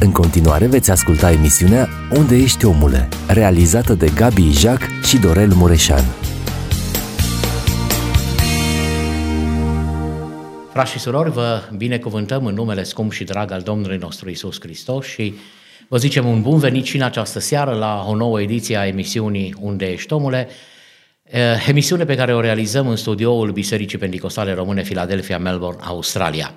În 0.00 0.12
continuare 0.12 0.66
veți 0.66 0.90
asculta 0.90 1.32
emisiunea 1.32 1.88
Unde 2.16 2.36
ești 2.36 2.64
omule, 2.64 3.08
realizată 3.28 3.94
de 3.94 4.10
Gabi 4.14 4.42
Ijac 4.42 4.80
și 5.06 5.18
Dorel 5.18 5.52
Mureșan. 5.52 6.04
Frați 10.72 10.90
și 10.90 10.98
surori, 10.98 11.30
vă 11.30 11.62
binecuvântăm 11.76 12.46
în 12.46 12.54
numele 12.54 12.82
scump 12.82 13.12
și 13.12 13.24
drag 13.24 13.50
al 13.50 13.60
Domnului 13.60 13.96
nostru 13.96 14.30
Isus 14.30 14.60
Hristos 14.60 15.06
și 15.06 15.34
vă 15.88 15.96
zicem 15.96 16.26
un 16.26 16.42
bun 16.42 16.58
venit 16.58 16.84
și 16.84 16.96
în 16.96 17.02
această 17.02 17.38
seară 17.38 17.72
la 17.72 18.04
o 18.08 18.14
nouă 18.14 18.40
ediție 18.40 18.76
a 18.76 18.86
emisiunii 18.86 19.54
Unde 19.60 19.86
ești 19.86 20.12
omule, 20.12 20.48
eh, 21.22 21.66
emisiune 21.68 22.04
pe 22.04 22.16
care 22.16 22.34
o 22.34 22.40
realizăm 22.40 22.88
în 22.88 22.96
studioul 22.96 23.50
Bisericii 23.50 23.98
Pentecostale 23.98 24.54
Române 24.54 24.82
Philadelphia, 24.82 25.38
Melbourne, 25.38 25.80
Australia. 25.84 26.54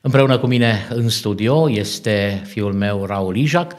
Împreună 0.00 0.38
cu 0.38 0.46
mine 0.46 0.86
în 0.90 1.08
studio 1.08 1.70
este 1.70 2.42
fiul 2.46 2.72
meu 2.72 3.04
Raul 3.04 3.36
Ijac 3.36 3.74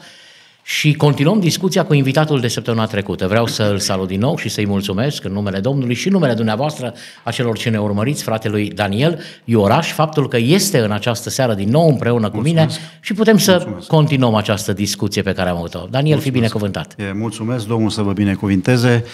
și 0.62 0.94
continuăm 0.94 1.40
discuția 1.40 1.84
cu 1.84 1.94
invitatul 1.94 2.40
de 2.40 2.48
săptămâna 2.48 2.86
trecută. 2.86 3.26
Vreau 3.26 3.46
să 3.46 3.62
îl 3.62 3.78
salut 3.78 4.08
din 4.08 4.20
nou 4.20 4.36
și 4.36 4.48
să-i 4.48 4.66
mulțumesc 4.66 5.24
în 5.24 5.32
numele 5.32 5.60
Domnului 5.60 5.94
și 5.94 6.06
în 6.06 6.12
numele 6.12 6.34
dumneavoastră 6.34 6.94
a 7.24 7.30
celor 7.30 7.56
ce 7.56 7.68
ne 7.68 7.80
urmăriți, 7.80 8.22
fratelui 8.22 8.70
Daniel 8.70 9.20
Ioraș, 9.44 9.92
faptul 9.92 10.28
că 10.28 10.36
este 10.36 10.78
în 10.78 10.90
această 10.90 11.30
seară 11.30 11.54
din 11.54 11.68
nou 11.68 11.88
împreună 11.88 12.28
cu 12.30 12.36
mulțumesc. 12.36 12.68
mine 12.68 12.80
și 13.00 13.14
putem 13.14 13.38
să 13.38 13.52
mulțumesc. 13.52 13.86
continuăm 13.86 14.34
această 14.34 14.72
discuție 14.72 15.22
pe 15.22 15.32
care 15.32 15.48
am 15.48 15.56
avut-o. 15.56 15.78
Daniel, 15.78 15.90
mulțumesc. 15.90 16.22
fi 16.22 16.30
binecuvântat. 16.30 16.94
E, 16.98 17.12
mulțumesc, 17.12 17.66
Domnul 17.66 17.90
să 17.90 18.02
vă 18.02 18.12
binecuvinteze. 18.12 19.04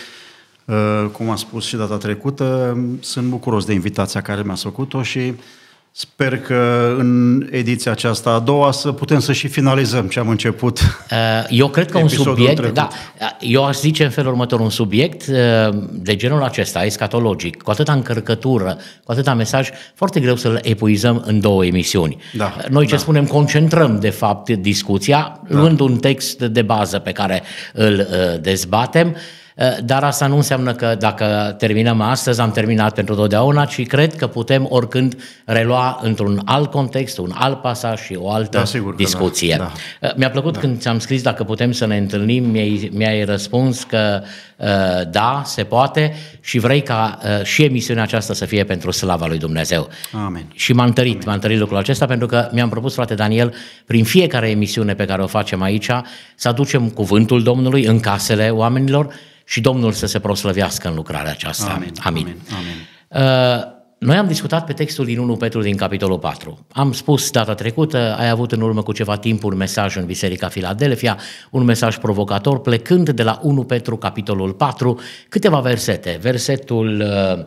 Uh, 0.64 1.06
cum 1.12 1.30
am 1.30 1.36
spus 1.36 1.66
și 1.66 1.76
data 1.76 1.96
trecută, 1.96 2.78
sunt 3.00 3.26
bucuros 3.26 3.64
de 3.64 3.72
invitația 3.72 4.20
care 4.20 4.42
mi-a 4.44 4.54
făcut-o 4.54 5.02
și 5.02 5.32
Sper 5.96 6.38
că 6.38 6.94
în 6.98 7.42
ediția 7.50 7.92
aceasta 7.92 8.30
a 8.30 8.38
doua 8.38 8.70
să 8.72 8.92
putem 8.92 9.18
să 9.18 9.32
și 9.32 9.48
finalizăm 9.48 10.06
ce 10.06 10.18
am 10.18 10.28
început. 10.28 10.78
Uh, 10.80 11.44
eu 11.48 11.68
cred 11.68 11.90
că 11.90 11.98
un 11.98 12.08
subiect, 12.08 12.56
trecut. 12.56 12.74
da, 12.74 12.88
eu 13.40 13.64
aș 13.64 13.76
zice 13.76 14.04
în 14.04 14.10
felul 14.10 14.30
următor, 14.30 14.60
un 14.60 14.70
subiect 14.70 15.26
uh, 15.26 15.74
de 15.90 16.16
genul 16.16 16.42
acesta, 16.42 16.84
escatologic, 16.84 17.62
cu 17.62 17.70
atâta 17.70 17.92
încărcătură, 17.92 18.78
cu 19.04 19.12
atâta 19.12 19.34
mesaj, 19.34 19.68
foarte 19.94 20.20
greu 20.20 20.36
să-l 20.36 20.60
epuizăm 20.62 21.22
în 21.26 21.40
două 21.40 21.64
emisiuni. 21.64 22.16
Da, 22.32 22.56
Noi 22.68 22.86
ce 22.86 22.94
da. 22.94 23.00
spunem, 23.00 23.26
concentrăm 23.26 24.00
de 24.00 24.10
fapt 24.10 24.50
discuția, 24.50 25.40
da. 25.48 25.58
luând 25.58 25.80
un 25.80 25.96
text 25.96 26.38
de 26.38 26.62
bază 26.62 26.98
pe 26.98 27.12
care 27.12 27.42
îl 27.72 27.98
uh, 27.98 28.40
dezbatem, 28.40 29.08
Eh, 29.08 29.20
dar 29.84 30.04
asta 30.04 30.26
nu 30.26 30.36
înseamnă 30.36 30.74
că 30.74 30.96
dacă 30.98 31.54
terminăm 31.58 32.00
astăzi, 32.00 32.40
am 32.40 32.50
terminat 32.50 32.94
pentru 32.94 33.14
totdeauna, 33.14 33.64
ci 33.64 33.86
cred 33.86 34.16
că 34.16 34.26
putem 34.26 34.66
oricând 34.68 35.16
relua 35.44 36.00
într-un 36.02 36.42
alt 36.44 36.70
context, 36.70 37.18
un 37.18 37.32
alt 37.34 37.60
pasaj 37.60 38.00
și 38.00 38.16
o 38.18 38.30
altă 38.30 38.58
da, 38.58 38.64
sigur 38.64 38.94
discuție. 38.94 39.54
Da. 39.58 39.72
Da. 40.00 40.12
Mi-a 40.16 40.30
plăcut 40.30 40.52
da. 40.52 40.58
când 40.58 40.80
ți-am 40.80 40.98
scris 40.98 41.22
dacă 41.22 41.44
putem 41.44 41.72
să 41.72 41.86
ne 41.86 41.96
întâlnim, 41.96 42.44
mi-ai, 42.44 42.90
mi-ai 42.92 43.24
răspuns 43.24 43.82
că 43.82 44.22
uh, 44.56 44.66
da, 45.10 45.42
se 45.44 45.64
poate 45.64 46.14
și 46.40 46.58
vrei 46.58 46.82
ca 46.82 47.18
uh, 47.22 47.44
și 47.44 47.62
emisiunea 47.62 48.02
aceasta 48.02 48.34
să 48.34 48.44
fie 48.44 48.64
pentru 48.64 48.90
slava 48.90 49.26
lui 49.26 49.38
Dumnezeu. 49.38 49.88
Amen. 50.12 50.46
Și 50.54 50.72
m-a 50.72 50.84
întărit, 50.84 51.12
Amen. 51.12 51.24
m-a 51.26 51.34
întărit 51.34 51.58
lucrul 51.58 51.78
acesta 51.78 52.06
pentru 52.06 52.26
că 52.26 52.48
mi-am 52.52 52.68
propus, 52.68 52.94
frate 52.94 53.14
Daniel, 53.14 53.54
prin 53.86 54.04
fiecare 54.04 54.50
emisiune 54.50 54.94
pe 54.94 55.04
care 55.04 55.22
o 55.22 55.26
facem 55.26 55.62
aici, 55.62 55.90
să 56.34 56.48
aducem 56.48 56.88
cuvântul 56.88 57.42
Domnului 57.42 57.84
în 57.84 58.00
casele 58.00 58.48
oamenilor, 58.48 59.14
și 59.44 59.60
Domnul 59.60 59.92
să 59.92 60.06
se 60.06 60.18
proslăvească 60.18 60.88
în 60.88 60.94
lucrarea 60.94 61.30
aceasta. 61.30 61.70
Amin. 61.70 61.92
Amin. 62.02 62.36
Amin. 62.56 63.26
Uh, 63.28 63.72
noi 64.04 64.16
am 64.16 64.26
discutat 64.26 64.66
pe 64.66 64.72
textul 64.72 65.04
din 65.04 65.18
1 65.18 65.36
Petru 65.36 65.60
din 65.60 65.76
capitolul 65.76 66.18
4. 66.18 66.66
Am 66.72 66.92
spus 66.92 67.30
data 67.30 67.54
trecută, 67.54 68.16
ai 68.18 68.28
avut 68.28 68.52
în 68.52 68.60
urmă 68.60 68.82
cu 68.82 68.92
ceva 68.92 69.16
timp 69.16 69.44
un 69.44 69.56
mesaj 69.56 69.96
în 69.96 70.04
Biserica 70.04 70.48
Filadelfia, 70.48 71.18
un 71.50 71.64
mesaj 71.64 71.96
provocator, 71.96 72.60
plecând 72.60 73.10
de 73.10 73.22
la 73.22 73.38
1 73.42 73.64
Petru 73.64 73.96
capitolul 73.96 74.52
4, 74.52 75.00
câteva 75.28 75.60
versete. 75.60 76.18
Versetul 76.20 77.00
uh, 77.00 77.44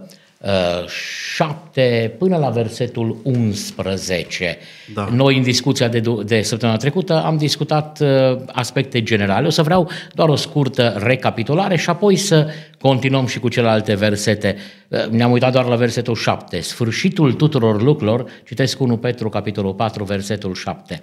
7 1.35 2.15
până 2.17 2.37
la 2.37 2.49
versetul 2.49 3.17
11. 3.23 4.57
Da. 4.93 5.09
Noi, 5.11 5.37
în 5.37 5.43
discuția 5.43 5.87
de, 5.87 6.01
de 6.25 6.41
săptămâna 6.41 6.77
trecută, 6.77 7.23
am 7.23 7.37
discutat 7.37 7.99
uh, 7.99 8.39
aspecte 8.47 9.03
generale. 9.03 9.47
O 9.47 9.49
să 9.49 9.61
vreau 9.61 9.89
doar 10.13 10.29
o 10.29 10.35
scurtă 10.35 10.95
recapitulare 11.03 11.77
și 11.77 11.89
apoi 11.89 12.15
să 12.15 12.47
continuăm 12.79 13.25
și 13.25 13.39
cu 13.39 13.49
celelalte 13.49 13.93
versete. 13.95 14.57
Uh, 14.87 15.05
ne-am 15.05 15.31
uitat 15.31 15.51
doar 15.51 15.65
la 15.65 15.75
versetul 15.75 16.15
7. 16.15 16.59
Sfârșitul 16.59 17.33
tuturor 17.33 17.81
lucrurilor, 17.81 18.29
citesc 18.45 18.79
1 18.79 18.97
Petru, 18.97 19.29
capitolul 19.29 19.73
4, 19.73 20.03
versetul 20.03 20.53
7. 20.53 21.01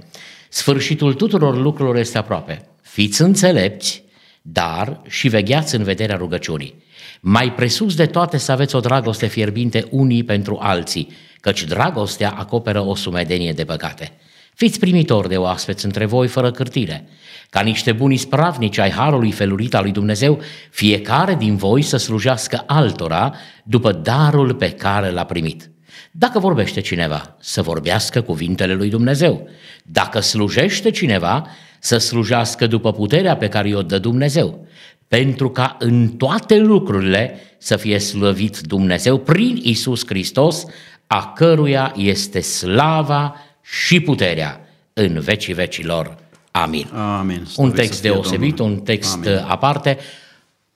Sfârșitul 0.48 1.14
tuturor 1.14 1.56
lucrurilor 1.56 1.96
este 1.96 2.18
aproape. 2.18 2.64
Fiți 2.82 3.22
înțelepți, 3.22 4.04
dar 4.42 5.00
și 5.08 5.28
vegheați 5.28 5.74
în 5.74 5.82
vederea 5.82 6.16
rugăciunii 6.16 6.82
mai 7.26 7.52
presus 7.52 7.94
de 7.94 8.06
toate 8.06 8.36
să 8.36 8.52
aveți 8.52 8.76
o 8.76 8.80
dragoste 8.80 9.26
fierbinte 9.26 9.86
unii 9.90 10.24
pentru 10.24 10.58
alții, 10.60 11.08
căci 11.40 11.64
dragostea 11.64 12.30
acoperă 12.30 12.80
o 12.80 12.94
sumedenie 12.94 13.52
de 13.52 13.64
păcate. 13.64 14.12
Fiți 14.54 14.78
primitori 14.78 15.28
de 15.28 15.36
oaspeți 15.36 15.84
între 15.84 16.04
voi 16.04 16.28
fără 16.28 16.50
cârtire, 16.50 17.08
ca 17.50 17.60
niște 17.60 17.92
buni 17.92 18.16
spravnici 18.16 18.78
ai 18.78 18.90
harului 18.90 19.32
felurit 19.32 19.74
al 19.74 19.82
lui 19.82 19.92
Dumnezeu, 19.92 20.40
fiecare 20.70 21.34
din 21.34 21.56
voi 21.56 21.82
să 21.82 21.96
slujească 21.96 22.62
altora 22.66 23.34
după 23.62 23.92
darul 23.92 24.54
pe 24.54 24.70
care 24.70 25.10
l-a 25.10 25.24
primit. 25.24 25.70
Dacă 26.10 26.38
vorbește 26.38 26.80
cineva, 26.80 27.36
să 27.40 27.62
vorbească 27.62 28.20
cuvintele 28.20 28.74
lui 28.74 28.88
Dumnezeu. 28.88 29.48
Dacă 29.84 30.20
slujește 30.20 30.90
cineva, 30.90 31.46
să 31.78 31.98
slujească 31.98 32.66
după 32.66 32.92
puterea 32.92 33.36
pe 33.36 33.48
care 33.48 33.68
i-o 33.68 33.82
dă 33.82 33.98
Dumnezeu 33.98 34.66
pentru 35.14 35.50
ca 35.50 35.76
în 35.78 36.08
toate 36.08 36.58
lucrurile 36.58 37.38
să 37.58 37.76
fie 37.76 37.98
slăvit 37.98 38.58
Dumnezeu 38.58 39.18
prin 39.18 39.60
Isus 39.62 40.06
Hristos, 40.06 40.64
a 41.06 41.32
căruia 41.32 41.92
este 41.96 42.40
slava 42.40 43.36
și 43.62 44.00
puterea 44.00 44.60
în 44.92 45.20
vecii 45.20 45.54
vecilor. 45.54 46.16
Amin. 46.50 46.86
Amin. 46.92 47.46
Un 47.56 47.70
text 47.70 48.02
deosebit, 48.02 48.54
Domnul. 48.54 48.76
un 48.76 48.82
text 48.82 49.14
Amin. 49.14 49.44
aparte. 49.46 49.98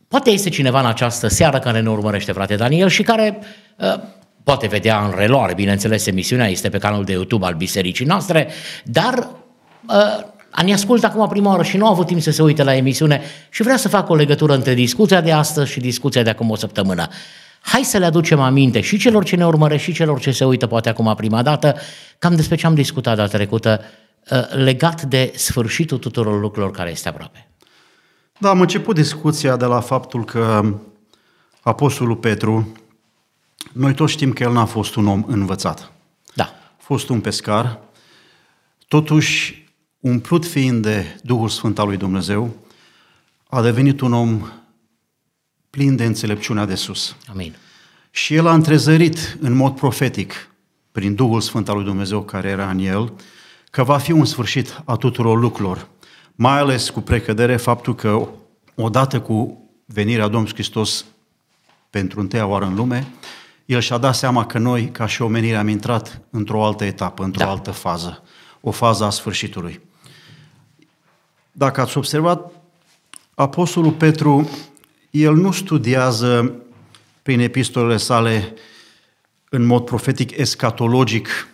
Poate 0.09 0.31
este 0.31 0.49
cineva 0.49 0.81
în 0.81 0.87
această 0.87 1.29
seară 1.29 1.59
care 1.59 1.81
ne 1.81 1.91
urmărește, 1.91 2.33
frate 2.33 2.57
Daniel, 2.57 2.89
și 2.89 3.03
care 3.03 3.39
uh, 3.77 3.95
poate 4.45 4.67
vedea 4.67 5.05
în 5.05 5.13
reloare, 5.17 5.55
bineînțeles, 5.55 6.07
emisiunea 6.07 6.49
este 6.49 6.69
pe 6.69 6.79
canalul 6.79 7.05
de 7.05 7.13
YouTube 7.13 7.47
al 7.47 7.55
bisericii 7.55 8.07
noastre, 8.07 8.49
dar 8.85 9.29
uh, 9.89 10.37
ne 10.65 10.73
ascultă 10.73 11.07
acum 11.07 11.29
prima 11.29 11.51
oară 11.51 11.63
și 11.63 11.77
nu 11.77 11.87
a 11.87 11.91
avut 11.91 12.07
timp 12.07 12.21
să 12.21 12.31
se 12.31 12.43
uite 12.43 12.63
la 12.63 12.75
emisiune 12.75 13.23
și 13.51 13.63
vrea 13.63 13.77
să 13.77 13.89
facă 13.89 14.13
o 14.13 14.15
legătură 14.15 14.55
între 14.55 14.75
discuția 14.75 15.21
de 15.21 15.33
astăzi 15.33 15.71
și 15.71 15.81
discuția 15.81 16.23
de 16.23 16.31
acum 16.31 16.51
o 16.51 16.57
săptămână. 16.57 17.09
Hai 17.61 17.83
să 17.83 17.99
le 17.99 18.05
aducem 18.05 18.41
aminte 18.41 18.81
și 18.81 18.99
celor 18.99 19.25
ce 19.25 19.37
ne 19.37 19.47
urmăresc 19.47 19.83
și 19.83 19.93
celor 19.93 20.21
ce 20.21 20.31
se 20.31 20.45
uită 20.45 20.67
poate 20.67 20.89
acum 20.89 21.15
prima 21.17 21.43
dată, 21.43 21.75
cam 22.19 22.37
despre 22.37 22.57
ce 22.57 22.67
am 22.67 22.75
discutat 22.75 23.17
data 23.17 23.37
trecută, 23.37 23.81
uh, 24.31 24.39
legat 24.51 25.03
de 25.03 25.33
sfârșitul 25.35 25.99
tuturor 25.99 26.41
lucrurilor 26.41 26.71
care 26.71 26.91
este 26.91 27.09
aproape. 27.09 27.49
Da, 28.39 28.49
am 28.49 28.61
început 28.61 28.95
discuția 28.95 29.57
de 29.57 29.65
la 29.65 29.81
faptul 29.81 30.25
că 30.25 30.75
Apostolul 31.61 32.17
Petru, 32.17 32.73
noi 33.73 33.95
toți 33.95 34.13
știm 34.13 34.33
că 34.33 34.43
el 34.43 34.53
n-a 34.53 34.65
fost 34.65 34.95
un 34.95 35.07
om 35.07 35.25
învățat. 35.27 35.93
Da. 36.35 36.45
A 36.45 36.83
fost 36.83 37.09
un 37.09 37.21
pescar, 37.21 37.79
totuși 38.89 39.68
umplut 40.01 40.47
fiind 40.47 40.83
de 40.83 41.19
Duhul 41.23 41.49
Sfânt 41.49 41.79
al 41.79 41.87
lui 41.87 41.97
Dumnezeu, 41.97 42.57
a 43.49 43.63
devenit 43.63 44.01
un 44.01 44.13
om 44.13 44.49
plin 45.71 45.97
de 45.97 46.05
înțelepciunea 46.05 46.65
de 46.65 46.75
sus. 46.75 47.17
Amin. 47.31 47.57
Și 48.11 48.35
el 48.35 48.47
a 48.47 48.55
întrezărit 48.55 49.39
în 49.41 49.53
mod 49.53 49.77
profetic, 49.77 50.51
prin 50.93 51.15
Duhul 51.15 51.41
Sfânt 51.41 51.69
al 51.69 51.77
lui 51.77 51.85
Dumnezeu 51.85 52.23
care 52.23 52.49
era 52.49 52.71
în 52.71 52.79
el, 52.79 53.13
că 53.71 53.83
va 53.83 53.99
fi 53.99 54.13
un 54.13 54.25
sfârșit 54.25 54.83
a 54.85 54.97
tuturor 54.97 55.39
lucrurilor. 55.39 55.89
Mai 56.35 56.59
ales 56.59 56.91
cu 56.91 57.01
precădere 57.01 57.57
faptul 57.57 57.95
că 57.95 58.29
odată 58.75 59.21
cu 59.21 59.69
venirea 59.85 60.29
Domnului 60.29 60.55
Hristos 60.55 61.05
pentru 61.91 62.21
întâia 62.21 62.47
oară 62.47 62.65
în 62.65 62.75
lume, 62.75 63.07
el 63.67 63.81
și-a 63.81 63.99
dat 63.99 64.15
seama 64.15 64.47
că 64.47 64.59
noi, 64.59 64.91
ca 64.91 65.07
și 65.07 65.23
omenire, 65.23 65.57
am 65.57 65.69
intrat 65.69 66.21
într-o 66.31 66.65
altă 66.65 66.85
etapă, 66.85 67.25
într-o 67.25 67.45
da. 67.45 67.51
altă 67.51 67.71
fază, 67.71 68.23
o 68.61 68.71
fază 68.71 69.05
a 69.05 69.11
sfârșitului. 69.11 69.81
Dacă 71.59 71.81
ați 71.81 71.97
observat, 71.97 72.53
Apostolul 73.35 73.93
Petru, 73.93 74.51
el 75.11 75.35
nu 75.35 75.53
studiază 75.53 76.55
prin 77.23 77.41
epistolele 77.41 77.97
sale 77.97 78.55
în 79.49 79.65
mod 79.65 79.85
profetic 79.85 80.37
escatologic 80.37 81.49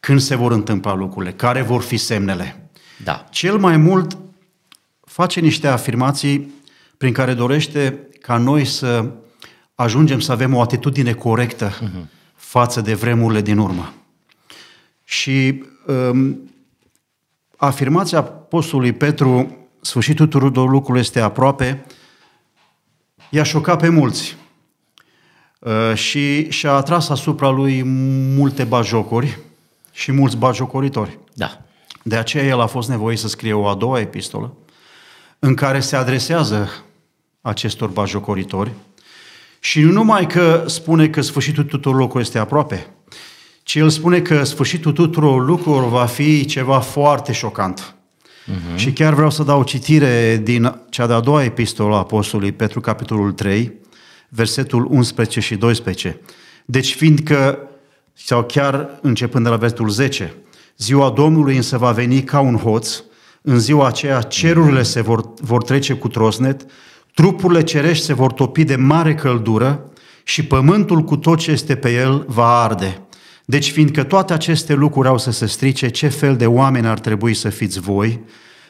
când 0.00 0.20
se 0.20 0.34
vor 0.34 0.52
întâmpla 0.52 0.94
lucrurile, 0.94 1.32
care 1.32 1.62
vor 1.62 1.82
fi 1.82 1.96
semnele. 1.96 2.70
Da. 3.04 3.26
Cel 3.30 3.58
mai 3.58 3.76
mult 3.76 4.16
face 5.00 5.40
niște 5.40 5.66
afirmații 5.66 6.52
prin 6.96 7.12
care 7.12 7.34
dorește 7.34 8.08
ca 8.20 8.36
noi 8.36 8.64
să 8.64 9.10
ajungem 9.74 10.20
să 10.20 10.32
avem 10.32 10.54
o 10.54 10.60
atitudine 10.60 11.12
corectă 11.12 11.70
uh-huh. 11.70 12.08
față 12.34 12.80
de 12.80 12.94
vremurile 12.94 13.40
din 13.40 13.58
urmă. 13.58 13.94
Și 15.04 15.64
um, 15.86 16.50
afirmația 17.56 18.22
apostolului 18.54 18.92
Petru, 18.92 19.56
sfârșitul 19.80 20.26
tuturor 20.26 20.70
lucrurilor 20.70 20.96
este 20.96 21.20
aproape, 21.20 21.86
i-a 23.30 23.42
șocat 23.42 23.78
pe 23.78 23.88
mulți 23.88 24.36
uh, 25.58 25.94
și 25.94 26.50
și-a 26.50 26.72
atras 26.72 27.08
asupra 27.08 27.48
lui 27.48 27.82
multe 28.36 28.64
bajocori 28.64 29.38
și 29.92 30.12
mulți 30.12 30.36
bajocoritori. 30.36 31.18
Da. 31.32 31.60
De 32.02 32.16
aceea 32.16 32.44
el 32.44 32.60
a 32.60 32.66
fost 32.66 32.88
nevoit 32.88 33.18
să 33.18 33.28
scrie 33.28 33.52
o 33.52 33.66
a 33.68 33.74
doua 33.74 34.00
epistolă 34.00 34.56
în 35.38 35.54
care 35.54 35.80
se 35.80 35.96
adresează 35.96 36.84
acestor 37.40 37.88
bajocoritori 37.88 38.70
și 39.58 39.80
nu 39.80 39.92
numai 39.92 40.26
că 40.26 40.64
spune 40.66 41.08
că 41.08 41.20
sfârșitul 41.20 41.64
tuturor 41.64 41.96
lucrurilor 41.96 42.22
este 42.22 42.38
aproape, 42.38 42.86
ci 43.62 43.74
el 43.74 43.88
spune 43.88 44.20
că 44.20 44.44
sfârșitul 44.44 44.92
tuturor 44.92 45.44
lucrurilor 45.44 45.88
va 45.88 46.06
fi 46.06 46.44
ceva 46.44 46.80
foarte 46.80 47.32
șocant. 47.32 47.93
Uh-huh. 48.44 48.76
Și 48.76 48.92
chiar 48.92 49.14
vreau 49.14 49.30
să 49.30 49.42
dau 49.42 49.62
citire 49.62 50.40
din 50.42 50.80
cea 50.88 51.06
de-a 51.06 51.20
doua 51.20 51.44
epistolă 51.44 51.94
a 51.94 51.98
Apostolului 51.98 52.52
Petru, 52.52 52.80
capitolul 52.80 53.32
3, 53.32 53.72
versetul 54.28 54.86
11 54.90 55.40
și 55.40 55.56
12. 55.56 56.20
Deci 56.64 56.94
fiindcă, 56.94 57.58
sau 58.12 58.44
chiar 58.44 58.98
începând 59.02 59.44
de 59.44 59.50
la 59.50 59.56
versetul 59.56 59.88
10, 59.88 60.34
ziua 60.76 61.10
Domnului 61.10 61.56
însă 61.56 61.78
va 61.78 61.90
veni 61.90 62.22
ca 62.22 62.40
un 62.40 62.56
hoț, 62.56 63.02
în 63.42 63.58
ziua 63.58 63.86
aceea 63.86 64.20
cerurile 64.20 64.82
se 64.82 65.00
vor, 65.00 65.32
vor 65.40 65.62
trece 65.62 65.94
cu 65.94 66.08
trosnet, 66.08 66.64
trupurile 67.14 67.62
cerești 67.62 68.04
se 68.04 68.14
vor 68.14 68.32
topi 68.32 68.64
de 68.64 68.76
mare 68.76 69.14
căldură 69.14 69.90
și 70.24 70.44
pământul 70.44 71.02
cu 71.02 71.16
tot 71.16 71.38
ce 71.38 71.50
este 71.50 71.76
pe 71.76 71.92
el 71.92 72.24
va 72.28 72.62
arde. 72.62 73.00
Deci, 73.44 73.70
fiindcă 73.70 74.02
toate 74.02 74.32
aceste 74.32 74.74
lucruri 74.74 75.08
au 75.08 75.18
să 75.18 75.30
se 75.30 75.46
strice, 75.46 75.88
ce 75.88 76.08
fel 76.08 76.36
de 76.36 76.46
oameni 76.46 76.86
ar 76.86 76.98
trebui 76.98 77.34
să 77.34 77.48
fiți 77.48 77.80
voi, 77.80 78.20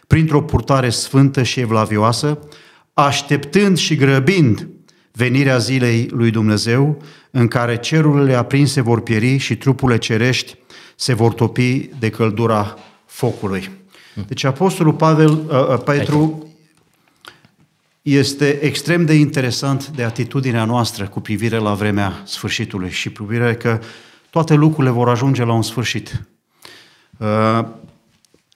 printr-o 0.06 0.43
purtare 0.43 0.91
sfântă 0.91 1.43
și 1.43 1.61
evlavioasă, 1.61 2.38
așteptând 2.93 3.76
și 3.76 3.97
grăbind 3.97 4.69
venirea 5.12 5.59
zilei 5.59 6.09
lui 6.11 6.31
Dumnezeu, 6.31 7.03
în 7.31 7.49
care 7.49 7.76
cerurile 7.76 8.35
aprinse 8.35 8.81
vor 8.81 9.00
pieri 9.00 9.37
și 9.37 9.56
trupurile 9.56 9.99
cerești 9.99 10.56
se 10.97 11.15
vor 11.15 11.35
topi 11.35 11.91
de 11.99 12.11
căldura 12.11 12.79
focului. 13.06 13.70
Deci 14.27 14.44
Apostolul 14.44 14.93
Pavel, 14.93 15.31
uh, 15.31 15.69
uh, 15.69 15.82
Petru 15.85 16.49
este 18.03 18.59
extrem 18.62 19.05
de 19.05 19.15
interesant 19.15 19.88
de 19.88 20.03
atitudinea 20.03 20.65
noastră 20.65 21.09
cu 21.09 21.20
privire 21.20 21.56
la 21.56 21.75
vremea 21.75 22.23
sfârșitului 22.25 22.91
și 22.91 23.11
privire 23.11 23.55
că 23.55 23.81
toate 24.35 24.55
lucrurile 24.55 24.93
vor 24.93 25.09
ajunge 25.09 25.45
la 25.45 25.53
un 25.53 25.63
sfârșit. 25.63 26.23
Uh, 27.19 27.65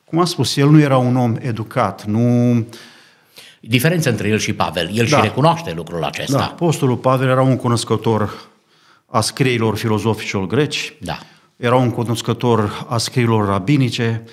cum 0.04 0.18
am 0.18 0.24
spus, 0.24 0.56
el 0.56 0.70
nu 0.70 0.80
era 0.80 0.96
un 0.96 1.16
om 1.16 1.36
educat, 1.40 2.04
nu... 2.04 2.66
Diferența 3.60 4.10
între 4.10 4.28
el 4.28 4.38
și 4.38 4.52
Pavel, 4.52 4.90
el 4.92 5.06
da. 5.06 5.16
și 5.16 5.22
recunoaște 5.22 5.72
lucrul 5.72 6.04
acesta. 6.04 6.38
Da, 6.38 6.44
apostolul 6.44 6.96
Pavel 6.96 7.28
era 7.28 7.42
un 7.42 7.56
cunoscător 7.56 8.48
a 9.06 9.20
scriilor 9.20 9.76
filozoficilor 9.76 10.46
greci, 10.46 10.94
Da. 11.00 11.18
era 11.56 11.76
un 11.76 11.90
cunoscător 11.90 12.86
a 12.88 12.98
scriilor 12.98 13.46
rabinice, 13.46 14.24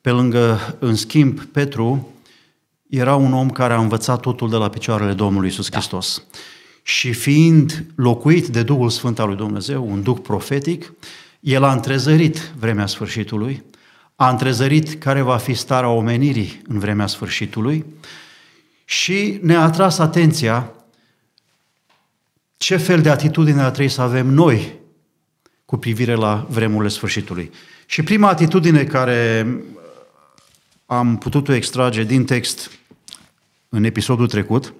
pe 0.00 0.10
lângă, 0.10 0.76
în 0.78 0.94
schimb, 0.94 1.40
Petru 1.40 2.08
era 2.88 3.14
un 3.14 3.32
om 3.32 3.50
care 3.50 3.72
a 3.72 3.78
învățat 3.78 4.20
totul 4.20 4.50
de 4.50 4.56
la 4.56 4.68
picioarele 4.68 5.12
Domnului 5.12 5.48
Isus 5.48 5.68
da. 5.68 5.76
Hristos. 5.76 6.22
Și 6.82 7.12
fiind 7.12 7.84
locuit 7.94 8.46
de 8.46 8.62
Duhul 8.62 8.90
Sfânt 8.90 9.18
al 9.18 9.26
lui 9.28 9.36
Dumnezeu, 9.36 9.90
un 9.90 10.02
duh 10.02 10.18
profetic, 10.22 10.92
el 11.40 11.62
a 11.62 11.72
întrezărit 11.72 12.52
vremea 12.58 12.86
sfârșitului, 12.86 13.62
a 14.16 14.30
întrezărit 14.30 15.00
care 15.00 15.20
va 15.20 15.36
fi 15.36 15.54
starea 15.54 15.88
omenirii 15.88 16.62
în 16.66 16.78
vremea 16.78 17.06
sfârșitului 17.06 17.84
și 18.84 19.38
ne-a 19.42 19.62
atras 19.62 19.98
atenția 19.98 20.72
ce 22.56 22.76
fel 22.76 23.02
de 23.02 23.10
atitudine 23.10 23.60
ar 23.60 23.70
trebui 23.70 23.90
să 23.90 24.00
avem 24.00 24.26
noi 24.26 24.72
cu 25.64 25.76
privire 25.76 26.14
la 26.14 26.46
vremurile 26.50 26.88
sfârșitului. 26.88 27.50
Și 27.86 28.02
prima 28.02 28.28
atitudine 28.28 28.84
care 28.84 29.46
am 30.86 31.18
putut-o 31.18 31.52
extrage 31.52 32.02
din 32.02 32.24
text 32.24 32.70
în 33.68 33.84
episodul 33.84 34.26
trecut 34.26 34.74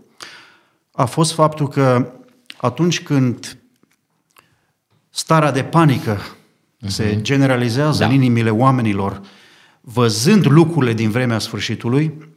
a 0.92 1.04
fost 1.04 1.32
faptul 1.32 1.68
că 1.68 2.12
atunci 2.56 3.02
când 3.02 3.58
starea 5.10 5.52
de 5.52 5.64
panică 5.64 6.20
uh-huh. 6.20 6.86
se 6.86 7.20
generalizează 7.20 7.98
da. 7.98 8.06
în 8.06 8.12
inimile 8.12 8.50
oamenilor, 8.50 9.20
văzând 9.80 10.46
lucrurile 10.46 10.92
din 10.92 11.10
vremea 11.10 11.38
sfârșitului, 11.38 12.30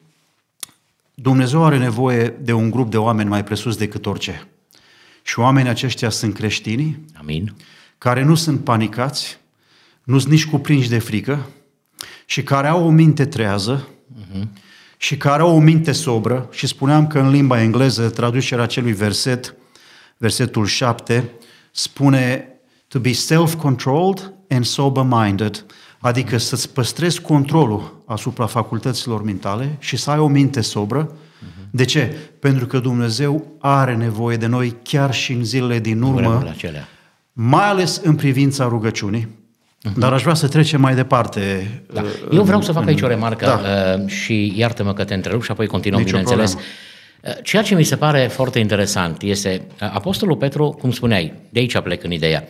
Dumnezeu 1.13 1.66
are 1.66 1.78
nevoie 1.78 2.28
de 2.28 2.54
un 2.54 2.69
grup 2.69 2.90
de 2.90 2.98
oameni 2.98 3.30
mai 3.30 3.44
presus 3.44 3.78
decât 3.78 4.06
orice. 4.06 4.48
Și 5.24 5.40
oamenii 5.40 5.69
aceștia 5.69 6.10
sunt 6.10 6.34
creștini, 6.34 7.00
Amin. 7.13 7.54
care 7.98 8.24
nu 8.24 8.36
sunt 8.36 8.63
panicați, 8.63 9.38
nu 10.04 10.19
sunt 10.19 10.31
nici 10.31 10.46
cuprinși 10.46 10.90
de 10.90 11.00
frică 11.00 11.50
și 12.25 12.44
care 12.44 12.68
au 12.68 12.86
o 12.86 12.90
minte 12.90 13.25
trează 13.25 13.88
uh-huh. 13.88 14.48
Și 15.06 15.18
care 15.18 15.42
au 15.42 15.56
o 15.56 15.60
minte 15.60 15.92
sobră 15.92 16.48
și 16.52 16.68
spuneam 16.68 17.07
că 17.07 17.19
în 17.19 17.30
limba 17.30 17.62
engleză 17.62 18.10
traducerea 18.10 18.63
acelui 18.63 18.94
verset, 18.94 19.56
versetul 20.18 20.66
7, 20.66 21.31
spune 21.72 22.48
to 22.88 23.00
be 23.00 23.12
self-controlled 23.12 24.34
and 24.50 24.66
sober-minded, 24.66 25.66
adică 26.00 26.38
să-ți 26.38 26.74
păstrezi 26.74 27.22
controlul 27.22 28.04
asupra 28.06 28.46
facultăților 28.46 29.24
mentale 29.24 29.75
și 29.80 29.98
să 29.98 30.12
ai 30.12 30.19
o 30.19 30.28
minte 30.28 30.62
sobră. 30.62 31.12
Uh-huh. 31.12 31.69
De 31.72 31.86
ce? 31.86 32.16
Pentru 32.40 32.66
că 32.66 32.80
Dumnezeu 32.80 33.56
are 33.60 33.96
nevoie 33.96 34.38
de 34.38 34.48
noi 34.48 34.75
chiar 34.84 35.13
și 35.13 35.34
în 35.34 35.44
zilele 35.44 35.80
din 35.80 36.01
urmă, 36.01 36.48
acelea. 36.50 36.88
mai 37.34 37.69
ales 37.69 38.01
în 38.04 38.16
privința 38.16 38.68
rugăciunii, 38.68 39.28
uh-huh. 39.28 39.45
Dar 39.98 40.14
aș 40.14 40.22
vrea 40.22 40.34
să 40.34 40.48
trecem 40.48 40.82
mai 40.82 40.96
departe. 40.96 41.70
Da. 41.94 42.02
uh, 42.02 42.08
Eu 42.34 42.44
vreau 42.44 42.60
în- 42.60 42.66
să 42.66 42.72
fac 42.72 42.82
în- 42.82 42.88
aici 42.88 43.02
o 43.02 43.08
remarcă 43.08 43.46
Da. 43.46 43.62
uh, 44.04 44.08
și 44.10 44.54
iartă-mă 44.56 44.94
că 44.94 45.04
te 45.04 45.14
întrerup 45.14 45.44
și 45.44 45.52
apoi 45.52 45.68
continuăm, 45.68 46.00
Nicio 46.02 46.18
bineînțeles. 46.18 46.50
problemă. 46.52 46.72
Uh, 47.38 47.44
Ceea 47.44 47.62
ce 47.62 47.76
mi 47.76 47.84
se 47.84 47.96
pare 47.96 48.28
foarte 48.32 48.60
interesant 48.60 49.22
este, 49.22 49.62
uh, 49.82 49.90
Apostolul 49.94 50.36
Petru, 50.36 50.70
cum 50.70 50.92
spuneai, 50.92 51.34
de 51.50 51.60
aici 51.60 51.80
plec 51.80 52.04
în 52.04 52.12
ideea, 52.12 52.44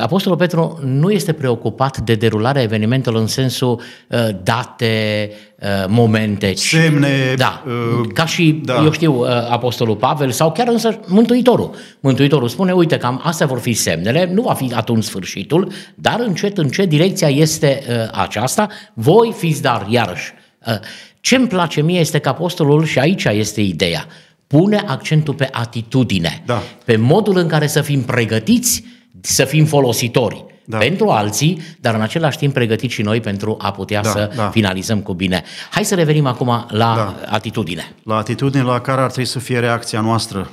Apostolul 0.00 0.38
Petru 0.38 0.78
nu 0.84 1.10
este 1.10 1.32
preocupat 1.32 1.98
de 1.98 2.14
derularea 2.14 2.62
evenimentelor 2.62 3.20
în 3.20 3.26
sensul 3.26 3.80
uh, 4.08 4.18
date, 4.42 5.30
uh, 5.60 5.68
momente. 5.88 6.52
ci- 6.52 6.58
Semne, 6.58 7.34
Da, 7.36 7.62
uh, 7.66 8.06
ca 8.14 8.26
și, 8.26 8.60
da. 8.64 8.82
eu 8.84 8.92
știu, 8.92 9.14
uh, 9.20 9.26
Apostolul 9.28 9.96
Pavel 9.96 10.30
sau 10.30 10.52
chiar 10.52 10.68
însă 10.68 11.00
Mântuitorul. 11.06 11.70
Mântuitorul 12.00 12.48
spune, 12.48 12.72
uite, 12.72 12.96
cam 12.96 13.20
astea 13.24 13.46
vor 13.46 13.58
fi 13.58 13.72
semnele, 13.72 14.30
nu 14.32 14.42
va 14.42 14.52
fi 14.54 14.70
atunci 14.74 15.04
sfârșitul, 15.04 15.68
dar 15.94 16.20
încet, 16.20 16.58
încet 16.58 16.88
direcția 16.88 17.28
este 17.28 17.82
uh, 17.88 17.94
aceasta, 18.12 18.68
voi 18.94 19.34
fiți 19.36 19.62
dar, 19.62 19.86
iarăși. 19.88 20.32
Uh, 20.66 20.74
ce 21.20 21.36
îmi 21.36 21.46
place 21.48 21.80
mie 21.82 22.00
este 22.00 22.18
că 22.18 22.28
apostolul, 22.28 22.84
și 22.84 22.98
aici 22.98 23.24
este 23.24 23.60
ideea, 23.60 24.06
pune 24.46 24.82
accentul 24.86 25.34
pe 25.34 25.48
atitudine, 25.52 26.42
Da. 26.46 26.62
pe 26.84 26.96
modul 26.96 27.36
în 27.36 27.46
care 27.46 27.66
să 27.66 27.80
fim 27.80 28.02
pregătiți 28.02 28.84
să 29.26 29.44
fim 29.44 29.64
folositori 29.64 30.44
Da. 30.64 30.78
pentru 30.78 31.08
alții, 31.08 31.60
dar 31.80 31.94
în 31.94 32.00
același 32.00 32.38
timp 32.38 32.52
pregătiți 32.54 32.94
și 32.94 33.02
noi 33.02 33.20
pentru 33.20 33.56
a 33.60 33.70
putea 33.70 34.00
Da, 34.02 34.08
să 34.08 34.30
da. 34.36 34.48
finalizăm 34.50 35.00
cu 35.00 35.12
bine. 35.14 35.42
Hai 35.70 35.84
să 35.84 35.94
revenim 35.94 36.26
acum 36.26 36.46
la 36.68 36.94
Da. 36.94 37.14
atitudine. 37.28 37.94
la 38.04 38.16
atitudine 38.16 38.62
la 38.62 38.80
care 38.80 39.00
ar 39.00 39.06
trebui 39.10 39.24
să 39.30 39.38
fie 39.38 39.58
reacția 39.58 40.00
noastră 40.00 40.50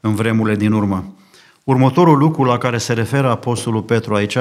în 0.00 0.14
vremurile 0.14 0.56
din 0.56 0.72
urmă. 0.72 1.14
Următorul 1.64 2.18
lucru 2.18 2.44
la 2.44 2.58
care 2.58 2.78
se 2.78 2.92
referă 2.92 3.30
Apostolul 3.30 3.82
Petru 3.82 4.14
aici 4.14 4.36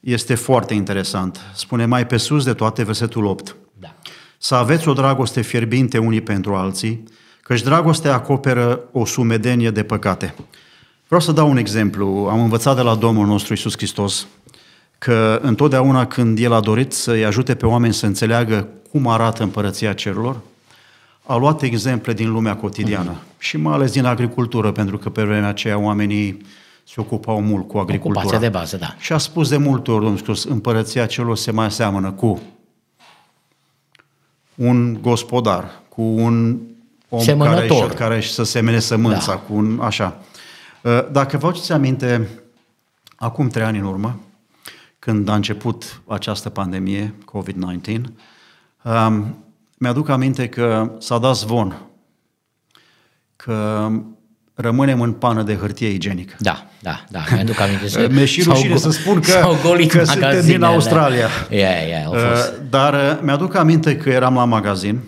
este 0.00 0.34
foarte 0.34 0.74
interesant. 0.74 1.40
Spune 1.54 1.86
mai 1.86 2.06
pe 2.06 2.16
sus 2.16 2.44
de 2.44 2.52
toate 2.52 2.82
versetul 2.82 3.24
8. 3.24 3.56
Da. 3.78 3.94
Să 4.38 4.54
aveți 4.54 4.88
o 4.88 4.92
dragoste 4.92 5.40
fierbinte 5.42 5.98
unii 5.98 6.20
pentru 6.20 6.54
alții, 6.54 7.02
căci 7.42 7.62
dragostea 7.62 8.14
acoperă 8.14 8.80
o 8.92 9.04
sumedenie 9.04 9.70
de 9.70 9.82
păcate. 9.82 10.34
Vreau 11.06 11.20
să 11.20 11.32
dau 11.32 11.50
un 11.50 11.56
exemplu. 11.56 12.28
Am 12.30 12.40
învățat 12.40 12.76
de 12.76 12.82
la 12.82 12.94
Domnul 12.94 13.26
nostru 13.26 13.52
Isus 13.52 13.76
Hristos 13.76 14.26
că 14.98 15.38
întotdeauna 15.42 16.06
când 16.06 16.38
El 16.38 16.52
a 16.52 16.60
dorit 16.60 16.92
să-i 16.92 17.24
ajute 17.24 17.54
pe 17.54 17.66
oameni 17.66 17.94
să 17.94 18.06
înțeleagă 18.06 18.68
cum 18.90 19.08
arată 19.08 19.42
împărăția 19.42 19.92
cerurilor, 19.92 20.36
a 21.26 21.36
luat 21.36 21.62
exemple 21.62 22.12
din 22.12 22.30
lumea 22.30 22.56
cotidiană 22.56 23.16
și 23.38 23.56
mai 23.56 23.74
ales 23.74 23.92
din 23.92 24.04
agricultură, 24.04 24.72
pentru 24.72 24.98
că 24.98 25.10
pe 25.10 25.22
vremea 25.22 25.48
aceea 25.48 25.78
oamenii 25.78 26.36
se 26.84 26.94
ocupau 26.96 27.40
mult 27.40 27.68
cu 27.68 27.78
agricultura. 27.78 28.24
Ocupația 28.24 28.48
de 28.48 28.58
bază, 28.58 28.76
da. 28.76 28.94
Și 28.98 29.12
a 29.12 29.18
spus 29.18 29.48
de 29.48 29.56
multe 29.56 29.90
ori, 29.90 30.00
Domnul 30.00 30.18
Iisus, 30.18 30.44
împărăția 30.44 31.06
celor 31.06 31.36
se 31.36 31.50
mai 31.50 31.70
seamănă 31.70 32.10
cu 32.10 32.40
un 34.54 34.98
gospodar, 35.02 35.70
cu 35.88 36.02
un 36.02 36.58
om 37.08 37.20
Semănător. 37.20 37.80
care, 37.80 37.94
care 37.94 38.20
să 38.20 38.42
semene 38.44 38.78
sămânța, 38.78 39.32
Da. 39.32 39.36
cu 39.38 39.54
un 39.54 39.78
așa. 39.82 40.20
Dacă 41.12 41.36
vă 41.38 41.46
aduceți 41.46 41.72
aminte, 41.72 42.28
acum 43.16 43.48
trei 43.48 43.64
ani 43.64 43.78
în 43.78 43.84
urmă, 43.84 44.20
când 44.98 45.28
a 45.28 45.34
început 45.34 46.00
această 46.06 46.48
pandemie, 46.48 47.14
COVID-19, 47.24 48.00
Um, 48.82 49.44
mi-aduc 49.78 50.08
aminte 50.08 50.48
că 50.48 50.90
s-a 50.98 51.18
dat 51.18 51.36
zvon 51.36 51.76
că 53.36 53.88
rămânem 54.54 55.00
în 55.00 55.12
pană 55.12 55.42
de 55.42 55.54
hârtie 55.56 55.88
igienică. 55.88 56.34
Da, 56.38 56.66
da, 56.80 57.04
da, 57.10 57.24
mi-aduc 57.32 57.60
aminte. 57.60 57.88
să- 57.88 58.08
Mi-e 58.12 58.24
și 58.24 58.42
s-au 58.42 58.52
rușine 58.52 58.74
go- 58.74 58.76
să 58.78 58.90
spun 58.90 59.20
că, 59.20 59.30
s-au 59.30 59.56
golit 59.62 59.90
că 59.90 60.04
suntem 60.04 60.20
din 60.20 60.28
magazinele. 60.30 60.66
Australia. 60.66 61.28
Ia, 61.50 61.70
ia, 61.70 62.06
au 62.06 62.12
fost. 62.12 62.52
Uh, 62.52 62.58
Dar 62.70 62.94
uh, 62.94 63.18
mi-aduc 63.22 63.54
aminte 63.54 63.96
că 63.96 64.10
eram 64.10 64.34
la 64.34 64.44
magazin 64.44 65.00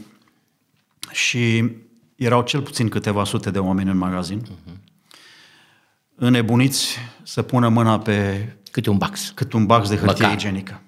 și 1.10 1.70
erau 2.16 2.42
cel 2.42 2.60
puțin 2.60 2.88
câteva 2.88 3.24
sute 3.24 3.50
de 3.50 3.58
oameni 3.58 3.90
în 3.90 3.96
magazin, 3.96 4.42
Mhm. 4.66 4.80
Înnebuniți 6.18 6.98
să 7.22 7.42
pună 7.42 7.68
mâna 7.68 7.98
pe 7.98 8.48
Câte 8.70 8.90
un 8.90 8.96
bax. 8.98 9.32
cât 9.34 9.52
un 9.52 9.66
bax 9.66 9.88
de 9.88 9.96
hârtie 9.96 10.24
Măcar. 10.24 10.32
igienică. 10.32 10.80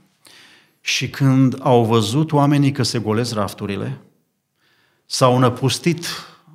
Și 0.81 1.09
când 1.11 1.57
au 1.63 1.85
văzut 1.85 2.33
oamenii 2.33 2.73
că 2.73 2.83
se 2.83 2.99
golesc 2.99 3.35
rafturile, 3.35 3.99
s-au 5.07 5.39
năpustit 5.39 6.07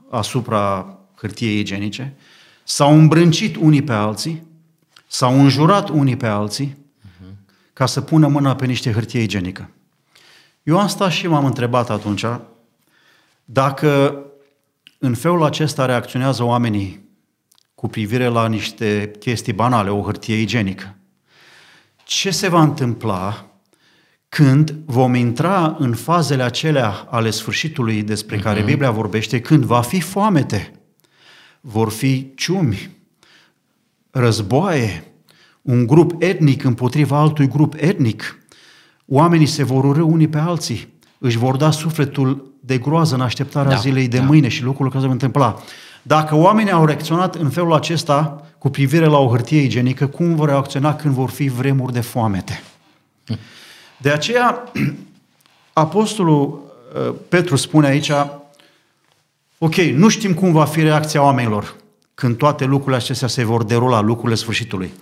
asupra 0.10 0.98
hârtiei 1.16 1.60
igienice, 1.60 2.16
s-au 2.64 2.98
îmbrâncit 2.98 3.56
unii 3.56 3.82
pe 3.82 3.94
alții, 3.94 4.44
s-au 5.08 5.40
înjurat 5.40 5.90
unii 5.90 6.18
pe 6.18 6.28
alții, 6.28 6.78
ca 7.74 7.86
să 7.86 8.02
pună 8.02 8.28
mâna 8.28 8.56
pe 8.56 8.66
niște 8.66 8.92
hârtie 8.92 9.22
igienică. 9.22 9.70
Eu 10.64 10.80
am 10.80 10.88
stat 10.88 11.12
și 11.12 11.28
m-am 11.28 11.46
întrebat 11.46 11.90
atunci 11.90 12.26
dacă 13.46 14.20
în 15.00 15.14
felul 15.14 15.44
acesta 15.44 15.86
reacționează 15.86 16.44
oamenii 16.44 17.05
cu 17.86 17.92
privire 17.92 18.28
la 18.28 18.48
niște 18.48 19.12
chestii 19.20 19.54
banale, 19.54 19.90
o 19.90 20.02
hârtie 20.02 20.42
igienică. 20.42 20.96
Ce 22.04 22.32
se 22.32 22.48
va 22.48 22.62
întâmpla 22.62 23.46
când 24.30 24.76
vom 24.86 25.14
intra 25.14 25.76
în 25.80 25.94
fazele 25.94 26.44
acelea 26.44 26.90
ale 27.10 27.30
sfârșitului 27.30 28.04
despre 28.04 28.38
care 28.38 28.62
Biblia 28.62 28.92
vorbește, 28.92 29.42
când 29.42 29.64
va 29.64 29.82
fi 29.82 30.02
foamete, 30.02 30.72
vor 31.62 31.90
fi 31.90 32.32
ciumi, 32.36 32.90
războaie, 34.12 35.04
un 35.62 35.86
grup 35.86 36.22
etnic 36.22 36.64
împotriva 36.64 37.18
altui 37.18 37.48
grup 37.48 37.74
etnic, 37.78 38.40
oamenii 39.06 39.46
se 39.46 39.64
vor 39.64 39.84
urâ 39.84 40.02
unii 40.02 40.28
pe 40.28 40.38
alții, 40.38 40.94
își 41.18 41.38
vor 41.38 41.56
da 41.56 41.72
sufletul 41.72 42.54
de 42.60 42.78
groază 42.78 43.16
în 43.16 43.22
așteptarea 43.22 43.72
Da, 43.72 43.78
zilei 43.78 44.08
de 44.08 44.18
da. 44.18 44.24
mâine 44.24 44.48
și 44.48 44.64
lucrul 44.64 44.88
care 44.88 45.00
se 45.00 45.06
va 45.06 45.12
întâmpla. 45.12 45.62
Dacă 46.08 46.36
oamenii 46.36 46.72
au 46.72 46.86
reacționat 46.86 47.36
în 47.36 47.50
felul 47.50 47.74
acesta 47.74 48.46
cu 48.58 48.70
privire 48.70 49.06
la 49.06 49.18
o 49.18 49.30
hârtie 49.30 49.62
igienică, 49.62 50.08
cum 50.08 50.36
vor 50.36 50.48
reacționa 50.48 50.96
când 50.96 51.14
vor 51.14 51.30
fi 51.30 51.48
vremuri 51.48 51.94
de 51.94 52.02
foamete? 52.02 52.62
De 53.98 54.10
aceea, 54.10 54.72
Apostolul 55.74 56.62
uh, 56.96 57.16
Petru 57.30 57.56
spune 57.56 57.88
aici, 57.88 58.12
ok, 59.58 59.76
nu 59.76 60.10
știm 60.10 60.34
cum 60.34 60.52
va 60.52 60.66
fi 60.66 60.82
reacția 60.82 61.22
oamenilor 61.22 61.76
când 62.14 62.38
toate 62.38 62.66
lucrurile 62.66 62.96
acestea 62.96 63.28
se 63.28 63.44
vor 63.44 63.64
derula, 63.64 64.02
lucrurile 64.02 64.36
sfârșitului. 64.36 64.94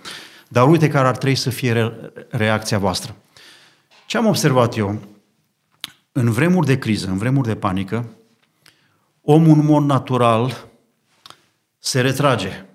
Dar 0.48 0.68
uite 0.68 0.90
care 0.90 1.08
ar 1.08 1.18
trebui 1.18 1.36
să 1.36 1.50
fie 1.50 1.72
re- 1.72 1.94
reacția 2.30 2.78
voastră. 2.78 3.16
Ce 4.06 4.18
am 4.18 4.26
observat 4.26 4.78
eu? 4.78 5.00
În 6.12 6.32
vremuri 6.32 6.68
de 6.68 6.78
criză, 6.78 7.08
în 7.08 7.18
vremuri 7.18 7.48
de 7.48 7.56
panică, 7.56 8.06
omul 9.22 9.60
în 9.60 9.66
mod 9.66 9.84
natural 9.84 10.72
se 11.86 12.02
retrage 12.02 12.66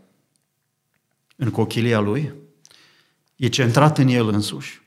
în 1.37 1.51
cochilia 1.51 1.99
lui, 1.99 2.33
e 3.37 3.49
centrat 3.49 3.99
în 3.99 4.09
el 4.09 4.29
însuși, 4.29 4.83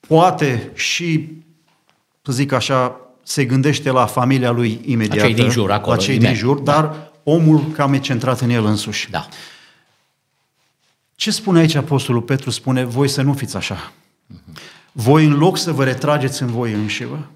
poate 0.00 0.70
și, 0.74 1.28
să 2.22 2.32
zic 2.32 2.52
așa, 2.52 3.00
se 3.22 3.44
gândește 3.44 3.90
la 3.90 4.06
familia 4.06 4.50
lui 4.50 4.80
imediat. 4.84 5.16
La 5.16 5.24
cei 5.24 5.34
din 5.34 5.50
jur, 5.50 5.70
acolo, 5.70 5.94
La 5.96 6.02
cei 6.02 6.14
imediat. 6.14 6.32
din 6.32 6.40
jur, 6.40 6.58
dar 6.58 7.12
omul 7.22 7.70
cam 7.70 7.92
e 7.92 7.98
centrat 7.98 8.40
în 8.40 8.50
el 8.50 8.64
însuși. 8.64 9.10
Da. 9.10 9.28
Ce 11.14 11.30
spune 11.30 11.58
aici 11.58 11.74
Apostolul 11.74 12.22
Petru? 12.22 12.50
Spune, 12.50 12.84
voi 12.84 13.08
să 13.08 13.22
nu 13.22 13.34
fiți 13.34 13.56
așa. 13.56 13.92
Voi 14.92 15.24
în 15.24 15.38
loc 15.38 15.58
să 15.58 15.72
vă 15.72 15.84
retrageți 15.84 16.42
în 16.42 16.50
voi 16.50 16.72
înșivă, 16.72 17.30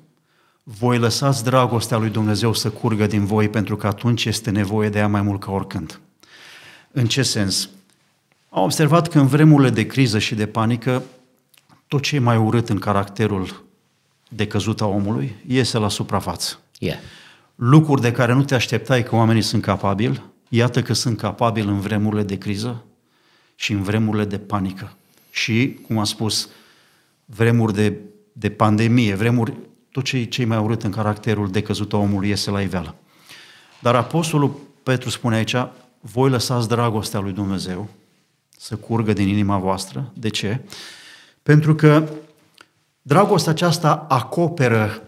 voi 0.68 0.98
lăsați 0.98 1.44
dragostea 1.44 1.96
lui 1.96 2.10
Dumnezeu 2.10 2.52
să 2.52 2.70
curgă 2.70 3.06
din 3.06 3.24
voi, 3.24 3.48
pentru 3.48 3.76
că 3.76 3.86
atunci 3.86 4.24
este 4.24 4.50
nevoie 4.50 4.88
de 4.88 4.98
ea 4.98 5.08
mai 5.08 5.22
mult 5.22 5.40
ca 5.40 5.50
oricând. 5.50 6.00
În 6.90 7.06
ce 7.06 7.22
sens? 7.22 7.68
Am 8.48 8.62
observat 8.62 9.08
că 9.08 9.18
în 9.18 9.26
vremurile 9.26 9.70
de 9.70 9.86
criză 9.86 10.18
și 10.18 10.34
de 10.34 10.46
panică, 10.46 11.02
tot 11.88 12.02
ce 12.02 12.16
e 12.16 12.18
mai 12.18 12.36
urât 12.36 12.68
în 12.68 12.78
caracterul 12.78 13.64
de 14.28 14.46
căzut 14.46 14.80
a 14.80 14.86
omului 14.86 15.36
iese 15.46 15.78
la 15.78 15.88
suprafață. 15.88 16.60
Yeah. 16.78 16.98
Lucruri 17.54 18.00
de 18.00 18.12
care 18.12 18.32
nu 18.32 18.44
te 18.44 18.54
așteptai 18.54 19.02
că 19.02 19.14
oamenii 19.14 19.42
sunt 19.42 19.62
capabili, 19.62 20.22
iată 20.48 20.82
că 20.82 20.92
sunt 20.92 21.18
capabili 21.18 21.68
în 21.68 21.80
vremurile 21.80 22.22
de 22.22 22.38
criză 22.38 22.84
și 23.54 23.72
în 23.72 23.82
vremurile 23.82 24.24
de 24.24 24.38
panică. 24.38 24.96
Și, 25.30 25.78
cum 25.86 25.98
am 25.98 26.04
spus, 26.04 26.48
vremuri 27.24 27.74
de, 27.74 27.98
de 28.32 28.50
pandemie, 28.50 29.14
vremuri, 29.14 29.52
tot 29.96 30.04
ce 30.04 30.24
cei 30.24 30.44
mai 30.44 30.58
urât 30.58 30.82
în 30.82 30.90
caracterul 30.90 31.50
de 31.50 31.62
căzut 31.62 31.92
a 31.92 31.96
omului 31.96 32.28
iese 32.28 32.50
la 32.50 32.60
iveală. 32.60 32.94
Dar 33.78 33.94
Apostolul 33.94 34.60
Petru 34.82 35.10
spune 35.10 35.36
aici, 35.36 35.54
voi 36.00 36.30
lăsați 36.30 36.68
dragostea 36.68 37.20
lui 37.20 37.32
Dumnezeu 37.32 37.88
să 38.58 38.76
curgă 38.76 39.12
din 39.12 39.28
inima 39.28 39.58
voastră. 39.58 40.12
De 40.14 40.28
ce? 40.28 40.60
Pentru 41.42 41.74
că 41.74 42.08
dragostea 43.02 43.52
aceasta 43.52 44.06
acoperă 44.08 45.02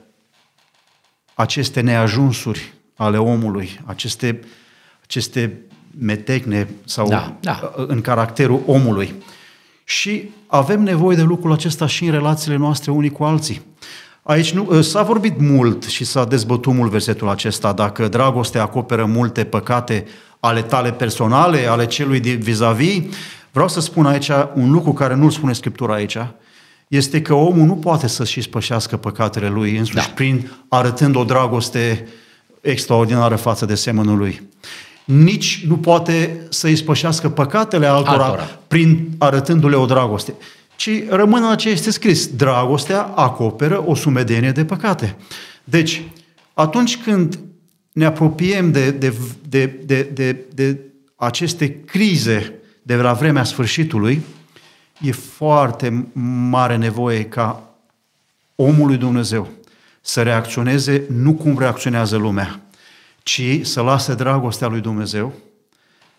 aceste 1.34 1.80
neajunsuri 1.80 2.72
ale 2.96 3.18
omului, 3.18 3.80
aceste, 3.84 4.40
aceste 5.02 5.60
metecne 5.98 6.68
sau 6.84 7.08
Da, 7.08 7.36
da. 7.40 7.72
în 7.76 8.00
caracterul 8.00 8.62
omului. 8.66 9.14
Și 9.84 10.30
avem 10.46 10.82
nevoie 10.82 11.16
de 11.16 11.22
lucrul 11.22 11.52
acesta 11.52 11.86
și 11.86 12.04
în 12.04 12.10
relațiile 12.10 12.56
noastre 12.56 12.90
unii 12.90 13.10
cu 13.10 13.24
alții. 13.24 13.62
Aici 14.28 14.52
nu, 14.52 14.80
s-a 14.80 15.02
vorbit 15.02 15.40
mult 15.40 15.84
și 15.84 16.04
s-a 16.04 16.24
dezbătut 16.24 16.74
mult 16.74 16.90
versetul 16.90 17.28
acesta, 17.28 17.72
dacă 17.72 18.08
dragostea 18.08 18.62
acoperă 18.62 19.04
multe 19.04 19.44
păcate 19.44 20.04
ale 20.40 20.62
tale 20.62 20.92
personale, 20.92 21.66
ale 21.66 21.86
celui 21.86 22.20
de 22.20 22.30
vis-a-vis. 22.30 23.02
Vreau 23.52 23.68
să 23.68 23.80
spun 23.80 24.06
aici 24.06 24.30
un 24.54 24.70
lucru 24.70 24.92
care 24.92 25.14
nu-l 25.14 25.30
spune 25.30 25.52
Scriptura 25.52 25.94
aici, 25.94 26.16
este 26.88 27.22
că 27.22 27.34
omul 27.34 27.66
nu 27.66 27.74
poate 27.74 28.06
să-și 28.06 28.40
spășească 28.40 28.96
păcatele 28.96 29.48
lui 29.48 29.76
însuși 29.76 30.06
Da. 30.06 30.12
prin 30.14 30.50
arătând 30.68 31.16
o 31.16 31.24
dragoste 31.24 32.08
extraordinară 32.60 33.36
față 33.36 33.66
de 33.66 33.74
semănul 33.74 34.18
lui. 34.18 34.48
Nici 35.04 35.64
nu 35.68 35.76
poate 35.76 36.40
să-i 36.48 36.76
spășească 36.76 37.28
păcatele 37.28 37.86
altora, 37.86 38.24
Altora. 38.24 38.58
prin 38.66 39.08
arătându-le 39.18 39.76
o 39.76 39.86
dragoste, 39.86 40.34
ci 40.78 41.08
rămâne 41.08 41.46
la 41.46 41.54
ce 41.54 41.68
este 41.68 41.90
scris. 41.90 42.26
Dragostea 42.26 43.02
acoperă 43.02 43.82
o 43.86 43.94
sumedenie 43.94 44.50
de 44.50 44.64
păcate. 44.64 45.16
Deci, 45.64 46.02
atunci 46.54 46.96
când 47.02 47.38
ne 47.92 48.04
apropiem 48.04 48.72
de, 48.72 48.90
de, 48.90 49.14
de, 49.48 49.66
de, 49.84 50.02
de, 50.02 50.44
de 50.54 50.78
aceste 51.16 51.80
crize 51.80 52.54
de 52.82 52.94
la 52.94 53.12
vremea 53.12 53.44
sfârșitului, 53.44 54.22
e 55.00 55.12
foarte 55.12 56.08
mare 56.50 56.76
nevoie 56.76 57.24
ca 57.24 57.74
omul 58.54 58.86
lui 58.86 58.96
Dumnezeu 58.96 59.48
să 60.00 60.22
reacționeze 60.22 61.02
nu 61.12 61.34
cum 61.34 61.58
reacționează 61.58 62.16
lumea, 62.16 62.60
ci 63.22 63.42
să 63.62 63.80
lase 63.80 64.14
dragostea 64.14 64.68
lui 64.68 64.80
Dumnezeu 64.80 65.32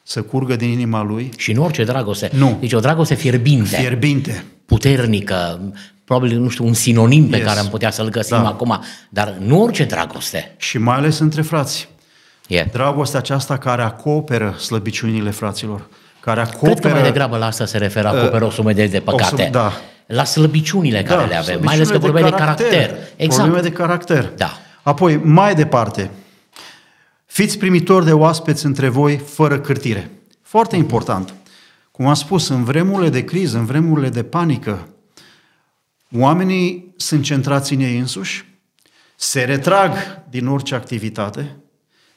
să 0.09 0.21
curgă 0.21 0.55
din 0.55 0.69
inima 0.69 1.03
lui 1.03 1.29
Și 1.37 1.51
nu 1.51 1.63
orice 1.63 1.83
dragoste. 1.83 2.29
Nu. 2.33 2.57
Deci 2.59 2.73
o 2.73 2.79
dragoste 2.79 3.13
fierbinte, 3.15 3.75
fierbinte. 3.75 4.43
puternică, 4.65 5.59
probabil, 6.05 6.37
nu 6.39 6.49
știu, 6.49 6.65
un 6.65 6.73
sinonim 6.73 7.27
pe 7.27 7.35
Yes. 7.37 7.45
care 7.45 7.59
am 7.59 7.67
putea 7.67 7.91
să-l 7.91 8.09
găsim 8.09 8.37
Da. 8.41 8.47
acum, 8.47 8.79
dar 9.09 9.35
nu 9.39 9.61
orice 9.61 9.83
dragoste. 9.83 10.53
Și 10.57 10.77
mai 10.77 10.95
ales 10.95 11.19
între 11.19 11.41
frați. 11.41 11.89
Yeah. 12.47 12.65
Dragostea 12.71 13.19
aceasta 13.19 13.57
care 13.57 13.81
acoperă 13.81 14.55
slăbiciunile 14.59 15.29
fraților, 15.29 15.87
care 16.19 16.39
acoperă... 16.41 16.73
Cred 16.73 16.91
că 16.91 16.97
mai 16.99 17.03
degrabă 17.11 17.37
la 17.37 17.45
asta 17.45 17.65
se 17.65 17.77
referă, 17.77 18.07
acoperă 18.07 18.45
o 18.45 18.49
sumedenie 18.49 18.89
de 18.91 18.99
păcate. 18.99 19.43
sum- 19.43 19.51
da. 19.51 19.71
La 20.05 20.23
slăbiciunile 20.23 21.03
care 21.03 21.25
le 21.25 21.35
avem, 21.35 21.59
mai 21.63 21.73
ales 21.73 21.87
că 21.89 21.97
slăbiciunile 21.97 22.29
vorbeai 22.29 22.29
de 22.31 22.37
caracter. 22.69 22.97
Exact. 23.15 23.41
Probleme 23.43 23.67
de 23.69 23.75
caracter. 23.75 24.31
Da. 24.37 24.57
Apoi, 24.83 25.19
mai 25.23 25.55
departe, 25.55 26.09
fiți 27.29 27.57
primitori 27.57 28.05
de 28.05 28.13
oaspeți 28.13 28.65
între 28.65 28.87
voi 28.87 29.17
fără 29.17 29.59
cârtire. 29.59 30.11
Foarte 30.41 30.75
important. 30.75 31.33
Cum 31.91 32.07
am 32.07 32.13
spus, 32.13 32.47
în 32.47 32.63
vremurile 32.63 33.09
de 33.09 33.23
criză, 33.23 33.57
în 33.57 33.65
vremurile 33.65 34.09
de 34.09 34.23
panică, 34.23 34.93
oamenii 36.11 36.93
sunt 36.97 37.23
centrați 37.23 37.73
în 37.73 37.79
ei 37.79 37.97
însuși, 37.97 38.45
se 39.15 39.43
retrag 39.43 39.93
din 40.29 40.47
orice 40.47 40.75
activitate, 40.75 41.55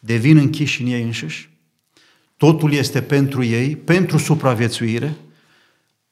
devin 0.00 0.36
închiși 0.36 0.82
în 0.82 0.88
ei 0.88 1.02
înșiși, 1.02 1.50
totul 2.36 2.72
este 2.72 3.02
pentru 3.02 3.44
ei, 3.44 3.76
pentru 3.76 4.18
supraviețuire, 4.18 5.16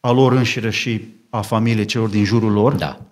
a 0.01 0.11
lor 0.11 0.33
înșire 0.33 0.71
și 0.71 1.05
a 1.31 1.41
familiei 1.41 1.85
celor 1.85 2.09
din 2.09 2.25
jurul 2.25 2.53
lor. 2.53 2.75
Da. 2.75 3.10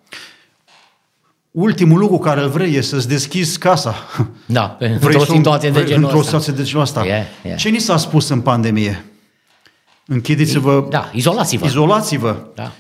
Ultimul 1.61 1.99
lucru 1.99 2.19
care 2.19 2.41
îl 2.43 2.49
vrei 2.49 2.75
e 2.75 2.81
să-ți 2.81 3.09
deschizi 3.09 3.59
casa. 3.59 3.95
Da, 4.47 4.77
Vrei 4.79 4.93
într-o 4.93 5.19
să- 5.25 5.33
situație 5.33 5.71
de 5.71 5.75
vrei- 5.79 5.87
genul 5.91 6.03
Într-o 6.05 6.19
ăsta. 6.19 6.31
situație 6.39 6.53
de 6.63 6.69
genul 6.69 6.83
ăsta. 6.83 7.07
E, 7.07 7.27
e. 7.43 7.55
Ce 7.55 7.69
ni 7.69 7.79
s-a 7.79 7.97
spus 7.97 8.29
în 8.29 8.41
pandemie? 8.41 9.05
Închideți-vă, 10.07 10.87
Da, 10.91 11.11
izolați-vă. 11.13 11.67
izolați-vă. 11.67 12.37
Da. 12.55 12.73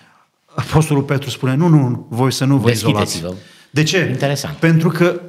Apostolul 0.55 1.03
Petru 1.03 1.31
spune, 1.31 1.55
nu, 1.55 1.67
nu, 1.69 2.07
voi 2.09 2.33
să 2.33 2.45
nu 2.45 2.57
vă 2.57 2.71
izolați. 2.71 3.05
Deschideți-vă. 3.05 3.35
De 3.71 3.83
ce? 3.83 4.09
Interesant. 4.11 4.57
Pentru 4.57 4.89
că 4.89 5.21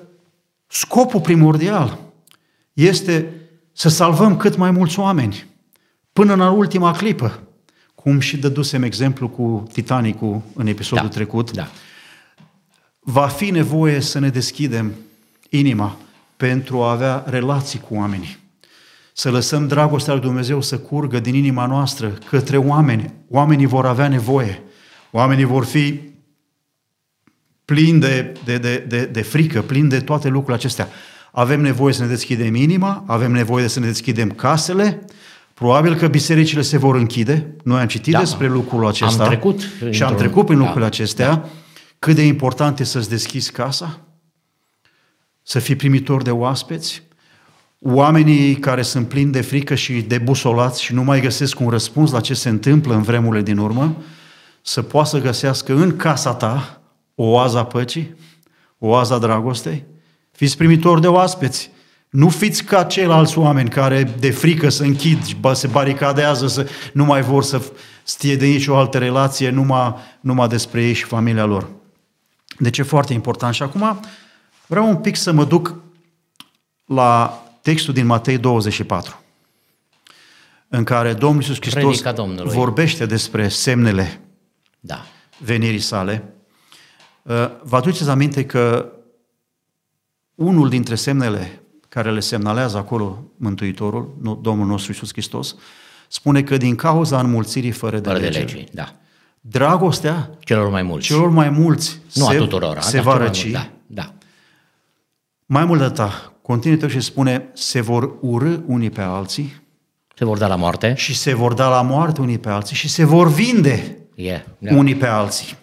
scopul 0.67 1.19
primordial 1.21 1.97
este 2.73 3.33
să 3.73 3.89
salvăm 3.89 4.37
cât 4.37 4.55
mai 4.55 4.71
mulți 4.71 4.99
oameni 4.99 5.45
până 6.13 6.33
în 6.33 6.39
ultima 6.39 6.91
clipă. 6.91 7.39
Cum 7.95 8.19
și 8.19 8.37
dădusem 8.37 8.83
exemplu 8.83 9.27
cu 9.29 9.67
Titanicul 9.71 10.41
în 10.55 10.67
episodul 10.67 11.07
Da, 11.07 11.13
trecut. 11.13 11.51
Da. 11.51 11.67
Va 13.11 13.27
fi 13.27 13.49
nevoie 13.51 13.99
să 13.99 14.19
ne 14.19 14.29
deschidem 14.29 14.91
inima 15.49 15.97
pentru 16.37 16.81
a 16.81 16.91
avea 16.91 17.23
relații 17.27 17.79
cu 17.79 17.95
oamenii. 17.95 18.37
Să 19.13 19.29
lăsăm 19.31 19.67
dragostea 19.67 20.13
lui 20.13 20.21
Dumnezeu 20.21 20.61
să 20.61 20.77
curgă 20.77 21.19
din 21.19 21.35
inima 21.35 21.65
noastră 21.65 22.07
către 22.29 22.57
oameni. 22.57 23.13
Oamenii 23.29 23.65
vor 23.65 23.85
avea 23.85 24.07
nevoie. 24.07 24.61
Oamenii 25.11 25.43
vor 25.43 25.65
fi 25.65 25.99
plini 27.65 27.99
de, 27.99 28.33
de, 28.45 28.57
de, 28.57 28.85
de, 28.87 29.05
de 29.05 29.21
frică, 29.21 29.61
plini 29.61 29.89
de 29.89 29.99
toate 29.99 30.27
lucrurile 30.27 30.55
acestea. 30.55 30.87
Avem 31.31 31.61
nevoie 31.61 31.93
să 31.93 32.01
ne 32.01 32.07
deschidem 32.07 32.55
inima, 32.55 33.03
avem 33.07 33.31
nevoie 33.31 33.67
să 33.67 33.79
ne 33.79 33.85
deschidem 33.85 34.31
casele, 34.31 35.01
Probabil 35.53 35.95
că 35.95 36.07
bisericile 36.07 36.61
se 36.61 36.77
vor 36.77 36.95
închide. 36.95 37.55
Noi 37.63 37.81
am 37.81 37.87
citit 37.87 38.13
Da. 38.13 38.19
despre 38.19 38.47
lucrul 38.47 38.87
acesta. 38.87 39.23
Am 39.23 39.29
trecut 39.29 39.59
Și 39.59 39.67
am 39.83 39.89
într-un- 39.89 40.15
trecut 40.17 40.45
prin 40.45 40.57
da. 40.57 40.61
lucrurile 40.63 40.85
acestea. 40.85 41.49
Cât 41.99 42.15
de 42.15 42.25
important 42.25 42.79
e 42.79 42.83
să-ți 42.83 43.09
deschizi 43.09 43.51
casa, 43.51 43.99
să 45.43 45.59
fii 45.59 45.75
primitor 45.75 46.21
de 46.21 46.31
oaspeți, 46.31 47.03
oamenii 47.81 48.55
care 48.55 48.81
sunt 48.81 49.07
plini 49.07 49.31
de 49.31 49.41
frică 49.41 49.75
și 49.75 50.01
de 50.01 50.17
busolați 50.17 50.83
și 50.83 50.93
nu 50.93 51.03
mai 51.03 51.21
găsesc 51.21 51.59
un 51.59 51.69
răspuns 51.69 52.11
la 52.11 52.21
ce 52.21 52.33
se 52.33 52.49
întâmplă 52.49 52.93
în 52.93 53.01
vremurile 53.01 53.43
din 53.43 53.57
urmă, 53.57 53.95
să 54.61 54.81
poată 54.81 55.09
să 55.09 55.19
găsească 55.19 55.73
în 55.73 55.95
casa 55.95 56.33
ta 56.33 56.81
o 57.15 57.23
oaza 57.23 57.63
păcii, 57.63 58.15
o 58.77 58.87
oaza 58.87 59.17
dragostei. 59.17 59.85
Fiți 60.31 60.57
primitori 60.57 61.01
de 61.01 61.07
oaspeți. 61.07 61.71
Nu 62.09 62.29
fiți 62.29 62.63
ca 62.63 62.83
ceilalți 62.83 63.37
oameni 63.37 63.69
care 63.69 64.15
de 64.19 64.31
frică 64.31 64.69
se 64.69 64.85
închid, 64.85 65.25
și 65.25 65.35
ba- 65.35 65.53
se 65.53 65.67
baricadează, 65.67 66.47
să 66.47 66.69
nu 66.93 67.05
mai 67.05 67.21
vor 67.21 67.43
să 67.43 67.61
stie 68.03 68.35
de 68.35 68.45
nicio 68.45 68.77
altă 68.77 68.97
relație, 68.97 69.49
numai, 69.49 69.95
numai 70.21 70.47
despre 70.47 70.83
ei 70.83 70.93
și 70.93 71.03
familia 71.03 71.45
lor. 71.45 71.78
Deci 72.59 72.77
e 72.77 72.83
foarte 72.83 73.13
important. 73.13 73.53
Și 73.53 73.63
acum 73.63 73.99
vreau 74.67 74.87
un 74.87 74.95
pic 74.97 75.15
să 75.15 75.31
mă 75.31 75.45
duc 75.45 75.75
la 76.85 77.43
textul 77.61 77.93
din 77.93 78.05
Matei 78.05 78.37
24, 78.37 79.21
în 80.67 80.83
care 80.83 81.13
Domnul 81.13 81.41
Iisus 81.41 81.55
Hristos 81.59 81.83
Predica 81.83 82.11
Domnului. 82.11 82.53
vorbește 82.53 83.05
despre 83.05 83.47
semnele 83.49 84.21
Da. 84.79 85.05
venirii 85.37 85.79
sale. 85.79 86.33
Uh, 87.21 87.49
Vă 87.63 87.75
aduceți 87.75 88.09
aminte 88.09 88.45
că 88.45 88.91
unul 90.35 90.69
dintre 90.69 90.95
semnele 90.95 91.61
care 91.89 92.11
le 92.11 92.19
semnalează 92.19 92.77
acolo 92.77 93.23
Mântuitorul, 93.37 94.15
nu- 94.21 94.39
Domnul 94.41 94.65
nostru 94.67 94.91
Iisus 94.91 95.11
Hristos, 95.11 95.55
spune 96.07 96.43
că 96.43 96.57
din 96.57 96.75
cauza 96.75 97.19
înmulțirii 97.19 97.71
fără 97.71 97.99
de, 97.99 98.07
Fără 98.09 98.19
de 98.19 98.25
lege, 98.25 98.39
lege. 98.39 98.63
Da. 98.71 98.95
Dragostea 99.41 100.29
Celor 100.39 100.69
mai 100.69 100.81
mulți. 100.83 101.05
celor 101.07 101.29
mai 101.29 101.49
mulți 101.49 101.99
nu 102.13 102.25
se, 102.25 102.35
a 102.35 102.37
tuturor. 102.37 102.79
se 102.79 102.95
dar 102.95 103.03
va 103.03 103.11
celor 103.11 103.17
mai 103.17 103.27
răci. 103.27 103.43
mulți, 103.43 103.51
Da. 103.51 103.69
Da. 103.87 104.13
Mai 105.45 105.65
mult 105.65 105.79
de 105.79 105.85
atât, 105.85 106.31
continuă 106.41 106.87
și 106.89 106.99
spune, 106.99 107.49
se 107.53 107.81
vor 107.81 108.15
urâ 108.21 108.57
unii 108.65 108.89
pe 108.89 109.01
alții 109.01 109.61
Se 110.15 110.25
vor 110.25 110.37
da 110.37 110.47
la 110.47 110.55
moarte. 110.55 110.93
și 110.97 111.15
se 111.15 111.33
vor 111.33 111.53
da 111.53 111.69
la 111.69 111.81
moarte 111.81 112.21
unii 112.21 112.37
pe 112.39 112.49
alții 112.49 112.75
și 112.75 112.89
se 112.89 113.03
vor 113.05 113.27
vinde 113.31 113.97
E. 114.15 114.41
da. 114.57 114.75
unii 114.75 114.95
pe 114.95 115.05
alții. 115.07 115.57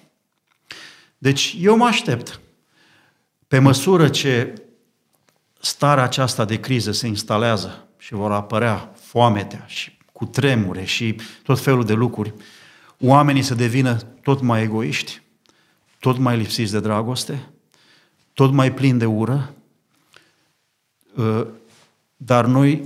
Deci 1.18 1.56
eu 1.60 1.76
mă 1.76 1.84
aștept, 1.84 2.40
pe 3.48 3.58
măsură 3.58 4.08
ce 4.08 4.52
starea 5.60 6.02
aceasta 6.04 6.44
de 6.44 6.60
criză 6.60 6.92
se 6.92 7.06
instalează 7.06 7.86
și 7.98 8.14
vor 8.14 8.32
apărea 8.32 8.92
foametea 9.00 9.64
și 9.66 9.98
cu 10.12 10.24
tremure 10.24 10.84
și 10.84 11.16
tot 11.42 11.60
felul 11.60 11.84
de 11.84 11.92
lucruri, 11.92 12.34
oamenii 13.00 13.42
să 13.42 13.54
devină 13.54 13.96
tot 14.22 14.40
mai 14.40 14.62
egoiști, 14.62 15.22
tot 15.98 16.18
mai 16.18 16.36
lipsiți 16.36 16.72
de 16.72 16.80
dragoste, 16.80 17.48
tot 18.32 18.52
mai 18.52 18.72
plini 18.72 18.98
de 18.98 19.04
ură, 19.04 19.54
uh, 21.14 21.46
dar 22.16 22.46
noi 22.46 22.82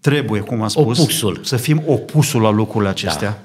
trebuie, 0.00 0.40
cum 0.40 0.62
am 0.62 0.68
spus, 0.68 0.98
Opusul. 0.98 1.40
să 1.44 1.56
fim 1.56 1.82
opusul 1.86 2.40
la 2.40 2.50
lucrurile 2.50 2.90
acestea, 2.90 3.30
da. 3.30 3.38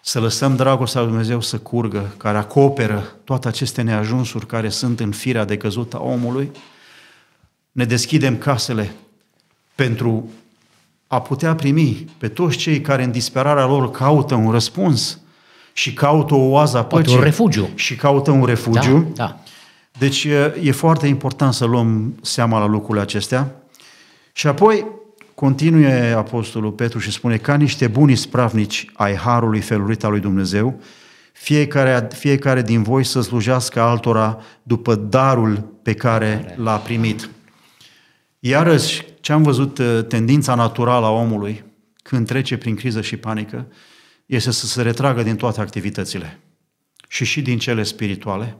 să 0.00 0.20
lăsăm 0.20 0.56
dragostea 0.56 1.00
lui 1.00 1.10
Dumnezeu 1.10 1.40
să 1.40 1.58
curgă, 1.58 2.14
care 2.16 2.38
acoperă 2.38 3.16
toate 3.24 3.48
aceste 3.48 3.82
neajunsuri 3.82 4.46
care 4.46 4.68
sunt 4.68 5.00
în 5.00 5.12
firea 5.12 5.44
decăzută 5.44 5.96
a 5.96 6.02
omului, 6.02 6.50
ne 7.72 7.84
deschidem 7.84 8.38
casele 8.38 8.94
pentru 9.74 10.30
a 11.08 11.20
putea 11.20 11.54
primi 11.54 12.04
pe 12.18 12.28
toți 12.28 12.56
cei 12.56 12.80
care 12.80 13.04
în 13.04 13.10
disperarea 13.10 13.66
lor 13.66 13.90
caută 13.90 14.34
un 14.34 14.50
răspuns 14.50 15.18
și 15.72 15.92
caută 15.92 16.34
o 16.34 16.48
oază 16.48 16.78
a 16.78 16.84
Poate 16.84 17.04
păcii 17.04 17.18
un 17.18 17.24
refugiu. 17.24 17.68
și 17.74 17.96
caută 17.96 18.30
un 18.30 18.44
refugiu. 18.44 18.98
Da, 19.14 19.24
da. 19.24 19.38
Deci 19.98 20.24
e, 20.24 20.54
e 20.62 20.72
foarte 20.72 21.06
important 21.06 21.52
să 21.52 21.64
luăm 21.64 22.18
seama 22.22 22.58
la 22.58 22.66
lucrurile 22.66 23.02
acestea. 23.02 23.54
Și 24.32 24.46
apoi 24.46 24.86
continuă 25.34 26.14
Apostolul 26.16 26.70
Petru 26.70 26.98
și 26.98 27.10
spune 27.10 27.36
ca 27.36 27.54
niște 27.54 27.86
buni 27.86 28.14
spravnici 28.14 28.90
ai 28.92 29.14
Harului 29.14 29.60
felurit 29.60 30.04
al 30.04 30.10
lui 30.10 30.20
Dumnezeu, 30.20 30.80
fiecare, 31.32 32.08
fiecare 32.14 32.62
din 32.62 32.82
voi 32.82 33.04
să 33.04 33.20
slujească 33.20 33.80
altora 33.80 34.38
după 34.62 34.94
darul 34.94 35.72
pe 35.82 35.92
care 35.94 36.54
l-a 36.56 36.76
primit. 36.76 37.28
Iarăși, 38.38 39.04
ce 39.20 39.32
am 39.32 39.42
văzut, 39.42 39.78
uh, 39.78 40.04
tendința 40.08 40.54
naturală 40.54 41.06
a 41.06 41.10
omului 41.10 41.64
când 42.02 42.26
trece 42.26 42.56
prin 42.56 42.74
criză 42.74 43.00
și 43.00 43.16
panică, 43.16 43.66
este 44.26 44.50
să 44.50 44.66
se 44.66 44.82
retragă 44.82 45.22
din 45.22 45.36
toate 45.36 45.60
activitățile 45.60 46.38
și 47.08 47.24
și 47.24 47.42
din 47.42 47.58
cele 47.58 47.82
spirituale 47.82 48.56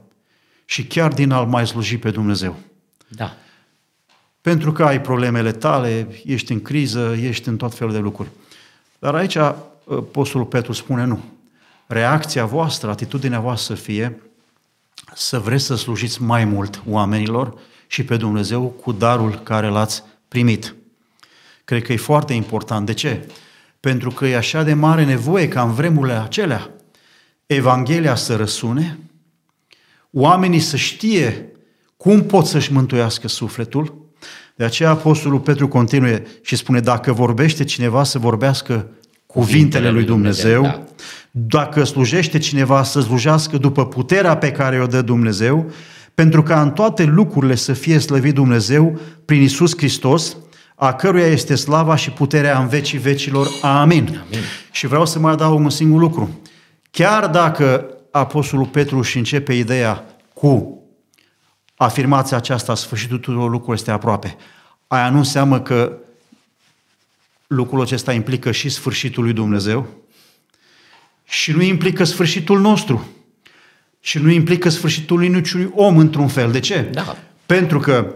și 0.65 0.85
chiar 0.85 1.13
din 1.13 1.31
a 1.31 1.43
mai 1.43 1.67
sluji 1.67 1.97
pe 1.97 2.11
Dumnezeu. 2.11 2.55
Da. 3.07 3.35
Pentru 4.41 4.71
că 4.71 4.83
ai 4.83 5.01
problemele 5.01 5.51
tale, 5.51 6.07
ești 6.23 6.51
în 6.51 6.61
criză, 6.61 7.15
ești 7.21 7.47
în 7.47 7.57
tot 7.57 7.73
felul 7.73 7.93
de 7.93 7.99
lucruri. 7.99 8.29
Dar 8.99 9.15
aici 9.15 9.35
Apostolul 9.35 10.47
Petru 10.47 10.71
spune 10.71 11.03
nu. 11.03 11.23
Reacția 11.87 12.45
voastră, 12.45 12.89
atitudinea 12.89 13.39
voastră 13.39 13.75
să 13.75 13.81
fie 13.81 14.21
să 15.13 15.39
vreți 15.39 15.63
să 15.63 15.75
slujiți 15.75 16.21
mai 16.21 16.45
mult 16.45 16.81
oamenilor 16.87 17.59
și 17.91 18.03
pe 18.03 18.17
Dumnezeu 18.17 18.61
cu 18.61 18.91
darul 18.91 19.39
care 19.43 19.67
l-ați 19.67 20.03
primit. 20.27 20.75
Cred 21.65 21.83
că 21.83 21.93
e 21.93 21.97
foarte 21.97 22.33
important. 22.33 22.85
De 22.85 22.93
ce? 22.93 23.27
Pentru 23.79 24.09
că 24.09 24.25
e 24.25 24.37
așa 24.37 24.63
de 24.63 24.73
mare 24.73 25.05
nevoie 25.05 25.47
ca 25.47 25.61
în 25.61 25.73
vremurile 25.73 26.13
acelea 26.13 26.69
Evanghelia 27.45 28.15
să 28.15 28.35
răsune, 28.35 28.99
oamenii 30.11 30.59
să 30.59 30.75
știe 30.75 31.51
cum 31.97 32.23
pot 32.23 32.45
să-și 32.45 32.73
mântuiască 32.73 33.27
sufletul. 33.27 34.11
De 34.55 34.63
aceea 34.63 34.89
Apostolul 34.89 35.39
Petru 35.39 35.67
continuă 35.67 36.17
și 36.41 36.55
spune, 36.55 36.79
dacă 36.79 37.13
vorbește 37.13 37.63
cineva 37.63 38.03
să 38.03 38.19
vorbească 38.19 38.89
cuvintele 39.25 39.89
lui 39.89 40.03
Dumnezeu, 40.03 40.61
da. 40.61 40.83
dacă 41.31 41.83
slujește 41.83 42.37
cineva 42.37 42.83
să 42.83 43.01
slujească 43.01 43.57
după 43.57 43.87
puterea 43.87 44.37
pe 44.37 44.51
care 44.51 44.81
o 44.81 44.85
dă 44.85 45.01
Dumnezeu, 45.01 45.71
pentru 46.19 46.43
ca 46.43 46.61
în 46.61 46.71
toate 46.71 47.03
lucrurile 47.03 47.55
să 47.55 47.73
fie 47.73 47.99
slăvit 47.99 48.33
Dumnezeu 48.33 48.99
prin 49.25 49.41
Isus 49.41 49.77
Hristos, 49.77 50.37
a 50.75 50.93
căruia 50.93 51.25
este 51.25 51.55
slava 51.55 51.95
și 51.95 52.11
puterea 52.11 52.59
în 52.59 52.67
vecii 52.67 52.97
vecilor. 52.97 53.47
Amin. 53.61 54.07
Amin. 54.07 54.43
Și 54.71 54.87
vreau 54.87 55.05
să 55.05 55.19
mai 55.19 55.31
adaug 55.31 55.59
un 55.59 55.69
singur 55.69 55.99
lucru. 55.99 56.39
Chiar 56.91 57.27
dacă 57.27 57.87
Apostolul 58.11 58.65
Petru 58.65 58.97
își 58.97 59.17
începe 59.17 59.53
ideea 59.53 60.05
cu 60.33 60.81
afirmația 61.75 62.37
aceasta, 62.37 62.75
sfârșitul 62.75 63.17
tuturor 63.17 63.49
lucrurilor 63.49 63.75
este 63.75 63.91
aproape, 63.91 64.35
aia 64.87 65.09
nu 65.09 65.17
înseamnă 65.17 65.61
că 65.61 65.97
lucrul 67.47 67.81
acesta 67.81 68.13
implică 68.13 68.51
și 68.51 68.69
sfârșitul 68.69 69.23
lui 69.23 69.33
Dumnezeu 69.33 69.87
și 71.23 71.51
nu 71.51 71.61
implică 71.61 72.03
sfârșitul 72.03 72.59
nostru 72.59 73.07
și 73.99 74.17
nu 74.17 74.29
implică 74.29 74.69
sfârșitul 74.69 75.17
lui 75.17 75.27
niciunui 75.27 75.71
om 75.75 75.97
într-un 75.97 76.27
fel. 76.27 76.51
De 76.51 76.59
ce? 76.59 76.89
Da. 76.91 77.17
Pentru 77.45 77.79
că 77.79 78.13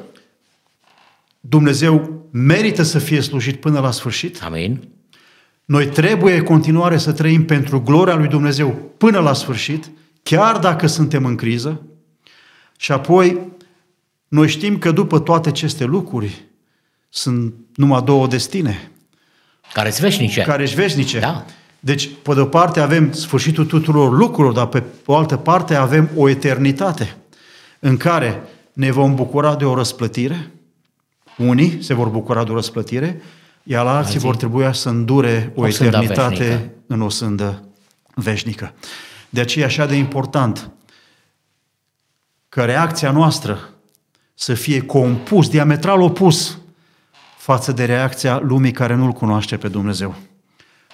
Dumnezeu 1.40 2.26
merită 2.32 2.84
să 2.84 3.00
fie 3.00 3.22
slujit 3.22 3.60
până 3.60 3.80
la 3.80 3.92
sfârșit. 3.92 4.44
Amin. 4.44 4.88
Noi 5.66 5.88
trebuie 5.88 6.36
în 6.38 6.44
continuare 6.44 6.98
să 6.98 7.12
trăim 7.12 7.46
pentru 7.46 7.82
gloria 7.82 8.16
lui 8.16 8.28
Dumnezeu 8.28 8.92
până 8.98 9.20
la 9.20 9.34
sfârșit, 9.34 9.92
chiar 10.24 10.58
dacă 10.58 10.88
suntem 10.88 11.26
în 11.26 11.36
criză. 11.36 11.82
Și 12.78 12.92
apoi, 12.92 13.40
noi 14.28 14.48
știm 14.48 14.78
că 14.78 14.92
după 14.92 15.20
toate 15.20 15.50
aceste 15.50 15.84
lucruri 15.84 16.46
sunt 17.10 17.54
numai 17.76 18.02
două 18.04 18.28
destine. 18.28 18.92
Care 19.74 19.90
sunt 19.90 20.02
veșnice. 20.02 20.42
Care 20.42 20.66
sunt 20.66 20.80
veșnice. 20.80 21.20
Da. 21.20 21.46
Deci, 21.86 22.10
pe 22.22 22.34
de 22.34 22.40
o 22.40 22.46
parte 22.46 22.80
avem 22.80 23.12
sfârșitul 23.12 23.66
tuturor 23.66 24.12
lucrurilor, 24.18 24.54
dar 24.54 24.68
pe 24.68 24.84
o 25.06 25.16
altă 25.16 25.38
parte 25.38 25.76
avem 25.76 26.10
o 26.16 26.30
eternitate 26.30 27.18
în 27.80 27.98
care 27.98 28.44
ne 28.74 28.92
vom 28.92 29.16
bucura 29.16 29.56
de 29.56 29.66
o 29.66 29.76
răsplătire, 29.76 30.52
unii 31.38 31.84
se 31.84 31.94
vor 31.94 32.08
bucura 32.08 32.44
de 32.44 32.52
o 32.52 32.54
răsplătire, 32.54 33.22
iar 33.64 33.86
alții, 33.86 34.06
alții 34.06 34.20
vor 34.20 34.36
trebui 34.36 34.76
să 34.76 34.90
îndure 34.90 35.52
o, 35.56 35.62
o 35.62 35.68
eternitate 35.68 36.44
veșnică. 36.44 36.72
în 36.88 37.02
o 37.02 37.10
sândă 37.10 37.64
veșnică. 38.16 38.74
De 39.30 39.42
aceea 39.42 39.66
e 39.66 39.68
așa 39.68 39.86
de 39.86 39.96
important 39.96 40.70
că 42.50 42.66
reacția 42.66 43.12
noastră 43.12 43.70
să 44.34 44.54
fie 44.54 44.82
compus, 44.82 45.50
diametral 45.50 46.02
opus 46.02 46.58
față 47.38 47.72
de 47.72 47.86
reacția 47.86 48.40
lumii 48.40 48.72
care 48.72 48.96
nu-L 48.96 49.12
cunoaște 49.12 49.58
pe 49.58 49.68
Dumnezeu. 49.68 50.16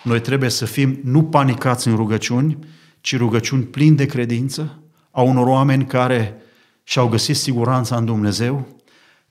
Noi 0.03 0.21
trebuie 0.21 0.49
să 0.49 0.65
fim 0.65 0.99
nu 1.03 1.23
panicați 1.23 1.88
în 1.88 1.95
rugăciuni, 1.95 2.57
ci 3.01 3.17
rugăciuni 3.17 3.63
plini 3.63 3.95
de 3.95 4.05
credință 4.05 4.79
a 5.12 5.21
unor 5.21 5.47
oameni 5.47 5.85
care 5.85 6.35
și-au 6.83 7.07
găsit 7.07 7.35
siguranța 7.35 7.95
în 7.95 8.05
Dumnezeu, 8.05 8.67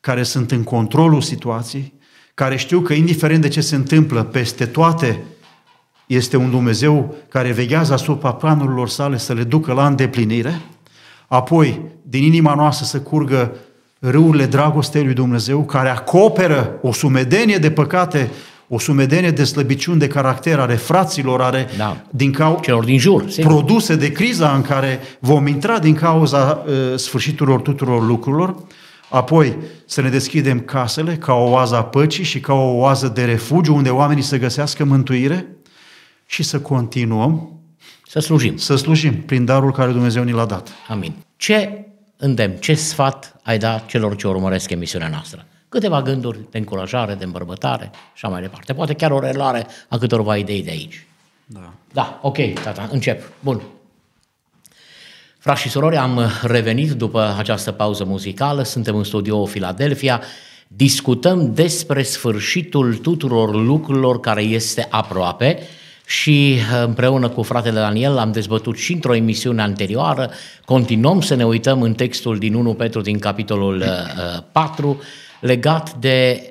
care 0.00 0.22
sunt 0.22 0.50
în 0.50 0.62
controlul 0.62 1.20
situației, 1.20 1.92
care 2.34 2.56
știu 2.56 2.80
că 2.80 2.92
indiferent 2.92 3.42
de 3.42 3.48
ce 3.48 3.60
se 3.60 3.74
întâmplă 3.74 4.22
peste 4.22 4.66
toate, 4.66 5.24
este 6.06 6.36
un 6.36 6.50
Dumnezeu 6.50 7.14
care 7.28 7.52
veghează 7.52 7.92
asupra 7.92 8.32
planurilor 8.32 8.88
sale 8.88 9.16
să 9.16 9.32
le 9.32 9.44
ducă 9.44 9.72
la 9.72 9.86
îndeplinire, 9.86 10.60
apoi 11.26 11.80
din 12.02 12.22
inima 12.22 12.54
noastră 12.54 12.86
să 12.86 13.00
curgă 13.00 13.56
râurile 13.98 14.46
dragostei 14.46 15.04
lui 15.04 15.14
Dumnezeu, 15.14 15.64
care 15.64 15.88
acoperă 15.88 16.78
o 16.82 16.92
sumedenie 16.92 17.58
de 17.58 17.70
păcate, 17.70 18.30
o 18.68 18.78
sumedenie 18.78 19.30
de 19.30 19.44
slăbiciuni 19.44 19.98
de 19.98 20.06
caracter 20.06 20.58
ale 20.58 20.74
fraților, 20.74 21.40
are 21.40 21.68
da. 21.76 22.04
din 22.10 22.32
cau- 22.32 22.60
celor 22.62 22.84
din 22.84 22.98
jur, 22.98 23.30
sigur. 23.30 23.52
produse 23.52 23.96
de 23.96 24.12
criza 24.12 24.54
în 24.54 24.62
care 24.62 25.00
vom 25.18 25.46
intra 25.46 25.78
din 25.78 25.94
cauza 25.94 26.64
uh, 26.66 26.98
sfârșiturilor 26.98 27.60
tuturor 27.60 28.06
lucrurilor, 28.06 28.56
apoi 29.08 29.56
să 29.86 30.00
ne 30.00 30.08
deschidem 30.08 30.60
casele 30.60 31.16
ca 31.16 31.32
o 31.32 31.50
oază 31.50 31.76
a 31.76 31.84
păcii 31.84 32.24
și 32.24 32.40
ca 32.40 32.52
o 32.52 32.76
oază 32.76 33.08
de 33.08 33.24
refugiu 33.24 33.74
unde 33.74 33.90
oamenii 33.90 34.22
să 34.22 34.38
găsească 34.38 34.84
mântuire 34.84 35.46
și 36.26 36.42
să 36.42 36.60
continuăm 36.60 37.52
să 38.08 38.18
slujim. 38.18 38.56
Să 38.56 38.76
slujim 38.76 39.22
prin 39.22 39.44
darul 39.44 39.72
care 39.72 39.92
Dumnezeu 39.92 40.22
ni 40.22 40.32
l-a 40.32 40.46
dat. 40.46 40.68
Amin. 40.88 41.14
Ce 41.36 41.84
îndemn, 42.16 42.56
ce 42.56 42.74
sfat 42.74 43.36
ai 43.42 43.58
dat 43.58 43.86
celor 43.86 44.16
ce 44.16 44.26
urmăresc 44.26 44.70
emisiunea 44.70 45.08
noastră? 45.08 45.46
Câteva 45.68 46.02
gânduri 46.02 46.38
de 46.50 46.58
încurajare, 46.58 47.14
de 47.14 47.24
îmbărbătare 47.24 47.90
și 47.92 48.00
așa 48.14 48.28
mai 48.28 48.40
departe. 48.40 48.74
Poate 48.74 48.94
chiar 48.94 49.10
o 49.10 49.20
relare 49.20 49.66
a 49.88 49.98
câtorva 49.98 50.36
idei 50.36 50.62
de 50.62 50.70
aici. 50.70 51.06
Da. 51.46 51.72
Da, 51.92 52.18
ok, 52.22 52.38
tata, 52.62 52.88
încep. 52.92 53.32
Bun. 53.40 53.62
Frați 55.38 55.60
și 55.60 55.68
surori, 55.68 55.96
am 55.96 56.20
revenit 56.42 56.90
după 56.90 57.34
această 57.38 57.72
pauză 57.72 58.04
muzicală, 58.04 58.62
suntem 58.62 58.96
în 58.96 59.04
studio 59.04 59.42
Philadelphia, 59.42 60.22
discutăm 60.68 61.54
despre 61.54 62.02
sfârșitul 62.02 62.94
tuturor 62.94 63.54
lucrurilor 63.54 64.20
care 64.20 64.42
este 64.42 64.86
aproape 64.90 65.58
și 66.06 66.56
uh, 66.56 66.82
împreună 66.84 67.28
cu 67.28 67.42
fratele 67.42 67.80
Daniel 67.80 68.18
am 68.18 68.32
dezbătut 68.32 68.76
și 68.76 68.92
într-o 68.92 69.14
emisiune 69.14 69.62
anterioară, 69.62 70.30
continuăm 70.64 71.20
să 71.20 71.34
ne 71.34 71.46
uităm 71.46 71.82
în 71.82 71.94
textul 71.94 72.38
din 72.38 72.54
1 72.54 72.74
Petru 72.74 73.00
din 73.00 73.18
capitolul 73.18 73.84
4 74.52 74.88
uh, 74.88 74.94
uh, 74.94 75.02
legat 75.40 75.94
de 75.94 76.42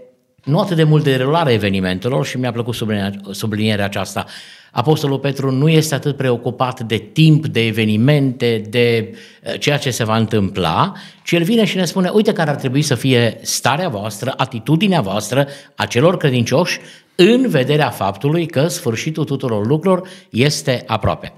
nu 0.44 0.60
atât 0.60 0.76
de 0.76 0.84
mult 0.84 1.04
de 1.04 1.16
relare 1.16 1.54
evenimentelor 1.54 2.26
și 2.26 2.38
mi-a 2.38 2.52
plăcut 2.52 2.74
sublinierea, 2.74 3.20
sublinierea 3.32 3.86
aceasta. 3.86 4.26
Apostolul 4.72 5.20
Petru 5.20 5.52
nu 5.52 5.70
este 5.70 5.96
atât 5.96 6.18
preocupat 6.18 6.80
de 6.80 6.98
timp, 6.98 7.48
de 7.48 7.66
evenimente, 7.66 8.64
de 8.70 9.16
ceea 9.60 9.78
ce 9.78 9.90
se 9.90 10.04
va 10.04 10.18
întâmpla, 10.18 10.92
ci 11.24 11.32
el 11.32 11.44
vine 11.44 11.66
și 11.66 11.76
ne 11.76 11.86
spune, 11.86 12.10
uite 12.10 12.34
care 12.34 12.50
ar 12.50 12.56
trebui 12.56 12.82
să 12.82 12.96
fie 12.96 13.40
starea 13.42 13.90
voastră, 13.90 14.34
atitudinea 14.38 15.02
voastră 15.02 15.48
a 15.76 15.86
celor 15.86 16.18
credincioși 16.18 16.80
în 17.16 17.50
vederea 17.50 17.90
faptului 17.90 18.46
că 18.46 18.68
sfârșitul 18.68 19.24
tuturor 19.24 19.66
lucrurilor 19.66 20.08
este 20.30 20.84
aproape. 20.88 21.34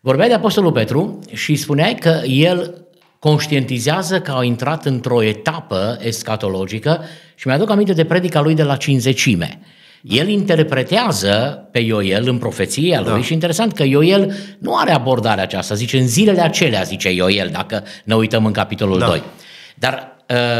Vorbea 0.00 0.28
de 0.28 0.34
Apostolul 0.34 0.72
Petru 0.72 1.18
și 1.32 1.54
spuneai 1.54 1.94
că 1.94 2.20
el 2.26 2.84
conștientizează 3.20 4.20
că 4.20 4.30
au 4.30 4.42
intrat 4.42 4.84
într-o 4.84 5.22
etapă 5.22 5.98
escatologică 6.02 7.04
și 7.34 7.46
mi-aduc 7.46 7.70
aminte 7.70 7.92
de 7.92 8.04
predica 8.04 8.40
lui 8.40 8.54
de 8.54 8.62
la 8.62 8.76
cinzecime. 8.76 9.60
El 10.02 10.28
interpretează 10.28 11.68
pe 11.72 11.78
Ioel 11.78 12.28
în 12.28 12.38
profeția 12.38 13.00
lui 13.00 13.10
da. 13.10 13.22
și 13.22 13.32
interesant 13.32 13.72
că 13.72 13.82
Ioel 13.82 14.34
nu 14.58 14.76
are 14.76 14.92
abordarea 14.92 15.42
aceasta, 15.42 15.74
zice 15.74 15.98
în 15.98 16.06
zilele 16.06 16.40
acelea, 16.40 16.82
zice 16.82 17.12
Ioel, 17.12 17.48
dacă 17.52 17.84
ne 18.04 18.14
uităm 18.14 18.46
în 18.46 18.52
capitolul 18.52 18.98
da. 18.98 19.06
2. 19.06 19.22
Dar 19.74 20.09
Uh, 20.09 20.09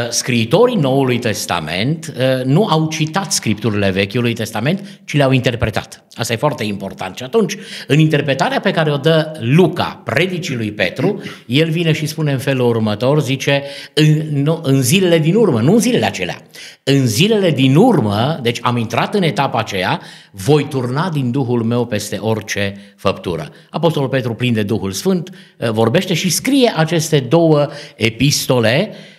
scriitorii 0.09 0.75
Noului 0.75 1.19
Testament 1.19 2.13
uh, 2.17 2.45
nu 2.45 2.65
au 2.65 2.87
citat 2.87 3.31
scripturile 3.31 3.89
Vechiului 3.89 4.33
Testament, 4.33 5.01
ci 5.05 5.13
le-au 5.13 5.31
interpretat. 5.31 6.03
Asta 6.13 6.33
e 6.33 6.35
foarte 6.35 6.63
important. 6.63 7.17
Și 7.17 7.23
atunci, 7.23 7.57
în 7.87 7.99
interpretarea 7.99 8.59
pe 8.59 8.71
care 8.71 8.91
o 8.91 8.97
dă 8.97 9.31
Luca, 9.39 10.01
predicii 10.03 10.55
lui 10.55 10.71
Petru, 10.71 11.21
el 11.45 11.69
vine 11.69 11.91
și 11.91 12.05
spune 12.05 12.31
în 12.31 12.37
felul 12.37 12.67
următor, 12.67 13.21
zice, 13.21 13.63
în, 13.93 14.41
nu, 14.43 14.59
în 14.63 14.81
zilele 14.81 15.19
din 15.19 15.35
urmă, 15.35 15.61
nu 15.61 15.73
în 15.73 15.79
zilele 15.79 16.05
acelea, 16.05 16.41
în 16.83 17.07
zilele 17.07 17.51
din 17.51 17.75
urmă, 17.75 18.39
deci 18.41 18.59
am 18.61 18.77
intrat 18.77 19.15
în 19.15 19.23
etapa 19.23 19.59
aceea, 19.59 20.01
voi 20.31 20.67
turna 20.69 21.09
din 21.09 21.31
Duhul 21.31 21.63
meu 21.63 21.85
peste 21.85 22.17
orice 22.17 22.75
făptură. 22.95 23.49
Apostolul 23.69 24.09
Petru, 24.09 24.33
plin 24.33 24.53
de 24.53 24.63
Duhul 24.63 24.91
Sfânt, 24.91 25.29
uh, 25.29 25.69
vorbește 25.69 26.13
și 26.13 26.29
scrie 26.29 26.73
aceste 26.75 27.19
două 27.19 27.67
epistole 27.95 28.89
Uh, 28.91 29.09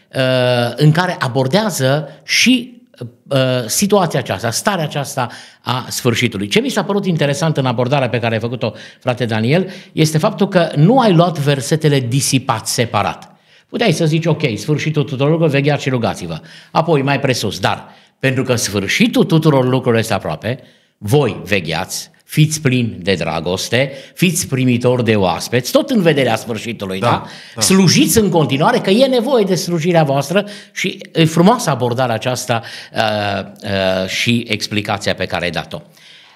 în 0.76 0.92
care 0.92 1.16
abordează 1.18 2.08
și 2.24 2.82
uh, 3.28 3.38
situația 3.66 4.18
aceasta, 4.18 4.50
starea 4.50 4.84
aceasta 4.84 5.28
a 5.62 5.86
sfârșitului. 5.88 6.46
Ce 6.46 6.60
mi 6.60 6.68
s-a 6.68 6.84
părut 6.84 7.06
interesant 7.06 7.56
în 7.56 7.66
abordarea 7.66 8.08
pe 8.08 8.18
care 8.18 8.34
ai 8.34 8.40
făcut-o, 8.40 8.72
frate 9.00 9.24
Daniel, 9.24 9.70
este 9.92 10.18
faptul 10.18 10.48
că 10.48 10.70
nu 10.76 10.98
ai 10.98 11.12
luat 11.12 11.38
versetele 11.38 12.00
disipat, 12.00 12.66
separat. 12.66 13.36
Puteai 13.68 13.92
să 13.92 14.06
zici, 14.06 14.26
ok, 14.26 14.42
sfârșitul 14.56 15.02
tuturor 15.02 15.30
lucrurilor, 15.30 15.60
vegheați 15.60 15.82
și 15.82 15.88
rugați-vă. 15.88 16.40
Apoi, 16.70 17.02
mai 17.02 17.20
presus, 17.20 17.58
dar 17.58 17.88
pentru 18.18 18.42
că 18.42 18.54
sfârșitul 18.54 19.24
tuturor 19.24 19.64
lucrurilor 19.64 19.98
este 19.98 20.14
aproape, 20.14 20.60
voi 20.98 21.40
vegheați, 21.44 22.10
fiți 22.32 22.60
plini 22.60 22.96
de 23.02 23.14
dragoste, 23.14 23.92
fiți 24.14 24.48
primitori 24.48 25.04
de 25.04 25.16
oaspeți, 25.16 25.72
tot 25.72 25.90
în 25.90 26.02
vederea 26.02 26.36
sfârșitului, 26.36 27.00
da? 27.00 27.06
da? 27.06 27.24
da. 27.54 27.60
Slujiți 27.60 28.18
în 28.18 28.28
continuare, 28.28 28.78
că 28.78 28.90
e 28.90 29.06
nevoie 29.06 29.44
de 29.44 29.54
slujirea 29.54 30.02
voastră 30.02 30.44
și 30.72 30.98
e 31.12 31.24
frumoasă 31.24 31.70
abordarea 31.70 32.14
aceasta 32.14 32.62
uh, 32.92 33.00
uh, 33.62 34.08
și 34.08 34.44
explicația 34.48 35.14
pe 35.14 35.26
care 35.26 35.44
ai 35.44 35.50
dat-o. 35.50 35.82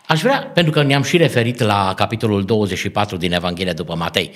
Aș 0.06 0.20
vrea, 0.20 0.50
pentru 0.54 0.72
că 0.72 0.82
ne-am 0.82 1.02
și 1.02 1.16
referit 1.16 1.60
la 1.60 1.92
capitolul 1.96 2.44
24 2.44 3.16
din 3.16 3.32
Evanghelia 3.32 3.72
după 3.72 3.94
Matei, 3.94 4.30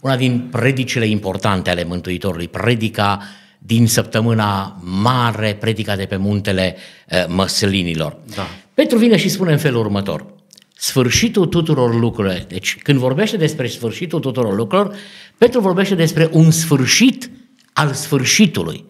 una 0.00 0.16
din 0.16 0.48
predicile 0.50 1.06
importante 1.06 1.70
ale 1.70 1.84
Mântuitorului, 1.84 2.48
predica 2.48 3.22
din 3.58 3.86
săptămâna 3.86 4.80
mare, 4.82 5.56
predica 5.60 5.96
de 5.96 6.04
pe 6.04 6.16
muntele 6.16 6.76
uh, 7.10 7.24
Măslinilor. 7.28 8.16
Da. 8.34 8.46
Petru 8.74 8.98
vine 8.98 9.16
și 9.16 9.28
spune 9.28 9.52
în 9.52 9.58
felul 9.58 9.80
următor– 9.80 10.26
sfârșitul 10.78 11.46
tuturor 11.46 11.94
lucrurilor. 12.00 12.44
Deci 12.48 12.76
când 12.82 12.98
vorbește 12.98 13.36
despre 13.36 13.66
sfârșitul 13.66 14.20
tuturor 14.20 14.54
lucrurilor, 14.54 14.94
Petru 15.38 15.60
vorbește 15.60 15.94
despre 15.94 16.28
un 16.32 16.50
sfârșit 16.50 17.30
al 17.72 17.92
sfârșitului. 17.92 18.84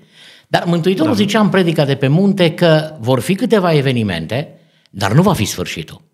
Dar 0.48 0.64
Mântuitorul 0.64 1.12
da. 1.12 1.18
zicea 1.18 1.40
în 1.40 1.48
predica 1.48 1.84
de 1.84 1.94
pe 1.94 2.08
munte 2.08 2.50
că 2.50 2.96
vor 3.00 3.20
fi 3.20 3.34
câteva 3.34 3.74
evenimente, 3.74 4.60
dar 4.90 5.12
nu 5.12 5.22
va 5.22 5.32
fi 5.32 5.44
sfârșitul. 5.44 6.04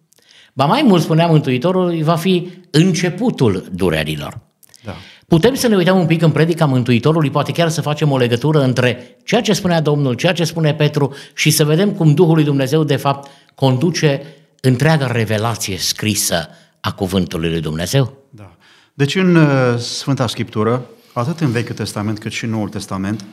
Ba 0.53 0.65
mai 0.65 0.83
mult, 0.83 1.03
spunea 1.03 1.27
Mântuitorul, 1.27 2.03
va 2.03 2.17
fi 2.17 2.51
începutul 2.71 3.69
durerilor. 3.73 4.41
Da. 4.85 4.95
Putem 5.29 5.55
să 5.55 5.69
ne 5.69 5.77
uităm 5.77 5.99
un 5.99 6.07
pic 6.07 6.23
în 6.23 6.31
predica 6.31 6.67
Mântuitorului, 6.67 7.31
poate 7.31 7.53
chiar 7.53 7.69
să 7.69 7.81
facem 7.81 8.11
o 8.11 8.17
legătură 8.17 8.63
între 8.63 9.19
ceea 9.25 9.41
ce 9.41 9.53
spunea 9.53 9.81
Domnul, 9.81 10.15
ceea 10.15 10.33
ce 10.33 10.45
spune 10.45 10.75
Petru 10.75 11.15
și 11.35 11.51
să 11.51 11.65
vedem 11.65 11.93
cum 11.93 12.15
Duhul 12.15 12.35
lui 12.35 12.45
Dumnezeu 12.45 12.85
de 12.85 12.97
fapt 12.97 13.31
conduce 13.55 14.23
întreaga 14.65 15.07
revelație 15.07 15.79
scrisă 15.79 16.49
a 16.81 16.93
Cuvântului 16.93 17.51
lui 17.51 17.61
Dumnezeu? 17.61 18.17
Da. 18.31 18.55
Deci 18.95 19.15
în 19.15 19.35
uh, 19.35 19.79
Sfânta 19.79 20.27
Scriptură, 20.27 20.87
atât 21.13 21.41
în 21.41 21.51
Vechiul 21.51 21.75
Testament 21.75 22.19
cât 22.19 22.33
și 22.33 22.45
în 22.45 22.51
Noul 22.51 22.69
Testament, 22.69 23.25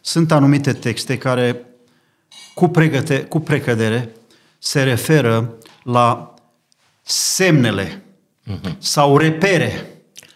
sunt 0.00 0.32
anumite 0.32 0.72
texte 0.72 1.18
care 1.18 1.64
cu, 2.54 2.68
pregăte, 2.68 3.20
cu 3.20 3.40
precădere 3.40 4.10
se 4.58 4.82
referă 4.82 5.54
la 5.82 6.34
semnele 7.02 8.02
uh-huh. 8.50 8.78
sau 8.78 9.16
repere 9.16 9.86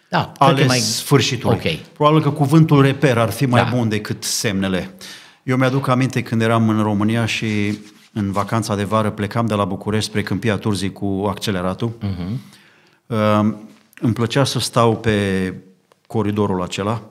Da, 0.09 0.21
cred 0.21 0.37
că 0.37 0.45
ales 0.45 0.67
mai- 0.67 0.79
sfârșitul. 0.79 1.51
Ok. 1.53 1.63
Probabil 1.93 2.23
că 2.23 2.31
cuvântul 2.31 2.83
reper 2.83 3.19
ar 3.19 3.31
fi 3.31 3.47
mai 3.47 3.63
Da. 3.63 3.77
bun 3.77 3.89
decât 3.89 4.25
semnele. 4.25 4.95
Eu 5.43 5.57
mi-aduc 5.57 5.89
aminte 5.89 6.23
când 6.23 6.43
eram 6.43 6.69
în 6.69 6.83
România 6.83 7.27
și 7.27 7.79
în 8.13 8.33
vacanța 8.33 8.77
de 8.77 8.85
vară 8.85 9.11
plecam 9.11 9.47
de 9.47 9.55
la 9.55 9.65
București 9.65 10.09
spre 10.09 10.23
Câmpia 10.23 10.57
Turzii 10.57 10.93
cu 10.93 11.27
acceleratul. 11.29 11.93
Uh-huh. 12.03 12.57
Uh, 13.07 13.55
îmi 14.01 14.13
plăcea 14.13 14.45
să 14.45 14.59
stau 14.59 14.97
pe 14.97 15.55
coridorul 16.07 16.63
acela 16.63 17.03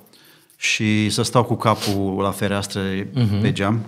și 0.55 1.09
să 1.09 1.21
stau 1.21 1.43
cu 1.43 1.55
capul 1.55 2.21
la 2.21 2.31
fereastră 2.31 2.81
uh-huh. 3.03 3.41
pe 3.41 3.51
geam. 3.51 3.85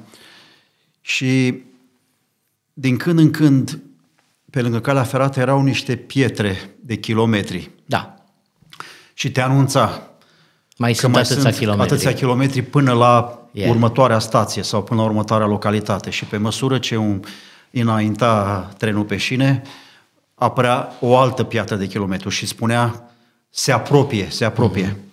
Și 1.02 1.64
din 2.74 2.98
când 2.98 3.20
în 3.20 3.32
când, 3.32 3.80
pe 4.50 4.62
lângă 4.62 4.80
calea 4.80 5.04
ferată, 5.04 5.40
erau 5.40 5.62
niște 5.62 5.96
pietre 5.96 6.76
de 6.80 6.96
kilometri 6.96 7.72
Da. 7.86 8.24
și 9.14 9.32
te 9.32 9.42
anunța 9.42 10.09
Mai 10.80 10.92
că 10.92 11.00
sunt 11.00 11.12
mai 11.12 11.22
atâția 11.22 11.42
sunt 11.42 11.56
kilometri. 11.56 11.94
atâția 11.94 12.14
kilometri 12.14 12.62
până 12.62 12.94
la 12.94 13.34
Yeah. 13.52 13.70
următoarea 13.70 14.20
stație 14.20 14.64
sau 14.64 14.84
până 14.84 15.00
la 15.02 15.06
următoarea 15.06 15.48
localitate. 15.48 16.10
Și 16.10 16.26
pe 16.26 16.38
măsură 16.38 16.78
ce 16.78 16.96
un, 16.96 17.20
înainta 17.72 18.70
trenul 18.78 19.04
pe 19.04 19.18
șine, 19.18 19.62
apărea 20.36 20.92
o 21.00 21.18
altă 21.18 21.44
piatră 21.44 21.76
de 21.76 21.88
kilometru 21.88 22.30
și 22.30 22.46
spunea 22.46 23.12
se 23.50 23.72
apropie, 23.72 24.28
se 24.30 24.46
apropie. 24.46 24.88
Uh-huh. 24.88 25.08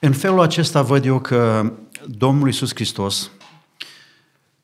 În 0.00 0.12
felul 0.12 0.40
acesta 0.40 0.82
văd 0.82 1.04
eu 1.04 1.20
că 1.20 1.72
Domnul 2.06 2.46
Iisus 2.46 2.74
Hristos, 2.74 3.30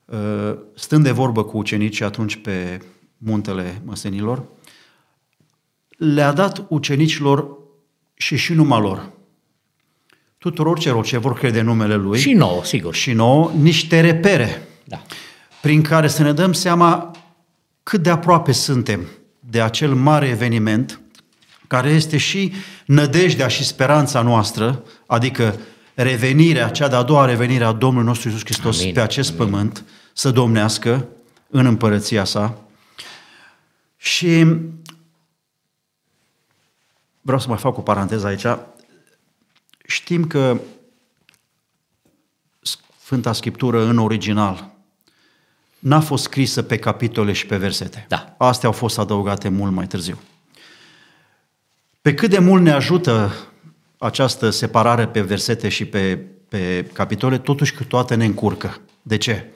uh, 0.04 0.54
stând 0.74 1.04
de 1.04 1.10
vorbă 1.10 1.44
cu 1.44 1.56
ucenicii 1.56 2.04
atunci 2.04 2.36
pe 2.36 2.80
muntele 3.16 3.82
Măsenilor, 3.84 4.42
le-a 5.88 6.32
dat 6.32 6.64
ucenicilor 6.68 7.58
și 8.14 8.36
și 8.36 8.52
numai 8.52 8.80
lor, 8.80 9.10
tuturor 10.42 10.78
celor 10.78 11.04
ce 11.04 11.18
vor 11.18 11.32
crede 11.34 11.60
în 11.60 11.66
numele 11.66 11.94
Lui 11.94 12.18
Și 12.18 12.32
nouă, 12.32 12.64
sigur. 12.64 12.94
și 12.94 13.12
nouă, 13.12 13.50
niște 13.60 14.00
repere 14.00 14.68
Da. 14.84 15.02
prin 15.60 15.82
care 15.82 16.08
să 16.08 16.22
ne 16.22 16.32
dăm 16.32 16.52
seama 16.52 17.10
cât 17.82 18.02
de 18.02 18.10
aproape 18.10 18.52
suntem 18.52 19.06
de 19.40 19.60
acel 19.60 19.94
mare 19.94 20.26
eveniment 20.28 21.00
care 21.66 21.88
este 21.90 22.16
și 22.16 22.52
nădejdea 22.84 23.48
și 23.48 23.64
speranța 23.64 24.22
noastră, 24.22 24.82
adică 25.06 25.58
revenirea, 25.94 26.68
cea 26.68 26.88
de-a 26.88 27.02
doua 27.02 27.24
revenire 27.24 27.64
a 27.64 27.72
Domnului 27.72 28.06
nostru 28.06 28.28
Iisus 28.28 28.44
Hristos 28.44 28.80
Amin, 28.80 28.92
pe 28.94 29.00
acest 29.00 29.28
amin. 29.38 29.50
pământ, 29.50 29.84
să 30.12 30.30
domnească 30.30 31.06
în 31.50 31.66
împărăția 31.66 32.24
sa. 32.24 32.58
Și 33.96 34.46
vreau 37.20 37.40
să 37.40 37.48
mai 37.48 37.58
fac 37.58 37.78
o 37.78 37.80
paranteză 37.80 38.26
aici. 38.26 38.46
Știm 39.92 40.26
că 40.26 40.60
Sfânta 42.98 43.32
Scriptură 43.32 43.84
în 43.84 43.98
original 43.98 44.70
n-a 45.78 46.00
fost 46.00 46.22
scrisă 46.22 46.62
pe 46.62 46.78
capitole 46.78 47.32
și 47.32 47.46
pe 47.46 47.56
versete. 47.56 48.04
Da. 48.08 48.34
Astea 48.38 48.68
au 48.68 48.74
fost 48.74 48.98
adăugate 48.98 49.48
mult 49.48 49.72
mai 49.72 49.86
târziu. 49.86 50.18
Pe 52.02 52.14
cât 52.14 52.30
de 52.30 52.38
mult 52.38 52.62
ne 52.62 52.70
ajută 52.70 53.32
această 53.98 54.50
separare 54.50 55.06
pe 55.06 55.20
versete 55.20 55.68
și 55.68 55.84
pe, 55.84 56.16
pe 56.48 56.90
capitole, 56.92 57.38
totuși 57.38 57.74
câteodată 57.74 58.14
ne 58.14 58.24
încurcă. 58.24 58.80
De 59.02 59.16
ce? 59.16 59.52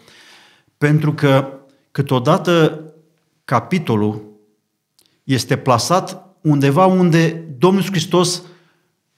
Pentru 0.78 1.14
că 1.14 1.58
câteodată 1.90 2.82
capitolul 3.44 4.22
este 5.24 5.56
plasat 5.56 6.36
undeva 6.40 6.86
unde 6.86 7.44
Domnul 7.58 7.80
Iisus 7.80 7.94
Hristos 7.94 8.42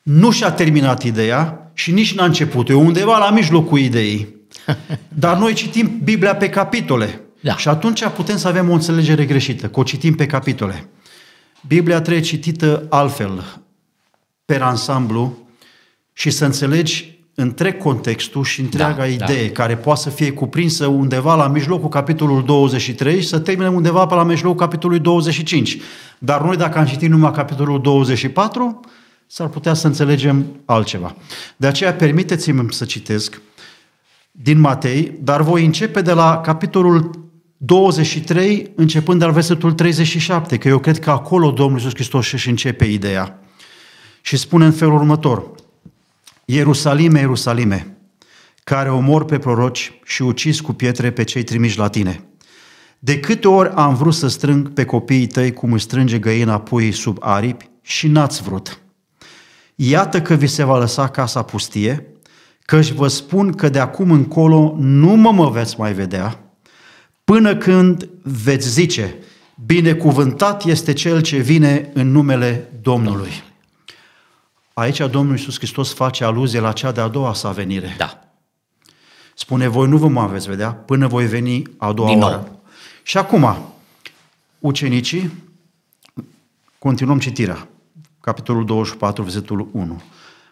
nu 0.09 0.31
și-a 0.31 0.51
terminat 0.51 1.03
ideea 1.03 1.71
și 1.75 1.93
nici 1.93 2.15
n-a 2.15 2.25
început. 2.25 2.69
E 2.69 2.75
undeva 2.75 3.19
la 3.19 3.31
mijlocul 3.31 3.79
ideii. 3.79 4.37
Dar 5.09 5.37
noi 5.37 5.53
citim 5.53 6.01
Biblia 6.05 6.37
pe 6.37 6.49
capitole. 6.49 7.21
Da. 7.41 7.57
Și 7.57 7.69
atunci 7.69 8.05
putem 8.05 8.37
să 8.37 8.49
avem 8.49 8.71
o 8.71 8.73
înțelegere 8.73 9.25
greșită, 9.25 9.69
că 9.69 9.81
o 9.81 9.83
citim 9.83 10.15
pe 10.15 10.27
capitole. 10.27 10.89
Biblia 11.67 12.01
trebuie 12.01 12.23
citită 12.23 12.87
altfel, 12.89 13.45
per 14.45 14.63
ansamblu, 14.63 15.49
și 16.13 16.31
să 16.31 16.45
înțelegi 16.45 17.19
întreg 17.35 17.77
contextul 17.77 18.45
și 18.45 18.61
întreaga 18.61 18.97
Da, 18.97 19.07
idee, 19.07 19.47
da. 19.47 19.53
care 19.53 19.77
poate 19.77 20.01
să 20.01 20.11
fie 20.11 20.33
cuprinsă 20.33 20.87
undeva 20.87 21.35
la 21.35 21.49
mijlocul 21.49 21.89
capitolului 21.89 22.45
23 22.45 23.21
și 23.21 23.27
să 23.27 23.39
termine 23.39 23.69
undeva 23.69 24.07
pe 24.07 24.15
la 24.15 24.25
mijlocul 24.25 24.59
capitolului 24.59 25.03
25. 25.03 25.79
Dar 26.19 26.43
noi, 26.43 26.57
dacă 26.57 26.79
am 26.79 26.87
citit 26.87 27.11
numai 27.11 27.33
capitolul 27.33 27.81
24, 27.81 28.81
s-ar 29.31 29.49
putea 29.49 29.75
să 29.75 29.87
înțelegem 29.87 30.47
altceva. 30.65 31.17
De 31.57 31.67
aceea, 31.67 31.95
permiteți-mi 31.95 32.73
să 32.73 32.85
citesc 32.85 33.41
din 34.31 34.61
Matei, 34.61 35.19
dar 35.21 35.43
voi 35.43 35.65
începe 35.65 36.01
de 36.01 36.13
la 36.13 36.41
capitolul 36.41 37.31
23, 37.57 38.73
începând 38.75 39.19
de 39.19 39.25
la 39.25 39.31
versetul 39.31 39.73
37, 39.73 40.57
că 40.57 40.69
eu 40.69 40.79
cred 40.79 40.99
că 40.99 41.11
acolo 41.11 41.51
Domnul 41.51 41.79
Iisus 41.79 41.95
Hristos 41.95 42.33
își 42.33 42.49
începe 42.49 42.85
ideea. 42.85 43.41
Și 44.21 44.37
spune 44.37 44.65
în 44.65 44.73
felul 44.73 44.95
următor, 44.95 45.51
Ierusalime, 46.45 47.19
Ierusalime, 47.19 47.97
care 48.65 48.91
omor 48.91 49.25
pe 49.25 49.39
proroci 49.39 49.93
și 50.05 50.23
ucis 50.23 50.61
cu 50.61 50.73
pietre 50.73 51.11
pe 51.11 51.25
cei 51.25 51.43
trimiși 51.43 51.79
la 51.79 51.89
tine. 51.89 52.25
De 52.99 53.21
câte 53.21 53.49
ori 53.49 53.71
am 53.75 53.95
vrut 53.95 54.15
să 54.15 54.29
strâng 54.29 54.73
pe 54.73 54.85
copiii 54.85 55.27
tăi 55.27 55.53
cum 55.53 55.73
își 55.73 55.85
strânge 55.85 56.19
găina 56.19 56.61
puii 56.61 56.93
sub 56.93 57.17
aripi 57.21 57.71
și 57.83 58.09
n-ați 58.09 58.43
vrut. 58.43 58.81
Iată 59.81 60.23
că 60.23 60.35
vi 60.35 60.47
se 60.47 60.65
va 60.65 60.79
lăsa 60.79 61.09
casa 61.09 61.43
pustie, 61.43 62.07
căci 62.65 62.91
vă 62.91 63.09
spun 63.09 63.53
că 63.53 63.69
de 63.69 63.79
acum 63.79 64.11
încolo 64.11 64.75
nu 64.79 65.15
mă 65.15 65.33
mă 65.33 65.51
veți 65.51 65.79
mai 65.79 65.93
vedea, 65.93 66.41
până 67.25 67.57
când 67.57 68.09
veți 68.23 68.69
zice, 68.69 69.15
binecuvântat 69.67 70.65
este 70.65 70.93
cel 70.93 71.21
ce 71.21 71.37
vine 71.37 71.91
în 71.95 72.11
numele 72.11 72.73
Domnului. 72.83 73.31
Aici 74.73 74.99
Domnul 75.11 75.37
Iisus 75.37 75.57
Hristos 75.57 75.93
face 75.93 76.25
aluzie 76.25 76.61
la 76.61 76.73
cea 76.73 76.93
de-a 76.93 77.09
doua 77.09 77.35
sa 77.35 77.51
venire. 77.51 77.95
Da. 77.97 78.33
Spune, 79.35 79.69
voi 79.69 79.89
nu 79.89 79.97
vă 79.97 80.09
mai 80.09 80.29
veți 80.29 80.49
vedea 80.49 80.73
până 80.73 81.07
voi 81.07 81.27
veni 81.27 81.63
a 81.77 81.93
doua 81.93 82.09
Din 82.09 82.19
nou. 82.19 82.29
oară. 82.29 82.61
Și 83.03 83.19
acum, 83.19 83.57
ucenicii, 84.59 85.33
continuăm 86.79 87.19
citirea. 87.19 87.69
Capitolul 88.29 88.65
24, 88.65 89.23
versetul 89.23 89.69
1. 89.73 90.01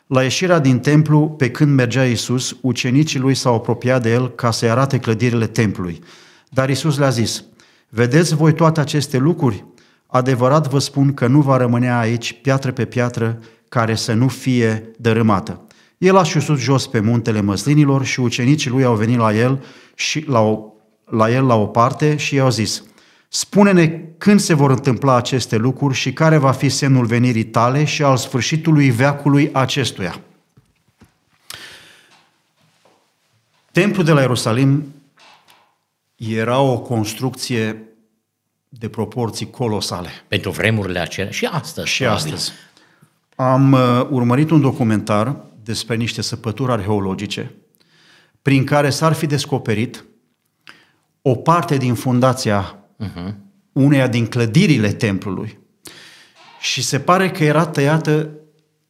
La 0.07 0.23
ieșirea 0.23 0.59
din 0.59 0.79
templu, 0.79 1.29
pe 1.29 1.51
când 1.51 1.75
mergea 1.75 2.05
Iisus, 2.05 2.57
ucenicii 2.61 3.21
lui 3.21 3.35
s-au 3.35 3.55
apropiat 3.55 4.03
de 4.03 4.11
el 4.13 4.29
ca 4.29 4.51
să-i 4.51 4.71
arate 4.71 4.99
clădirile 4.99 5.47
templului. 5.47 6.03
Dar 6.49 6.69
Iisus 6.69 6.99
le-a 6.99 7.09
zis, 7.09 7.45
vedeți 7.89 8.35
voi 8.35 8.53
toate 8.53 8.81
aceste 8.81 9.19
lucruri? 9.19 9.65
Adevărat 10.07 10.69
vă 10.69 10.79
spun 10.79 11.15
că 11.15 11.27
nu 11.27 11.41
va 11.41 11.57
rămâne 11.57 11.93
aici 11.93 12.39
piatră 12.43 12.73
pe 12.73 12.85
piatră 12.85 13.39
care 13.69 13.95
să 13.95 14.13
nu 14.13 14.29
fie 14.29 14.91
dărâmată. 14.99 15.67
El 15.99 16.17
a 16.17 16.23
șusut 16.23 16.59
jos 16.59 16.87
pe 16.87 17.01
muntele 17.01 17.41
măslinilor 17.41 18.05
și 18.05 18.21
ucenicii 18.21 18.71
lui 18.71 18.85
au 18.85 18.95
venit 18.95 19.19
la 19.19 19.35
el 19.35 19.65
și 19.95 20.25
la, 20.29 20.41
o, 20.41 20.59
la 21.05 21.31
el 21.31 21.47
la 21.47 21.55
o 21.55 21.67
parte 21.67 22.17
și 22.17 22.35
i-au 22.35 22.51
zis, 22.51 22.83
Spune-ne 23.29 23.89
când 24.19 24.41
se 24.41 24.55
vor 24.55 24.71
întâmpla 24.71 25.15
aceste 25.15 25.57
lucruri 25.57 25.95
și 25.95 26.13
care 26.13 26.37
va 26.37 26.53
fi 26.53 26.69
semnul 26.69 27.07
venirii 27.07 27.45
tale 27.45 27.85
și 27.85 28.03
al 28.03 28.17
sfârșitului 28.17 28.91
veacului 28.91 29.51
acestuia. 29.53 30.21
Templul 33.73 34.05
de 34.05 34.13
la 34.13 34.21
Ierusalim 34.21 34.95
era 36.17 36.61
o 36.61 36.79
construcție 36.79 37.83
de 38.69 38.89
proporții 38.89 39.51
colosale. 39.51 40.09
Pentru 40.29 40.51
vremurile 40.51 40.99
acelea 40.99 41.31
și 41.31 41.45
astăzi. 41.45 41.89
Și 41.89 42.03
probabil. 42.03 42.25
astăzi. 42.25 42.53
Am 43.37 43.73
uh, 43.73 44.07
urmărit 44.11 44.51
un 44.51 44.61
documentar 44.61 45.37
despre 45.63 45.97
niște 45.97 46.23
săpături 46.23 46.73
arheologice 46.73 47.55
prin 48.43 48.65
care 48.65 48.91
s-ar 48.91 49.13
fi 49.13 49.27
descoperit 49.27 50.05
o 51.23 51.35
parte 51.35 51.77
din 51.77 51.95
fundația 51.95 52.79
uh-huh. 53.05 53.35
uneia 53.73 54.07
din 54.07 54.27
clădirile 54.27 54.93
templului 54.93 55.59
și 56.61 56.83
se 56.83 57.01
pare 57.01 57.31
că 57.31 57.45
era 57.45 57.67
tăiată 57.67 58.31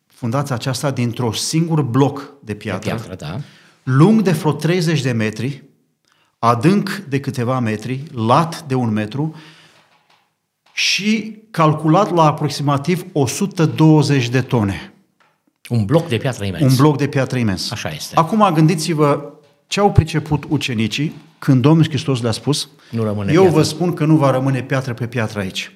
fundația 0.06 0.54
aceasta 0.54 0.90
dintr-o 0.90 1.32
singur 1.32 1.82
bloc 1.82 2.18
de 2.20 2.52
De 2.52 2.54
piatră, 2.54 2.94
piatră, 2.94 3.14
da. 3.14 3.40
lung 3.82 4.22
de 4.22 4.30
vreo 4.30 4.52
30 4.52 5.02
de 5.02 5.12
metri, 5.12 5.64
adânc 6.38 6.90
de 7.08 7.20
câteva 7.20 7.58
metri, 7.58 8.02
lat 8.12 8.62
de 8.62 8.74
un 8.74 8.92
metru 8.92 9.34
și 10.72 11.38
calculat 11.50 12.14
la 12.14 12.24
aproximativ 12.24 13.04
120 13.12 14.28
de 14.28 14.40
tone. 14.40 14.92
Un 15.68 15.84
bloc 15.84 16.08
de 16.08 16.16
piatră 16.16 16.44
imens. 16.44 16.62
Un 16.62 16.76
bloc 16.76 16.96
de 16.96 17.06
piatră 17.06 17.38
imens. 17.38 17.70
Așa 17.70 17.88
este. 17.88 18.16
Acum 18.16 18.50
gândiți-vă 18.54 19.32
ce 19.66 19.80
au 19.80 19.92
priceput 19.92 20.44
ucenicii 20.48 21.14
când 21.38 21.62
Domnul 21.62 21.84
Hristos 21.84 22.22
le-a 22.22 22.30
spus 22.30 22.68
Nu 22.90 23.02
rămâne 23.02 23.32
Eu 23.32 23.40
piatră." 23.40 23.58
vă 23.58 23.64
spun 23.64 23.92
că 23.92 24.04
nu 24.04 24.16
va 24.16 24.30
rămâne 24.30 24.62
piatră 24.62 24.94
pe 24.94 25.06
piatră 25.06 25.40
aici. 25.40 25.70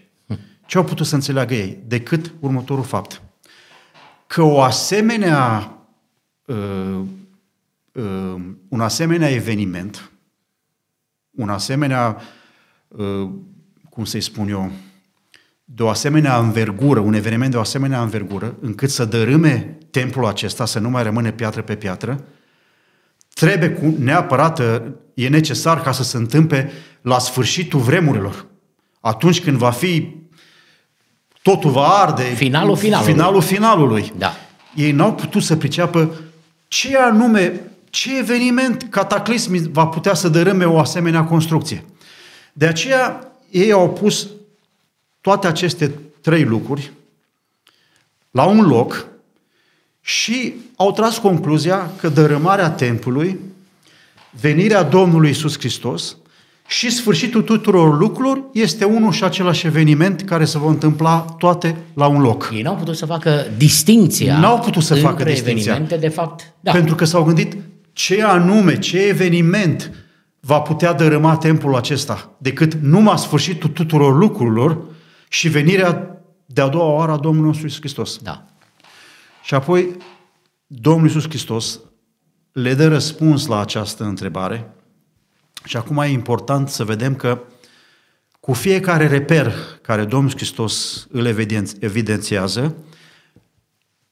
Ce 0.67 0.79
au 0.79 0.85
putut 0.85 1.07
să 1.07 1.15
înțeleagă 1.15 1.55
ei? 1.55 1.79
Decât 1.87 2.33
următorul 2.41 2.85
fapt. 2.85 3.23
că 4.27 4.43
o 4.43 4.61
asemenea, 4.61 5.73
uh, 6.45 7.01
uh, 7.93 8.35
un 8.69 8.81
asemenea 8.81 9.31
eveniment, 9.31 10.11
un 11.31 11.49
asemenea, 11.49 12.17
uh, 12.89 13.31
cum 13.89 14.05
să-i 14.05 14.21
spun 14.21 14.49
eu, 14.49 14.71
de 15.65 15.83
o 15.83 15.89
asemenea 15.89 16.39
învergură, 16.39 17.01
un 17.01 17.15
eveniment 17.15 17.51
de 17.51 17.57
o 17.57 17.61
asemenea 17.61 18.03
învergură, 18.03 18.57
încât 18.61 18.91
să 18.91 19.05
dărâme 19.05 19.79
templul 19.91 20.27
acesta, 20.27 20.65
să 20.65 20.79
nu 20.79 20.91
mai 20.91 21.03
rămâne 21.03 21.33
piatră 21.33 21.63
pe 21.63 21.77
piatră, 21.77 22.25
trebuie 23.35 23.71
cu, 23.71 23.95
neapărat, 23.99 24.63
e 25.15 25.29
necesar 25.29 25.83
ca 25.83 25.93
să 25.93 26.03
se 26.03 26.17
întâmple 26.17 26.73
la 27.01 27.19
sfârșitul 27.19 27.81
vremurilor. 27.81 28.47
Atunci 29.01 29.41
când 29.41 29.57
va 29.57 29.71
fi, 29.71 30.17
totul 31.43 31.71
va 31.71 31.87
arde. 31.87 32.23
Finalul 32.23 32.77
finalului. 32.77 33.13
Finalul 33.13 33.43
finalului. 33.43 34.13
Da. 34.17 34.37
Ei 34.75 34.93
n-au 34.93 35.15
putut 35.15 35.43
să 35.43 35.57
priceapă 35.57 36.15
ce 36.69 36.97
anume, 36.97 37.61
ce 37.91 38.19
eveniment 38.19 38.87
cataclismic 38.91 39.63
va 39.63 39.87
putea 39.87 40.15
să 40.15 40.29
dărâme 40.29 40.65
o 40.65 40.79
asemenea 40.79 41.25
construcție. 41.25 41.85
De 42.53 42.67
aceea 42.67 43.33
ei 43.51 43.73
au 43.73 43.91
pus 43.91 44.29
toate 45.21 45.47
aceste 45.47 45.95
trei 46.21 46.45
lucruri 46.45 46.93
la 48.31 48.45
un 48.45 48.61
loc 48.67 49.07
și 50.11 50.55
au 50.77 50.93
tras 50.93 51.19
concluzia 51.19 51.91
că 52.01 52.09
dărâmarea 52.09 52.71
templului, 52.71 53.39
venirea 54.41 54.83
Domnului 54.83 55.31
Isus 55.31 55.59
Hristos 55.59 56.17
și 56.67 56.91
sfârșitul 56.91 57.43
tuturor 57.43 57.99
lucrurilor 57.99 58.45
este 58.53 58.85
unul 58.85 59.13
și 59.13 59.25
același 59.25 59.67
eveniment 59.67 60.23
care 60.23 60.45
se 60.45 60.59
va 60.59 60.69
întâmpla 60.69 61.25
toate 61.39 61.77
la 61.95 62.07
un 62.07 62.21
loc. 62.21 62.51
Ei 62.55 62.63
n-au 62.63 62.75
putut 62.75 62.97
să 62.97 63.07
facă 63.07 63.47
distinția 63.57 64.39
N-au 64.39 64.59
putut 64.59 64.83
să 64.83 64.95
între 64.95 65.09
facă 65.09 65.25
distinția. 65.25 65.73
evenimente, 65.73 65.97
de 65.97 66.09
fapt, 66.09 66.55
da. 66.61 66.73
Pentru 66.73 66.95
că 66.95 67.05
s-au 67.05 67.25
gândit 67.25 67.57
ce 67.93 68.23
anume, 68.23 68.79
ce 68.79 68.99
eveniment 68.99 69.91
va 70.41 70.61
putea 70.61 70.93
dărâma 70.93 71.37
templul 71.37 71.77
acesta, 71.77 72.31
decât 72.39 72.75
numai 72.75 73.19
sfârșitul 73.19 73.71
tuturor 73.71 74.19
lucrurilor 74.19 74.79
și 75.29 75.49
venirea 75.49 76.21
de 76.47 76.61
a 76.61 76.69
doua 76.69 76.93
oară 76.93 77.13
a 77.13 77.17
Domnului 77.17 77.47
nostru 77.47 77.67
Iisus 77.67 77.81
Hristos. 77.81 78.19
da. 78.23 78.45
Și 79.43 79.55
apoi 79.55 79.97
Domnul 80.67 81.07
Iisus 81.07 81.29
Hristos 81.29 81.81
le 82.53 82.75
dă 82.75 82.89
răspuns 82.89 83.47
la 83.47 83.61
această 83.61 84.05
întrebare 84.05 84.71
și 85.65 85.77
acum 85.77 85.99
e 85.99 86.07
important 86.07 86.69
să 86.69 86.85
vedem 86.85 87.15
că 87.15 87.43
cu 88.41 88.53
fiecare 88.53 89.07
reper 89.07 89.53
care 89.83 90.05
Domnul 90.05 90.31
Hristos 90.31 91.07
îl 91.11 91.27
evidenț- 91.27 91.77
evidențiază, 91.79 92.77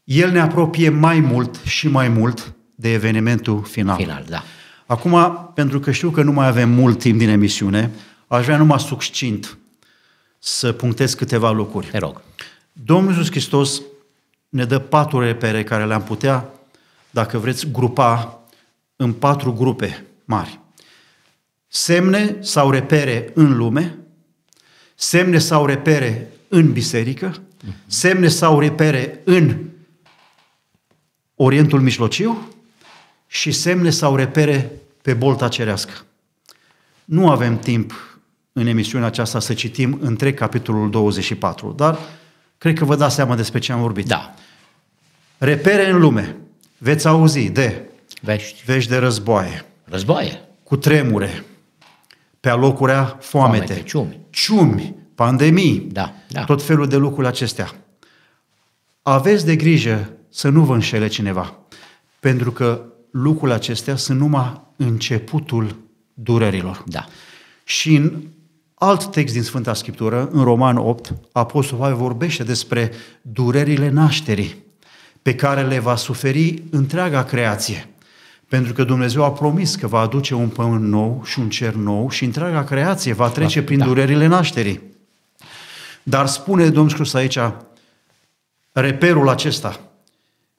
El 0.04 0.30
ne 0.30 0.40
apropie 0.40 0.88
mai 0.88 1.20
mult 1.20 1.60
și 1.64 1.88
mai 1.88 2.08
mult 2.08 2.54
de 2.74 2.92
evenimentul 2.92 3.64
final. 3.64 3.96
Final, 3.96 4.24
da. 4.28 4.42
Acum, 4.86 5.50
pentru 5.54 5.80
că 5.80 5.90
știu 5.90 6.10
că 6.10 6.22
nu 6.22 6.32
mai 6.32 6.46
avem 6.46 6.70
mult 6.70 6.98
timp 6.98 7.18
din 7.18 7.28
emisiune, 7.28 7.90
aș 8.26 8.44
vrea 8.44 8.56
numai 8.56 8.78
succint 8.78 9.58
să 10.38 10.72
punctez 10.72 11.14
câteva 11.14 11.50
lucruri. 11.50 11.86
Te 11.86 11.98
rog. 11.98 12.20
Domnul 12.72 13.12
Iisus 13.12 13.30
Hristos 13.30 13.82
ne 14.48 14.64
dă 14.64 14.78
patru 14.78 15.20
repere 15.20 15.64
care 15.64 15.86
le-am 15.86 16.02
putea, 16.02 16.50
dacă 17.10 17.38
vreți, 17.38 17.70
grupa 17.70 18.40
în 18.96 19.12
patru 19.12 19.52
grupe 19.52 20.04
mari. 20.24 20.60
Semne 21.68 22.36
sau 22.40 22.70
repere 22.70 23.30
în 23.34 23.56
lume, 23.56 23.98
semne 24.94 25.38
sau 25.38 25.66
repere 25.66 26.30
în 26.48 26.72
biserică, 26.72 27.42
semne 27.86 28.28
sau 28.28 28.58
repere 28.58 29.20
în 29.24 29.56
Orientul 31.34 31.80
Mijlociu 31.80 32.52
și 33.26 33.52
semne 33.52 33.90
sau 33.90 34.16
repere 34.16 34.70
pe 35.02 35.14
bolta 35.14 35.48
cerească. 35.48 35.92
Nu 37.04 37.30
avem 37.30 37.58
timp 37.58 37.92
în 38.52 38.66
emisiunea 38.66 39.06
aceasta 39.06 39.40
să 39.40 39.54
citim 39.54 39.98
întreg 40.00 40.38
capitolul 40.38 40.90
24, 40.90 41.72
dar 41.72 41.98
cred 42.58 42.78
că 42.78 42.84
vă 42.84 42.96
dați 42.96 43.14
seama 43.14 43.34
despre 43.36 43.58
ce 43.58 43.72
am 43.72 43.80
vorbit. 43.80 44.06
Da. 44.06 44.34
Repere 45.38 45.90
în 45.90 45.98
lume. 46.00 46.36
Veți 46.78 47.06
auzi 47.06 47.48
de 47.50 47.82
Vești. 48.22 48.62
vești 48.64 48.90
de 48.90 48.96
războaie, 48.96 49.64
Războaie. 49.84 50.40
cu 50.62 50.76
tremure, 50.76 51.44
pe 52.40 52.48
alocurea 52.48 53.04
foamete, 53.20 53.64
Foamete, 53.66 53.82
ciumi. 53.88 54.20
ciumi, 54.30 54.94
pandemii, 55.14 55.78
Da, 55.92 56.14
da. 56.28 56.44
tot 56.44 56.62
felul 56.62 56.86
de 56.88 56.96
lucruri 56.96 57.26
acestea. 57.26 57.74
Aveți 59.02 59.44
de 59.46 59.56
grijă 59.56 60.10
să 60.28 60.48
nu 60.48 60.64
vă 60.64 60.74
înșele 60.74 61.06
cineva, 61.08 61.58
pentru 62.20 62.52
că 62.52 62.82
lucrurile 63.10 63.56
acestea 63.56 63.96
sunt 63.96 64.18
numai 64.18 64.60
începutul 64.76 65.76
durerilor. 66.14 66.82
Da. 66.86 67.06
Și 67.64 67.94
în 67.94 68.22
alt 68.78 69.04
text 69.04 69.34
din 69.34 69.42
Sfânta 69.42 69.74
Scriptură, 69.74 70.28
în 70.32 70.44
Roman 70.44 70.76
8, 70.76 71.14
Apostolul 71.32 71.80
Pavel 71.80 71.96
vorbește 71.96 72.42
despre 72.42 72.92
durerile 73.22 73.88
nașterii 73.88 74.66
pe 75.22 75.34
care 75.34 75.62
le 75.62 75.78
va 75.78 75.96
suferi 75.96 76.62
întreaga 76.70 77.24
creație. 77.24 77.88
Pentru 78.48 78.72
că 78.72 78.84
Dumnezeu 78.84 79.24
a 79.24 79.32
promis 79.32 79.74
că 79.74 79.86
va 79.86 80.00
aduce 80.00 80.34
un 80.34 80.48
pământ 80.48 80.84
nou 80.84 81.22
și 81.24 81.38
un 81.38 81.48
cer 81.48 81.74
nou 81.74 82.10
și 82.10 82.24
întreaga 82.24 82.64
creație 82.64 83.12
va 83.12 83.28
trece 83.28 83.62
prin 83.62 83.78
da. 83.78 83.84
durerile 83.84 84.26
nașterii. 84.26 84.82
Dar 86.02 86.26
spune 86.26 86.64
Domnul 86.64 86.90
Iisus 86.90 87.14
aici, 87.14 87.38
reperul 88.72 89.28
acesta 89.28 89.80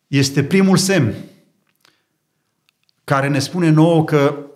este 0.08 0.44
primul 0.44 0.78
semn 0.78 1.14
care 3.04 3.28
ne 3.28 3.40
spune 3.40 3.70
nouă 3.70 4.04
că 4.04 4.49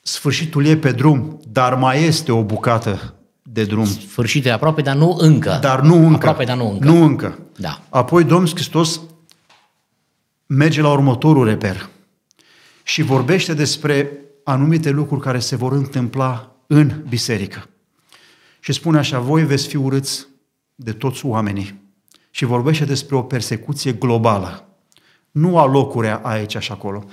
sfârșitul 0.00 0.66
e 0.66 0.76
pe 0.76 0.92
drum, 0.92 1.40
dar 1.48 1.74
mai 1.74 2.02
este 2.02 2.32
o 2.32 2.44
bucată 2.44 3.14
de 3.42 3.64
drum. 3.64 3.84
Sfârșit 3.84 4.42
de 4.42 4.50
aproape, 4.50 4.82
dar 4.82 4.96
nu 4.96 5.16
încă. 5.18 5.58
Dar 5.60 5.80
nu 5.80 5.94
încă. 5.94 6.14
Aproape, 6.14 6.44
dar 6.44 6.56
nu 6.56 6.70
încă. 6.70 6.84
Nu 6.84 7.02
încă. 7.02 7.38
Da. 7.56 7.82
Apoi 7.88 8.24
Domnul 8.24 8.48
Hristos 8.48 9.00
merge 10.46 10.80
la 10.80 10.90
următorul 10.90 11.44
reper 11.44 11.88
și 12.82 13.02
vorbește 13.02 13.54
despre 13.54 14.12
anumite 14.44 14.90
lucruri 14.90 15.20
care 15.20 15.38
se 15.38 15.56
vor 15.56 15.72
întâmpla 15.72 16.56
în 16.66 17.02
biserică. 17.08 17.68
Și 18.60 18.72
spune 18.72 18.98
așa, 18.98 19.18
voi 19.18 19.44
veți 19.44 19.66
fi 19.66 19.76
urâți 19.76 20.26
de 20.74 20.92
toți 20.92 21.26
oamenii. 21.26 21.80
Și 22.30 22.44
vorbește 22.44 22.84
despre 22.84 23.16
o 23.16 23.22
persecuție 23.22 23.92
globală. 23.92 24.68
Nu 25.30 25.58
a 25.58 25.66
locurea 25.66 26.20
aici 26.22 26.56
și 26.58 26.72
acolo. 26.72 27.04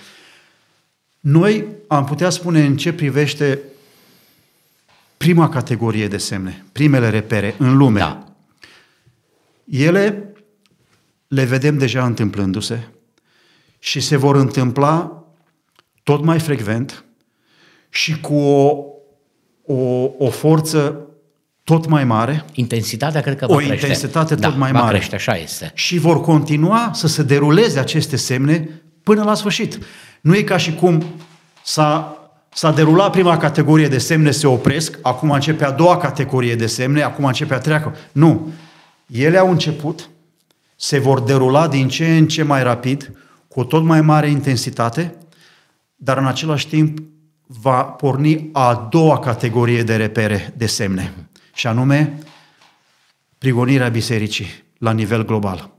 Noi 1.27 1.65
am 1.87 2.05
putea 2.05 2.29
spune 2.29 2.65
în 2.65 2.77
ce 2.77 2.93
privește 2.93 3.59
prima 5.17 5.49
categorie 5.49 6.07
de 6.07 6.17
semne, 6.17 6.65
primele 6.71 7.09
repere 7.09 7.55
în 7.57 7.77
lume. 7.77 7.99
Da. 7.99 8.23
Ele 9.69 10.33
le 11.27 11.43
vedem 11.43 11.77
deja 11.77 12.05
întâmplându-se 12.05 12.87
și 13.79 13.99
se 13.99 14.15
vor 14.15 14.35
întâmpla 14.35 15.23
tot 16.03 16.23
mai 16.23 16.39
frecvent 16.39 17.03
și 17.89 18.19
cu 18.19 18.35
o, 18.35 18.83
o, 19.65 20.09
o 20.17 20.29
forță 20.29 21.07
tot 21.63 21.87
mai 21.87 22.03
mare 22.03 22.45
Intensitatea 22.53 23.21
cred 23.21 23.37
că 23.37 23.45
O 23.45 23.53
va 23.53 23.55
crește. 23.57 23.73
intensitate 23.73 24.35
da, 24.35 24.47
tot 24.47 24.57
mai 24.57 24.71
va 24.71 24.79
mare. 24.79 24.97
crește, 24.97 25.15
așa 25.15 25.35
este. 25.37 25.71
și 25.73 25.97
vor 25.97 26.21
continua 26.21 26.91
să 26.93 27.07
se 27.07 27.23
deruleze 27.23 27.79
aceste 27.79 28.15
semne 28.15 28.81
până 29.07 29.23
la 29.23 29.33
sfârșit. 29.33 29.79
Nu 30.21 30.35
e 30.35 30.41
ca 30.41 30.57
și 30.57 30.73
cum 30.73 31.03
s-a, 31.63 32.17
s-a 32.53 32.71
derulat 32.71 33.11
prima 33.11 33.37
categorie 33.37 33.87
de 33.87 33.97
semne, 33.97 34.31
se 34.31 34.47
opresc, 34.47 34.97
acum 35.01 35.31
începe 35.31 35.65
a 35.65 35.71
doua 35.71 35.97
categorie 35.97 36.55
de 36.55 36.65
semne, 36.65 37.01
acum 37.01 37.25
începe 37.25 37.53
a 37.53 37.57
treia. 37.57 37.95
Nu. 38.11 38.51
Ele 39.11 39.37
au 39.37 39.49
început, 39.49 40.09
se 40.75 40.99
vor 40.99 41.19
derula 41.19 41.67
din 41.67 41.87
ce 41.87 42.17
în 42.17 42.27
ce 42.27 42.43
mai 42.43 42.63
rapid, 42.63 43.11
cu 43.47 43.59
o 43.59 43.63
tot 43.63 43.83
mai 43.83 44.01
mare 44.01 44.29
intensitate, 44.29 45.15
dar 45.95 46.17
în 46.17 46.25
același 46.27 46.67
timp 46.67 46.99
va 47.45 47.83
porni 47.83 48.49
a 48.53 48.87
doua 48.91 49.19
categorie 49.19 49.83
de 49.83 49.95
repere 49.95 50.53
de 50.57 50.65
semne, 50.65 51.13
și 51.53 51.67
anume 51.67 52.19
prigonirea 53.37 53.89
bisericii 53.89 54.63
la 54.77 54.91
nivel 54.91 55.25
global. 55.25 55.69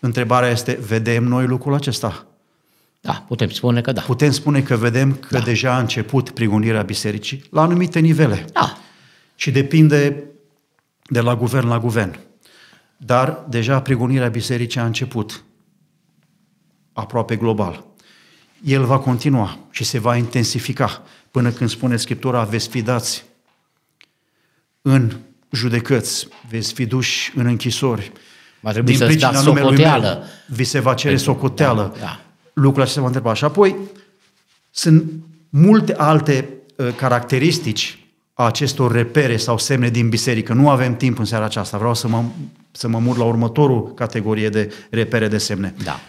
Întrebarea 0.00 0.48
este, 0.48 0.78
vedem 0.86 1.24
noi 1.24 1.46
lucrul 1.46 1.74
acesta? 1.74 2.26
Da, 3.04 3.24
putem 3.28 3.50
spune 3.50 3.80
că 3.80 3.92
da. 3.92 4.00
Putem 4.00 4.30
spune 4.30 4.62
că 4.62 4.76
vedem 4.76 5.14
că 5.14 5.38
da. 5.38 5.44
deja 5.44 5.74
a 5.74 5.78
început 5.78 6.30
prigonirea 6.30 6.82
bisericii 6.82 7.44
la 7.50 7.62
anumite 7.62 7.98
nivele. 7.98 8.44
Da. 8.52 8.78
Și 9.34 9.50
depinde 9.50 10.24
de 11.08 11.20
la 11.20 11.36
guvern 11.36 11.68
la 11.68 11.78
guvern. 11.78 12.18
Dar 12.96 13.44
deja 13.48 13.80
prigonirea 13.82 14.28
bisericii 14.28 14.80
a 14.80 14.84
început 14.84 15.44
aproape 16.92 17.36
global. 17.36 17.84
El 18.64 18.84
va 18.84 18.98
continua 18.98 19.58
și 19.70 19.84
se 19.84 19.98
va 19.98 20.16
intensifica 20.16 21.02
până 21.30 21.50
când 21.50 21.70
spune 21.70 21.96
Scriptura, 21.96 22.44
veți 22.44 22.68
fi 22.68 22.82
dați 22.82 23.24
în 24.82 25.16
judecăți, 25.50 26.28
veți 26.48 26.72
fi 26.72 26.86
duși 26.86 27.32
în 27.34 27.46
închisori, 27.46 28.12
Va 28.60 28.70
trebui 28.70 28.88
din 28.88 28.98
să-ți 28.98 29.10
pricina 29.10 29.32
dați 29.32 29.46
numelui 29.46 29.68
socoteală. 29.68 30.18
meu, 30.18 30.56
vi 30.56 30.64
se 30.64 30.78
va 30.78 30.94
cere 30.94 31.16
socoteală. 31.16 31.92
da, 31.94 32.00
da. 32.00 32.20
Lucrul 32.52 32.82
acesta 32.82 32.94
se 32.94 33.00
va 33.00 33.06
întreba. 33.06 33.34
Și 33.34 33.44
apoi 33.44 33.76
sunt 34.70 35.10
multe 35.48 35.94
alte 35.94 36.48
uh, 36.76 36.94
caracteristici 36.96 38.06
a 38.32 38.44
acestor 38.46 38.92
repere 38.92 39.36
sau 39.36 39.58
semne 39.58 39.88
din 39.88 40.08
biserică. 40.08 40.52
Nu 40.52 40.70
avem 40.70 40.96
timp 40.96 41.18
în 41.18 41.24
seara 41.24 41.44
aceasta. 41.44 41.78
Vreau 41.78 41.94
să 41.94 42.08
mă, 42.08 42.24
să 42.70 42.88
mă 42.88 42.98
mut 42.98 43.16
la 43.16 43.24
următorul 43.24 43.94
categorie 43.94 44.48
de 44.48 44.72
repere 44.90 45.28
de 45.28 45.38
semne. 45.38 45.74
Da. 45.84 46.00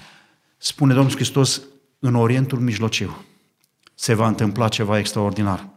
Spune 0.58 0.94
Domnul 0.94 1.14
Hristos, 1.14 1.62
în 2.00 2.16
Orientul 2.16 2.60
Mijlociu 2.60 3.26
se 3.96 4.14
va 4.14 4.28
întâmpla 4.28 4.68
ceva 4.68 4.98
extraordinar. 4.98 5.70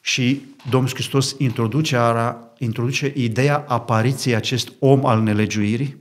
Și 0.00 0.42
Domnul 0.70 0.90
Hristos 0.90 1.34
introduce, 1.38 1.96
ara, 1.96 2.52
introduce 2.58 3.12
ideea 3.16 3.64
apariției 3.68 4.34
acest 4.34 4.72
om 4.78 5.06
al 5.06 5.22
nelegiuirii, 5.22 5.96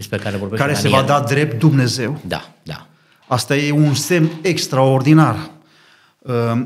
Despre 0.00 0.18
care 0.18 0.36
vorbește 0.36 0.64
care 0.64 0.76
se 0.76 0.82
Daniel. 0.88 1.00
va 1.00 1.06
da 1.06 1.20
drept 1.20 1.58
Dumnezeu. 1.58 2.20
Da, 2.26 2.54
da. 2.62 2.86
Asta 3.28 3.56
e 3.56 3.70
un 3.72 3.94
semn 3.94 4.30
extraordinar. 4.42 5.50
Uh, 6.18 6.62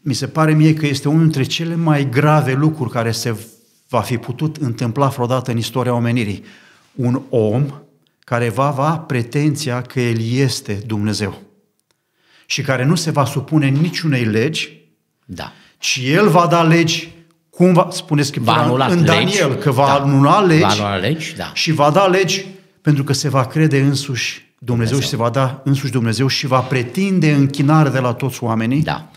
Mi 0.00 0.14
se 0.14 0.26
pare 0.26 0.52
mie 0.54 0.74
că 0.74 0.86
este 0.86 1.08
unul 1.08 1.22
dintre 1.22 1.42
cele 1.42 1.74
mai 1.74 2.08
grave 2.08 2.52
lucruri 2.52 2.90
care 2.90 3.10
se 3.10 3.36
va 3.88 4.00
fi 4.00 4.18
putut 4.18 4.56
întâmpla 4.56 5.06
vreodată 5.08 5.50
în 5.50 5.56
istoria 5.56 5.94
omenirii. 5.94 6.44
Un 6.94 7.22
om 7.28 7.66
care 8.20 8.48
va 8.48 8.66
avea 8.66 8.90
pretenția 8.98 9.82
că 9.82 10.00
el 10.00 10.16
este 10.32 10.72
Dumnezeu 10.86 11.42
și 12.46 12.62
care 12.62 12.84
nu 12.84 12.94
se 12.94 13.10
va 13.10 13.24
supune 13.24 13.68
niciunei 13.68 14.24
legi, 14.24 14.80
Da. 15.24 15.52
ci 15.78 16.00
el 16.04 16.28
va 16.28 16.46
da 16.46 16.62
legi, 16.62 17.13
cum 17.54 17.72
va, 17.72 17.88
spune 17.90 18.20
Va 18.20 18.26
Scriptura 18.26 18.56
anula 18.62 18.86
în 18.86 18.92
legi. 18.94 19.04
Daniel, 19.04 19.54
că 19.54 19.70
va 19.70 19.86
Da. 19.86 19.92
anula 19.94 20.40
legi, 20.40 20.60
Va 20.60 20.68
anula 20.68 20.96
legi, 20.96 21.34
da. 21.36 21.50
și 21.54 21.72
va 21.72 21.90
da 21.90 22.06
legi 22.06 22.46
pentru 22.82 23.04
că 23.04 23.12
se 23.12 23.28
va 23.28 23.46
crede 23.46 23.80
însuși 23.80 24.52
Dumnezeu, 24.58 24.64
Dumnezeu. 24.64 25.00
și 25.00 25.08
se 25.08 25.16
va 25.16 25.30
da 25.30 25.60
însuși 25.64 25.92
Dumnezeu 25.92 26.26
și 26.26 26.46
va 26.46 26.60
pretinde 26.60 27.32
închinare 27.32 27.88
de 27.88 27.98
la 27.98 28.12
toți 28.12 28.42
oamenii. 28.44 28.82
Da. 28.82 29.10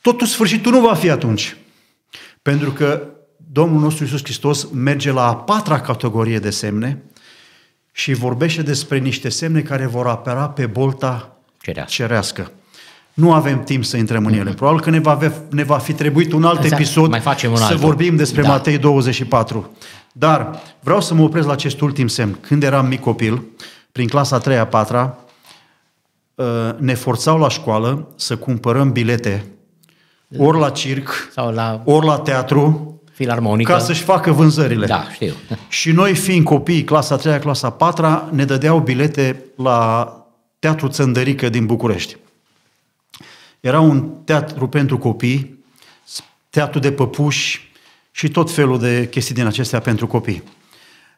Totul 0.00 0.26
sfârșitul 0.26 0.72
nu 0.72 0.80
va 0.80 0.94
fi 0.94 1.10
atunci. 1.10 1.56
Pentru 2.42 2.70
că 2.72 3.02
Domnul 3.52 3.80
nostru 3.80 4.04
Iisus 4.04 4.22
Hristos 4.22 4.66
merge 4.72 5.10
la 5.12 5.26
a 5.28 5.34
patra 5.36 5.80
categorie 5.80 6.38
de 6.38 6.50
semne 6.50 7.02
și 7.92 8.12
vorbește 8.12 8.62
despre 8.62 8.98
niște 8.98 9.28
semne 9.28 9.60
care 9.60 9.86
vor 9.86 10.06
apăra 10.06 10.48
pe 10.48 10.66
bolta 10.66 11.36
Cerească. 11.60 11.92
cerească. 11.92 12.52
Nu 13.14 13.32
avem 13.32 13.62
timp 13.64 13.84
să 13.84 13.96
intrăm 13.96 14.26
în 14.26 14.32
ele. 14.32 14.50
Probabil 14.50 14.80
că 14.80 14.90
ne 14.90 14.98
va, 14.98 15.10
ave- 15.10 15.42
ne 15.50 15.62
va 15.62 15.78
fi 15.78 15.92
trebuit 15.92 16.32
un 16.32 16.44
alt 16.44 16.58
Exact. 16.62 16.80
episod 16.82 17.10
Mai 17.10 17.20
facem 17.20 17.50
un 17.50 17.56
să 17.56 17.62
altul. 17.64 17.78
vorbim 17.78 18.16
despre 18.16 18.42
Da. 18.42 18.48
Matei 18.48 18.78
24. 18.78 19.70
Dar 20.12 20.60
vreau 20.80 21.00
să 21.00 21.14
mă 21.14 21.22
opresc 21.22 21.46
la 21.46 21.52
acest 21.52 21.80
ultim 21.80 22.06
semn. 22.06 22.38
Când 22.40 22.62
eram 22.62 22.86
mic 22.86 23.00
copil, 23.00 23.42
prin 23.92 24.06
clasa 24.08 24.38
3-a, 24.40 24.64
4 24.66 25.18
ne 26.78 26.94
forțau 26.94 27.38
la 27.38 27.48
școală 27.48 28.08
să 28.16 28.36
cumpărăm 28.36 28.92
bilete 28.92 29.44
ori 30.38 30.58
la 30.58 30.70
circ, 30.70 31.10
Sau 31.34 31.52
la 31.52 31.82
ori 31.84 32.06
la 32.06 32.18
teatru, 32.18 32.94
filarmonică. 33.12 33.72
ca 33.72 33.78
să-și 33.78 34.02
facă 34.02 34.30
vânzările. 34.32 34.86
Da, 34.86 35.04
știu. 35.12 35.32
Și 35.68 35.90
noi, 35.90 36.14
fiind 36.14 36.44
copii, 36.44 36.84
clasa 36.84 37.16
3 37.16 37.38
clasa 37.38 37.70
4 37.70 38.28
ne 38.30 38.44
dădeau 38.44 38.78
bilete 38.78 39.40
la 39.56 40.08
Teatru 40.58 40.88
Țăndărică 40.88 41.48
din 41.48 41.66
București. 41.66 42.16
Era 43.64 43.80
un 43.80 44.10
teatru 44.24 44.68
pentru 44.68 44.98
copii, 44.98 45.64
teatru 46.50 46.78
de 46.78 46.92
păpuși 46.92 47.70
și 48.10 48.28
tot 48.28 48.50
felul 48.50 48.78
de 48.78 49.08
chestii 49.10 49.34
din 49.34 49.46
acestea 49.46 49.80
pentru 49.80 50.06
copii. 50.06 50.42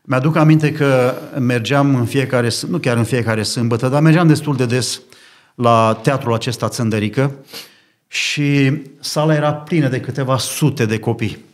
Mi-aduc 0.03 0.37
aminte 0.37 0.73
că 0.73 1.15
mergeam 1.39 1.95
în 1.95 2.05
fiecare, 2.05 2.49
s- 2.49 2.63
nu 2.65 2.79
chiar 2.79 2.97
în 2.97 3.05
fiecare 3.05 3.43
sâmbătă, 3.43 3.89
dar 3.89 4.03
mergeam 4.03 4.27
destul 4.27 4.57
de 4.57 4.67
des 4.67 5.01
la 5.55 5.99
teatrul 6.03 6.35
acesta 6.35 6.69
Țăndărică 6.69 7.35
și 8.09 8.73
sala 9.01 9.35
era 9.35 9.53
plină 9.55 9.89
de 9.89 10.01
câteva 10.01 10.39
sute 10.39 10.87
de 10.87 10.99
copii. 10.99 11.45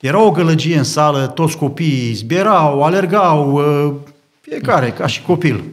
Era 0.00 0.20
o 0.20 0.30
gălăgie 0.30 0.78
în 0.78 0.84
sală, 0.84 1.26
toți 1.26 1.56
copiii 1.56 2.12
zbierau, 2.12 2.82
alergau, 2.82 3.54
ă, 3.56 3.94
fiecare, 4.40 4.90
ca 4.90 5.06
și 5.06 5.22
copil. 5.22 5.64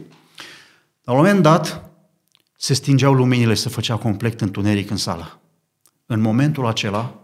La 1.04 1.12
un 1.12 1.18
moment 1.18 1.42
dat, 1.42 1.85
se 2.66 2.74
stingeau 2.74 3.12
luminile, 3.14 3.54
se 3.54 3.68
făcea 3.68 3.96
complet 3.96 4.40
întuneric 4.40 4.90
în 4.90 4.96
sală. 4.96 5.40
În 6.06 6.20
momentul 6.20 6.66
acela, 6.66 7.22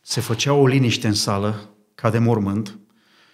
se 0.00 0.20
făcea 0.20 0.52
o 0.52 0.66
liniște 0.66 1.06
în 1.06 1.14
sală, 1.14 1.68
ca 1.94 2.10
de 2.10 2.18
mormânt, 2.18 2.78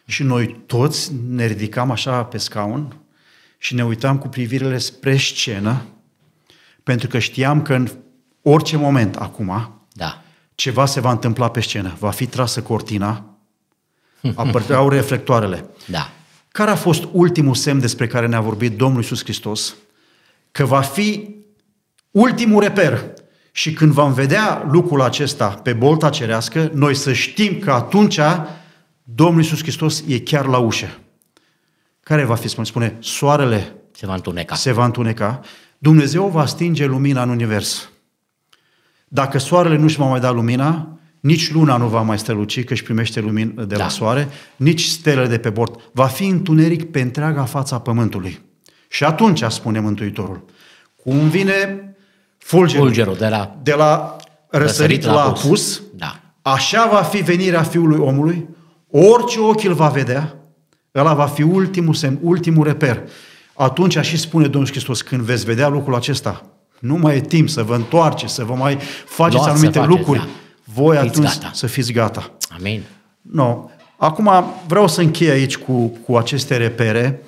și 0.06 0.22
noi 0.22 0.62
toți 0.66 1.12
ne 1.28 1.46
ridicam 1.46 1.90
așa 1.90 2.24
pe 2.24 2.38
scaun 2.38 2.96
și 3.56 3.74
ne 3.74 3.84
uitam 3.84 4.18
cu 4.18 4.28
privirile 4.28 4.78
spre 4.78 5.16
scenă, 5.16 5.82
pentru 6.82 7.08
că 7.08 7.18
știam 7.18 7.62
că 7.62 7.74
în 7.74 7.88
orice 8.42 8.76
moment 8.76 9.16
acum, 9.16 9.82
Da. 9.92 10.22
ceva 10.54 10.86
se 10.86 11.00
va 11.00 11.10
întâmpla 11.10 11.50
pe 11.50 11.60
scenă. 11.60 11.96
Va 11.98 12.10
fi 12.10 12.26
trasă 12.26 12.62
cortina, 12.62 13.38
apăreau 14.34 14.88
reflectoarele. 14.88 15.64
Da. 15.86 16.10
Care 16.48 16.70
a 16.70 16.76
fost 16.76 17.08
ultimul 17.12 17.54
semn 17.54 17.80
despre 17.80 18.06
care 18.06 18.26
ne-a 18.26 18.40
vorbit 18.40 18.76
Domnul 18.76 19.00
Iisus 19.00 19.22
Hristos? 19.22 19.74
Că 20.58 20.64
va 20.64 20.80
fi 20.80 21.36
ultimul 22.10 22.62
reper. 22.62 23.12
Și 23.52 23.72
când 23.72 23.92
vom 23.92 24.12
vedea 24.12 24.66
lucrul 24.70 25.02
acesta 25.02 25.48
pe 25.48 25.72
bolta 25.72 26.10
cerească, 26.10 26.70
noi 26.74 26.94
să 26.94 27.12
știm 27.12 27.58
că 27.58 27.72
atunci 27.72 28.20
Domnul 29.02 29.42
Iisus 29.42 29.60
Hristos 29.60 30.04
e 30.06 30.18
chiar 30.18 30.46
la 30.46 30.58
ușă. 30.58 30.98
Care 32.00 32.24
va 32.24 32.34
fi? 32.34 32.48
Spune, 32.48 32.66
spune 32.66 32.96
soarele 33.00 33.74
Se 33.92 34.06
va 34.06 34.14
întuneca. 34.14 34.54
se 34.54 34.72
va 34.72 34.84
întuneca, 34.84 35.40
Dumnezeu 35.78 36.28
va 36.28 36.46
stinge 36.46 36.86
lumina 36.86 37.22
în 37.22 37.28
univers. 37.28 37.90
Dacă 39.08 39.38
soarele 39.38 39.76
nu 39.76 39.84
își 39.84 39.96
va 39.96 40.06
mai 40.06 40.20
da 40.20 40.30
lumina, 40.30 40.98
nici 41.20 41.52
luna 41.52 41.76
nu 41.76 41.88
va 41.88 42.02
mai 42.02 42.18
străluci, 42.18 42.64
că 42.64 42.72
își 42.72 42.82
primește 42.82 43.20
lumină 43.20 43.64
de 43.64 43.74
la 43.74 43.82
Da. 43.82 43.88
soare, 43.88 44.28
nici 44.56 44.84
stelele 44.84 45.26
de 45.26 45.38
pe 45.38 45.50
bord. 45.50 45.90
Va 45.92 46.06
fi 46.06 46.26
întuneric 46.26 46.90
pe 46.90 47.00
întreaga 47.00 47.44
fața 47.44 47.80
pământului. 47.80 48.46
Și 48.88 49.04
atunci, 49.04 49.42
spune 49.48 49.80
Mântuitorul, 49.80 50.44
cum 51.02 51.28
vine 51.28 51.82
fulgerul, 52.38 52.84
Fulgerul 52.84 53.16
de 53.16 53.28
la 53.28 53.56
de 53.62 53.74
la 53.74 54.16
răsărit 54.48 55.04
la 55.04 55.24
apus, 55.24 55.82
Da. 55.94 56.20
Așa 56.42 56.88
va 56.92 57.02
fi 57.02 57.18
venirea 57.18 57.62
Fiului 57.62 57.98
omului, 57.98 58.48
orice 58.90 59.40
ochi 59.40 59.64
îl 59.64 59.74
va 59.74 59.88
vedea, 59.88 60.34
ăla 60.94 61.14
va 61.14 61.26
fi 61.26 61.42
ultimul 61.42 61.94
semn, 61.94 62.18
ultimul 62.22 62.64
reper. 62.66 63.02
Atunci 63.54 63.98
și 63.98 64.16
spune 64.16 64.46
Domnul 64.46 64.70
Hristos, 64.70 65.02
când 65.02 65.20
veți 65.22 65.44
vedea 65.44 65.68
lucrul 65.68 65.94
acesta, 65.94 66.44
nu 66.78 66.96
mai 66.96 67.16
e 67.16 67.20
timp 67.20 67.48
să 67.48 67.62
vă 67.62 67.74
întoarceți, 67.74 68.34
să 68.34 68.44
vă 68.44 68.54
mai 68.54 68.78
faceți 69.06 69.36
Luați 69.36 69.50
anumite 69.50 69.72
să 69.72 69.78
faceți, 69.78 69.96
lucruri. 69.98 70.18
da. 70.18 70.26
Voi 70.64 70.96
Fiți 70.96 71.08
atunci 71.08 71.38
gata. 71.38 71.50
să 71.54 71.66
fiți 71.66 71.92
gata. 71.92 72.30
Amin. 72.58 72.82
No. 73.20 73.64
Acum 73.96 74.30
vreau 74.66 74.88
să 74.88 75.00
închei 75.00 75.30
aici 75.30 75.56
cu, 75.56 75.86
cu 76.06 76.16
aceste 76.16 76.56
repere. 76.56 77.22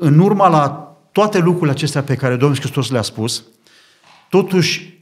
Uh, 0.00 0.06
În 0.06 0.18
urma 0.18 0.48
la 0.48 0.96
toate 1.12 1.38
lucrurile 1.38 1.70
acestea 1.70 2.02
pe 2.02 2.14
care 2.14 2.36
Domnul 2.36 2.58
Hristos 2.58 2.90
le-a 2.90 3.02
spus, 3.02 3.44
totuși 4.28 4.98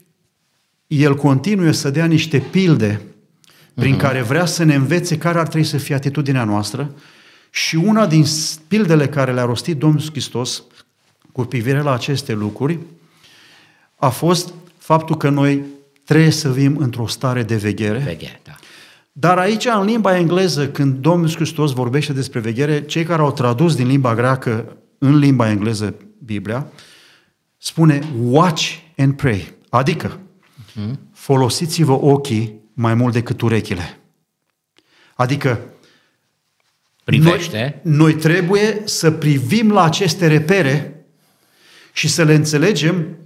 El 0.86 1.14
continuă 1.14 1.70
să 1.70 1.90
dea 1.90 2.07
niște 2.07 2.38
pilde 2.38 3.01
prin 3.74 3.96
care 3.96 4.22
vrea 4.22 4.44
să 4.44 4.64
ne 4.64 4.74
învețe 4.74 5.18
care 5.18 5.38
ar 5.38 5.46
trebui 5.46 5.66
să 5.66 5.76
fie 5.76 5.94
atitudinea 5.94 6.44
noastră 6.44 6.94
și 7.51 7.76
una 7.76 8.07
din 8.07 8.24
pildele 8.68 9.09
care 9.09 9.32
le-a 9.32 9.44
rostit 9.44 9.76
Domnul 9.76 10.01
Hristos 10.11 10.62
cu 11.32 11.44
privire 11.44 11.80
la 11.80 11.92
aceste 11.92 12.32
lucruri 12.32 12.78
a 13.96 14.09
fost 14.09 14.53
faptul 14.78 15.16
că 15.16 15.28
noi 15.28 15.62
trebuie 16.05 16.30
să 16.30 16.53
vim 16.53 16.76
într-o 16.76 17.07
stare 17.07 17.42
de 17.42 17.57
veghere. 17.57 17.99
Veghe, 17.99 18.40
da. 18.44 18.55
Dar 19.12 19.38
aici, 19.38 19.66
în 19.66 19.84
limba 19.84 20.16
engleză, 20.16 20.68
când 20.68 20.94
Domnul 20.94 21.30
Hristos 21.30 21.72
vorbește 21.72 22.12
despre 22.12 22.40
veghere, 22.40 22.84
cei 22.84 23.05
care 23.05 23.22
au 23.22 23.32
tradus 23.32 23.74
din 23.74 23.86
limba 23.86 24.14
greacă 24.14 24.76
în 24.99 25.18
limba 25.18 25.51
engleză 25.51 25.94
Biblia, 26.24 26.66
spune 27.59 28.03
watch 28.20 28.74
and 28.96 29.14
pray. 29.16 29.55
Adică, 29.68 30.20
folosiți-vă 31.12 31.92
ochii 31.92 32.61
mai 32.72 32.94
mult 32.94 33.12
decât 33.12 33.40
urechile. 33.40 33.99
Adică, 35.14 35.61
Privește. 37.05 37.80
noi, 37.82 37.96
noi 37.96 38.14
trebuie 38.14 38.80
să 38.84 39.11
privim 39.11 39.72
la 39.72 39.82
aceste 39.82 40.26
repere 40.26 41.05
și 41.92 42.09
să 42.09 42.22
le 42.24 42.34
înțelegem 42.34 43.16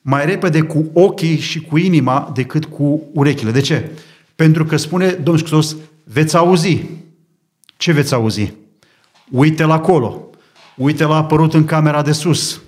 mai 0.00 0.26
repede 0.26 0.60
cu 0.60 0.90
ochii 0.92 1.38
și 1.38 1.60
cu 1.60 1.76
inima 1.76 2.30
decât 2.34 2.64
cu 2.64 3.02
urechile. 3.12 3.50
De 3.50 3.60
ce? 3.60 3.90
Pentru 4.34 4.64
că 4.64 4.76
spune 4.76 5.08
Domnul 5.10 5.38
Hristos, 5.38 5.76
veți 6.04 6.36
auzi. 6.36 6.82
Ce 7.76 7.92
veți 7.92 8.14
auzi? 8.14 8.52
Uite 9.30 9.64
la 9.64 9.74
acolo. 9.74 10.23
Uite 10.76 11.04
la 11.04 11.16
apărut 11.16 11.54
în 11.54 11.64
camera 11.64 12.02
de 12.02 12.12
sus. 12.12 12.60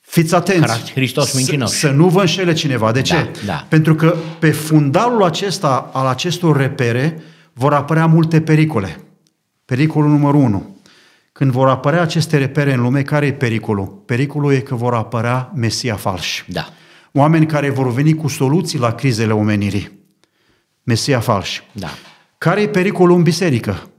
Fiți 0.00 0.34
atenți. 0.34 0.92
Hristos 0.92 1.30
Să- 1.30 1.36
mincinoș. 1.36 1.70
Să 1.70 1.90
nu 1.90 2.08
vă 2.08 2.20
înșele 2.20 2.52
cineva. 2.52 2.92
De 2.92 3.02
ce? 3.02 3.14
Da, 3.14 3.30
da. 3.46 3.66
Pentru 3.68 3.94
că 3.94 4.16
pe 4.38 4.50
fundalul 4.50 5.22
acesta 5.22 5.90
al 5.92 6.06
acestor 6.06 6.56
repere 6.56 7.22
vor 7.52 7.72
apărea 7.74 8.06
multe 8.06 8.40
pericole. 8.40 9.00
Pericolul 9.64 10.10
numărul 10.10 10.40
unu. 10.40 10.76
Când 11.32 11.50
vor 11.50 11.68
apărea 11.68 12.00
aceste 12.02 12.38
repere 12.38 12.72
în 12.72 12.80
lume, 12.80 13.02
care 13.02 13.26
e 13.26 13.32
pericolul? 13.32 13.86
Pericolul 13.86 14.52
e 14.52 14.58
că 14.60 14.74
vor 14.74 14.94
apărea 14.94 15.52
Mesia 15.54 15.94
falși. 15.94 16.44
Da. 16.48 16.68
Oameni 17.12 17.46
care 17.46 17.70
vor 17.70 17.92
veni 17.92 18.14
cu 18.14 18.28
soluții 18.28 18.78
la 18.78 18.92
crizele 18.94 19.32
omenirii. 19.32 19.98
Mesia 20.82 21.20
falși. 21.20 21.62
Da. 21.72 21.90
Care 22.38 22.60
e 22.60 22.68
pericolul 22.68 23.16
în 23.16 23.22
biserică? 23.22 23.90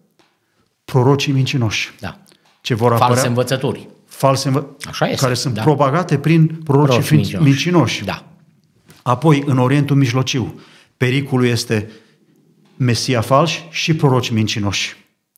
Prorocii 0.86 1.34
mincinoși. 1.34 1.94
Da. 2.00 2.20
Ce 2.66 2.74
vor 2.74 2.92
apărea? 2.92 3.08
False 3.08 3.28
învățături. 3.28 3.88
false 4.06 4.48
învă- 4.50 4.66
Așa 4.88 5.06
este, 5.10 5.22
care 5.22 5.34
sunt 5.34 5.54
da. 5.54 5.62
propagate 5.62 6.18
prin 6.18 6.46
prorocii 6.48 6.88
Proroci 6.88 7.06
fin- 7.06 7.16
mincinoși. 7.18 7.48
mincinoși. 7.48 8.04
Da. 8.04 8.26
Apoi, 9.04 9.44
în 9.46 9.58
Orientul 9.58 9.96
Mijlociu, 9.96 10.60
pericolul 10.98 11.46
este 11.46 11.90
Mesia 12.78 13.22
falși 13.22 13.64
și 13.70 13.94
proroci 13.96 14.30
mincinoși. 14.30 14.96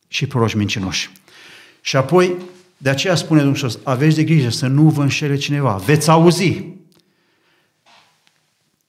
Și 0.07 0.25
proroci 0.27 0.53
mincinoși. 0.53 1.09
Și 1.81 1.95
apoi, 1.95 2.35
de 2.77 2.89
aceea 2.89 3.15
spune 3.15 3.39
Domnul 3.39 3.57
Hristos, 3.59 3.81
aveți 3.83 4.15
de 4.15 4.23
grijă 4.23 4.49
să 4.49 4.67
nu 4.67 4.89
vă 4.89 5.01
înșele 5.01 5.35
cineva. 5.35 5.71
Veți 5.85 6.09
auzi. 6.09 6.63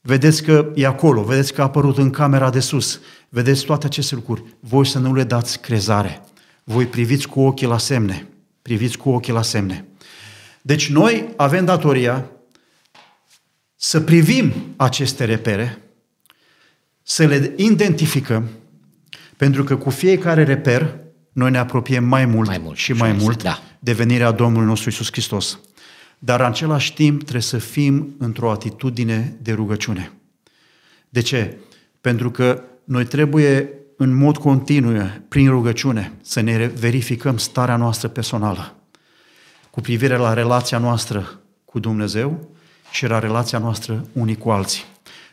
Vedeți 0.01 0.43
că 0.43 0.71
e 0.75 0.87
acolo, 0.87 1.23
vedeți 1.23 1.53
că 1.53 1.61
a 1.61 1.65
apărut 1.65 1.99
în 1.99 2.11
camera 2.11 2.51
de 2.51 2.61
sus, 2.61 3.01
vedeți 3.29 3.65
toate 3.65 3.87
aceste 3.87 4.15
lucruri. 4.15 4.45
Voi 4.61 4.87
să 4.87 4.99
nu 4.99 5.15
le 5.15 5.25
dați 5.25 5.61
crezare. 5.61 6.23
Voi 6.69 6.87
priviți 6.87 7.29
cu 7.29 7.41
ochii 7.41 7.67
la 7.67 7.79
semne. 7.79 8.27
Priviți 8.63 8.99
cu 8.99 9.11
ochii 9.11 9.33
la 9.33 9.43
semne. 9.43 9.85
Deci 10.63 10.91
noi 10.91 11.33
avem 11.37 11.65
datoria 11.65 12.31
să 13.77 14.01
privim 14.01 14.53
aceste 14.77 15.25
repere, 15.25 15.79
să 17.03 17.27
le 17.27 17.55
identificăm, 17.57 18.49
pentru 19.37 19.65
că 19.65 19.77
cu 19.77 19.91
fiecare 19.91 20.45
reper 20.45 20.95
noi 21.33 21.51
ne 21.51 21.59
apropiem 21.59 22.05
mai 22.05 22.25
mult, 22.25 22.49
Mai 22.49 22.59
mult, 22.59 22.77
și 22.77 22.93
așa 22.93 23.05
mai 23.05 23.11
este, 23.11 23.23
mult 23.23 23.43
da. 23.43 23.63
de 23.79 23.93
venirea 23.93 24.31
Domnului 24.31 24.67
nostru 24.67 24.89
Isus 24.89 25.11
Hristos. 25.11 25.59
Dar 26.19 26.41
în 26.41 26.47
același 26.47 26.95
timp 26.95 27.21
trebuie 27.21 27.43
să 27.43 27.59
fim 27.59 28.15
într-o 28.19 28.51
atitudine 28.51 29.37
de 29.43 29.53
rugăciune. 29.53 30.13
De 31.09 31.21
ce? 31.21 31.57
Pentru 32.01 32.31
că 32.31 32.63
noi 32.85 33.05
trebuie 33.05 33.78
în 34.01 34.15
mod 34.15 34.37
continuu, 34.37 35.11
prin 35.29 35.51
rugăciune, 35.51 36.13
să 36.23 36.41
ne 36.41 36.67
verificăm 36.67 37.37
starea 37.37 37.77
noastră 37.77 38.09
personală 38.09 38.77
cu 39.71 39.81
privire 39.81 40.17
la 40.17 40.33
relația 40.33 40.79
noastră 40.79 41.41
cu 41.65 41.79
Dumnezeu 41.79 42.49
și 42.91 43.07
la 43.07 43.19
relația 43.19 43.59
noastră 43.59 44.07
unii 44.13 44.37
cu 44.37 44.51
alții. 44.51 44.83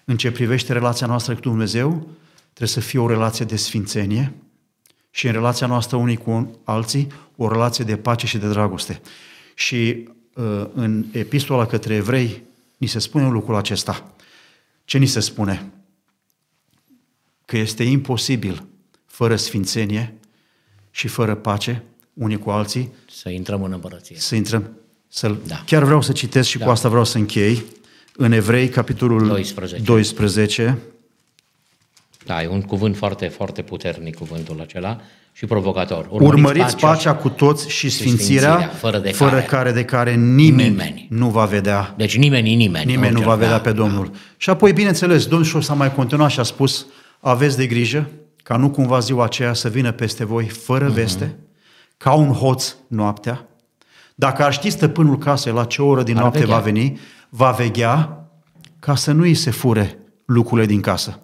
În 0.05 0.17
ce 0.17 0.31
privește 0.31 0.73
relația 0.73 1.07
noastră 1.07 1.33
cu 1.33 1.39
Dumnezeu, 1.39 2.07
trebuie 2.53 2.67
să 2.67 2.79
fie 2.79 2.99
o 2.99 3.07
relație 3.07 3.45
de 3.45 3.55
sfințenie 3.55 4.33
și 5.11 5.25
în 5.27 5.31
relația 5.31 5.67
noastră 5.67 5.97
unii 5.97 6.17
cu 6.17 6.59
alții, 6.63 7.07
o 7.35 7.51
relație 7.51 7.85
de 7.85 7.97
pace 7.97 8.27
și 8.27 8.37
de 8.37 8.47
dragoste. 8.47 9.01
Și 9.53 10.09
uh, 10.33 10.65
în 10.73 11.05
epistola 11.11 11.65
către 11.65 11.95
evrei 11.95 12.41
ni 12.77 12.87
se 12.87 12.99
spune 12.99 13.29
lucrul 13.29 13.55
acesta. 13.55 14.11
Ce 14.85 14.97
ni 14.97 15.05
se 15.05 15.19
spune? 15.19 15.71
Că 17.45 17.57
este 17.57 17.83
imposibil 17.83 18.63
fără 19.05 19.35
sfințenie 19.35 20.13
și 20.91 21.07
fără 21.07 21.35
pace 21.35 21.83
unii 22.13 22.37
cu 22.39 22.49
alții 22.49 22.91
Să 23.11 23.29
intrăm 23.29 23.63
în 23.63 23.71
împărăție. 23.71 24.15
să 24.19 24.35
intrăm. 24.35 24.69
Să 25.07 25.35
Da. 25.47 25.63
Chiar 25.65 25.83
vreau 25.83 26.01
să 26.01 26.11
citesc 26.11 26.49
și 26.49 26.57
Da. 26.57 26.65
cu 26.65 26.71
asta 26.71 26.89
vreau 26.89 27.03
să 27.05 27.17
închei. 27.17 27.63
În 28.15 28.31
Evrei, 28.31 28.69
capitolul 28.69 29.27
12. 29.27 29.79
12 29.81 30.77
Da, 32.25 32.43
e 32.43 32.47
un 32.47 32.61
cuvânt 32.61 32.97
foarte, 32.97 33.27
foarte 33.27 33.61
puternic 33.61 34.15
cuvântul 34.15 34.61
acela 34.61 35.01
și 35.31 35.45
provocator. 35.45 36.07
Urmăriți 36.09 36.75
pacea 36.77 37.15
cu 37.15 37.29
toți 37.29 37.69
și 37.69 37.89
sfințirea, 37.89 38.17
sfințirea, 38.53 38.67
fără 38.67 38.97
de 38.99 39.11
fără 39.11 39.29
care- 39.31 39.45
care 39.45 39.71
de 39.71 39.83
care 39.85 40.13
nimeni, 40.15 40.69
Nimeni. 40.69 41.07
nu 41.09 41.29
va 41.29 41.45
vedea 41.45 41.93
Deci 41.97 42.17
nimeni, 42.17 42.55
nimeni. 42.55 42.85
Nimeni 42.85 43.11
nu 43.11 43.17
orice- 43.17 43.29
va 43.29 43.35
vedea 43.35 43.55
da, 43.55 43.59
pe 43.61 43.71
Domnul. 43.71 44.11
Și 44.37 44.49
apoi, 44.49 44.73
bineînțeles, 44.73 45.25
Domnul 45.25 45.47
și-o 45.47 45.59
s-a 45.61 45.73
mai 45.73 45.93
continuat 45.93 46.29
și 46.29 46.39
a 46.39 46.43
spus, 46.43 46.85
aveți 47.29 47.57
de 47.57 47.67
grijă 47.67 48.09
ca 48.43 48.57
nu 48.57 48.69
cumva 48.69 48.99
ziua 48.99 49.23
aceea 49.23 49.53
să 49.53 49.69
vină 49.69 49.91
peste 49.91 50.25
voi 50.25 50.47
fără 50.47 50.89
veste, 50.89 51.39
ca 51.97 52.13
un 52.13 52.31
hoț 52.33 52.75
noaptea. 52.87 53.47
Dacă 54.15 54.43
ar 54.43 54.53
ști 54.53 54.69
stăpânul 54.69 55.17
casei 55.17 55.53
la 55.53 55.65
ce 55.65 55.81
oră 55.81 56.03
din 56.03 56.15
Ar 56.15 56.21
noapte 56.21 56.39
veghea. 56.39 56.55
va 56.55 56.61
veni, 56.61 56.99
va 57.29 57.51
veghea 57.51 58.27
ca 58.79 58.95
să 58.95 59.11
nu 59.11 59.21
îi 59.21 59.33
se 59.33 59.51
fure 59.51 59.99
lucrurile 60.25 60.67
din 60.67 60.81
casă. 60.81 61.21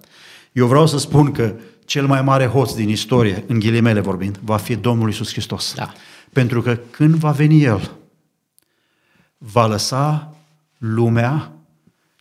Eu 0.52 0.68
vreau 0.68 0.88
să 0.88 0.98
spun 0.98 1.32
că 1.32 1.56
cel 1.86 2.06
mai 2.06 2.22
mare 2.22 2.46
hoț 2.46 2.74
din 2.74 2.90
istorie, 2.90 3.44
în 3.48 3.60
ghilimele 3.60 4.00
vorbind, 4.00 4.40
va 4.44 4.58
fi 4.58 4.76
Domnul 4.76 5.10
Isus 5.10 5.32
Hristos. 5.32 5.74
Da. 5.76 5.92
Pentru 6.34 6.62
că 6.62 6.80
când 6.92 7.16
va 7.16 7.32
veni 7.32 7.64
El, 7.64 7.92
va 9.38 9.66
lăsa 9.66 10.36
lumea, 10.78 11.52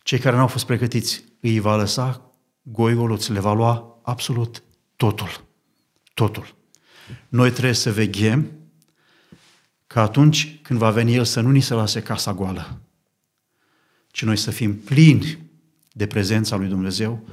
cei 0.03 0.19
care 0.19 0.35
nu 0.35 0.41
au 0.41 0.47
fost 0.47 0.65
pregătiți, 0.65 1.23
îi 1.39 1.59
va 1.59 1.75
lăsa 1.75 2.30
goigoluți, 2.61 3.31
le 3.31 3.39
va 3.39 3.53
lua 3.53 3.99
absolut 4.03 4.63
totul. 4.95 5.45
Totul. 6.13 6.55
Noi 7.29 7.51
trebuie 7.51 7.73
să 7.73 7.91
veghem 7.91 8.51
ca 9.87 10.01
atunci 10.01 10.59
când 10.61 10.79
va 10.79 10.89
veni 10.89 11.15
El 11.15 11.23
să 11.23 11.41
nu 11.41 11.51
ni 11.51 11.59
se 11.59 11.73
lase 11.73 12.01
casa 12.01 12.33
goală, 12.33 12.81
ci 14.11 14.23
noi 14.23 14.35
să 14.35 14.51
fim 14.51 14.75
plini 14.75 15.37
de 15.91 16.07
prezența 16.07 16.55
lui 16.55 16.67
Dumnezeu, 16.67 17.23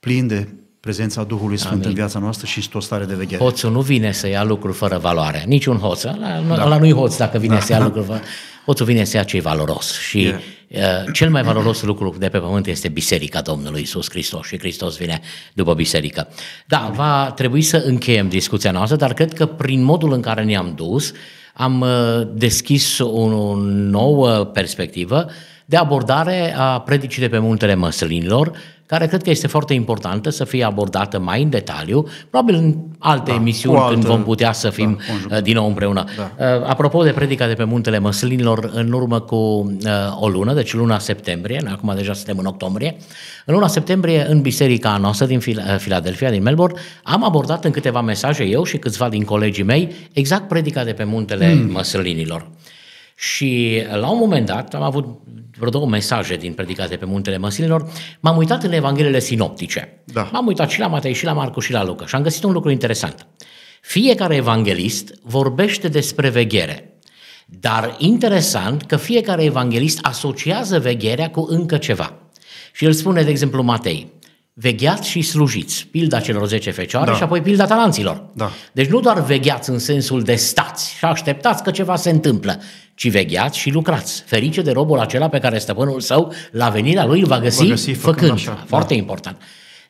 plini 0.00 0.28
de 0.28 0.48
prezența 0.80 1.24
Duhului 1.24 1.56
Sfânt 1.56 1.74
Amin. 1.74 1.88
în 1.88 1.94
viața 1.94 2.18
noastră 2.18 2.46
și 2.46 2.58
în 2.58 2.64
o 2.72 2.80
stare 2.80 3.04
de 3.04 3.14
veghere. 3.14 3.42
Hoțul 3.42 3.72
nu 3.72 3.80
vine 3.80 4.12
să 4.12 4.28
ia 4.28 4.44
lucruri 4.44 4.76
fără 4.76 4.98
valoare. 4.98 5.44
Niciun 5.46 5.76
hoț. 5.76 6.02
Ăla, 6.02 6.40
da. 6.40 6.64
ăla 6.64 6.78
nu-i 6.78 6.92
hoț 6.92 7.16
dacă 7.16 7.38
vine 7.38 7.54
da. 7.54 7.60
să 7.60 7.72
ia 7.72 7.82
lucruri 7.82 8.06
fără... 8.06 8.20
Hoțul 8.64 8.86
vine 8.86 9.04
să 9.04 9.16
ia 9.16 9.22
ce 9.22 9.40
valoros. 9.40 9.98
Și 9.98 10.20
Yeah. 10.20 10.40
yeah. 10.68 11.04
cel 11.12 11.30
mai 11.30 11.42
valoros 11.42 11.82
lucru 11.82 12.14
de 12.18 12.28
pe 12.28 12.38
pământ 12.38 12.66
este 12.66 12.88
Biserica 12.88 13.40
Domnului 13.40 13.80
Isus 13.80 14.10
Hristos. 14.10 14.46
Și 14.46 14.58
Hristos 14.58 14.96
vine 14.96 15.20
după 15.52 15.74
biserică. 15.74 16.28
Da, 16.66 16.90
va 16.94 17.32
trebui 17.34 17.62
să 17.62 17.76
încheiem 17.76 18.28
discuția 18.28 18.70
noastră, 18.70 18.96
dar 18.96 19.12
cred 19.12 19.32
că 19.32 19.46
prin 19.46 19.82
modul 19.82 20.12
în 20.12 20.20
care 20.20 20.44
ne-am 20.44 20.72
dus, 20.76 21.12
am 21.54 21.80
uh, 21.80 22.22
deschis 22.32 22.98
o 22.98 23.56
nouă 23.64 24.44
perspectivă 24.44 25.30
de 25.64 25.76
abordare 25.76 26.54
a 26.56 26.80
predicii 26.80 27.20
de 27.22 27.28
pe 27.28 27.38
muntele 27.38 27.74
măslinilor, 27.74 28.52
care 28.86 29.06
cred 29.06 29.22
că 29.22 29.30
este 29.30 29.46
foarte 29.46 29.74
importantă 29.74 30.30
să 30.30 30.44
fie 30.44 30.64
abordată 30.64 31.18
mai 31.18 31.42
în 31.42 31.50
detaliu, 31.50 32.06
probabil 32.30 32.54
în 32.54 32.74
alte 32.98 33.30
Da, 33.30 33.36
emisiuni 33.36 33.76
cu 33.76 33.80
altă- 33.82 33.92
când 33.94 34.04
vom 34.06 34.22
putea 34.22 34.52
să 34.52 34.70
fim 34.70 34.98
da, 34.98 35.12
conjugat. 35.12 35.38
uh, 35.38 35.44
din 35.44 35.54
nou 35.54 35.66
împreună. 35.66 36.04
Da. 36.16 36.30
Uh, 36.56 36.68
Apropo 36.68 37.02
de 37.02 37.10
predica 37.10 37.46
de 37.46 37.52
pe 37.54 37.64
muntele 37.64 37.98
măslinilor, 37.98 38.70
în 38.74 38.92
urmă 38.92 39.20
cu 39.20 39.36
uh, 39.36 39.70
o 40.20 40.28
lună, 40.28 40.52
deci 40.52 40.74
luna 40.74 40.98
septembrie, 40.98 41.60
noi 41.62 41.72
acum 41.72 41.92
deja 41.96 42.12
suntem 42.12 42.38
în 42.38 42.46
octombrie, 42.46 42.96
în 43.44 43.54
luna 43.54 43.66
septembrie 43.66 44.26
în 44.28 44.40
biserica 44.40 44.96
noastră 44.96 45.26
din 45.26 45.38
Fil- 45.40 45.64
uh, 45.68 45.76
Filadelfia, 45.78 46.30
din 46.30 46.42
Melbourne, 46.42 46.80
am 47.02 47.24
abordat 47.24 47.64
în 47.64 47.70
câteva 47.70 48.00
mesaje 48.00 48.44
eu 48.44 48.64
și 48.64 48.76
câțiva 48.78 49.08
din 49.08 49.24
colegii 49.24 49.64
mei 49.64 49.94
exact 50.12 50.48
predica 50.48 50.84
de 50.84 50.92
pe 50.92 51.04
muntele 51.04 51.54
mm. 51.54 51.70
măslinilor. 51.72 52.46
Și 53.32 53.82
la 53.92 54.10
un 54.10 54.18
moment 54.18 54.46
dat 54.46 54.74
am 54.74 54.82
avut 54.82 55.18
vreo 55.56 55.70
două 55.70 55.86
mesaje 55.86 56.36
din 56.36 56.52
predicate 56.52 56.96
pe 56.96 57.04
muntele 57.04 57.38
măslinilor, 57.38 57.92
m-am 58.20 58.36
uitat 58.36 58.62
în 58.62 58.72
Evangheliile 58.72 59.18
sinoptice. 59.18 60.02
Da. 60.04 60.28
M-am 60.32 60.46
uitat 60.46 60.70
și 60.70 60.78
la 60.78 60.86
Matei, 60.86 61.14
și 61.14 61.24
la 61.24 61.32
Marcu, 61.32 61.60
și 61.60 61.72
la 61.72 61.84
Luca 61.84 62.06
și 62.06 62.14
am 62.14 62.22
găsit 62.22 62.42
un 62.42 62.52
lucru 62.52 62.70
interesant. 62.70 63.26
Fiecare 63.80 64.34
evanghelist 64.34 65.14
vorbește 65.22 65.88
despre 65.88 66.28
veghere, 66.28 66.98
dar 67.46 67.96
interesant 67.98 68.82
că 68.82 68.96
fiecare 68.96 69.44
evanghelist 69.44 69.98
asociază 70.02 70.78
vegherea 70.78 71.30
cu 71.30 71.46
încă 71.48 71.76
ceva. 71.76 72.14
Și 72.72 72.84
el 72.84 72.92
spune, 72.92 73.22
de 73.22 73.30
exemplu, 73.30 73.62
Matei, 73.62 74.12
vegheați 74.56 75.08
și 75.08 75.22
slujiți, 75.22 75.86
pilda 75.90 76.20
celor 76.20 76.46
10 76.46 76.70
fecioare 76.70 77.10
Da. 77.10 77.16
și 77.16 77.22
apoi 77.22 77.40
pilda 77.40 77.66
talanților. 77.66 78.24
Da. 78.32 78.50
Deci 78.72 78.88
nu 78.88 79.00
doar 79.00 79.22
vegheați 79.24 79.70
în 79.70 79.78
sensul 79.78 80.22
de 80.22 80.34
stați 80.34 80.94
și 80.96 81.04
așteptați 81.04 81.62
că 81.62 81.70
ceva 81.70 81.96
se 81.96 82.10
întâmplă, 82.10 82.60
ci 82.94 83.10
vegheați 83.10 83.58
și 83.58 83.70
lucrați. 83.70 84.22
Ferice 84.26 84.62
de 84.62 84.70
robul 84.70 84.98
acela 84.98 85.28
pe 85.28 85.38
care 85.38 85.58
stăpânul 85.58 86.00
său 86.00 86.32
la 86.50 86.68
venirea 86.68 87.04
lui 87.06 87.20
îl 87.20 87.26
va 87.26 87.38
găsi, 87.40 87.62
Va 87.62 87.68
găsi 87.68 87.90
făcând 87.92 88.14
făcând. 88.16 88.30
așa, 88.32 88.64
Foarte 88.66 88.92
da. 88.94 88.98
important. 89.00 89.36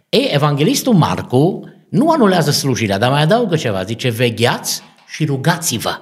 Ei, 0.08 0.28
evanghelistul 0.32 0.94
Marcu 0.94 1.68
nu 1.88 2.10
anulează 2.10 2.50
slujirea, 2.50 2.98
dar 2.98 3.10
mai 3.10 3.22
adaugă 3.22 3.56
ceva. 3.56 3.82
Zice, 3.82 4.08
vegheați 4.08 4.82
și 5.08 5.24
rugați-vă. 5.24 6.00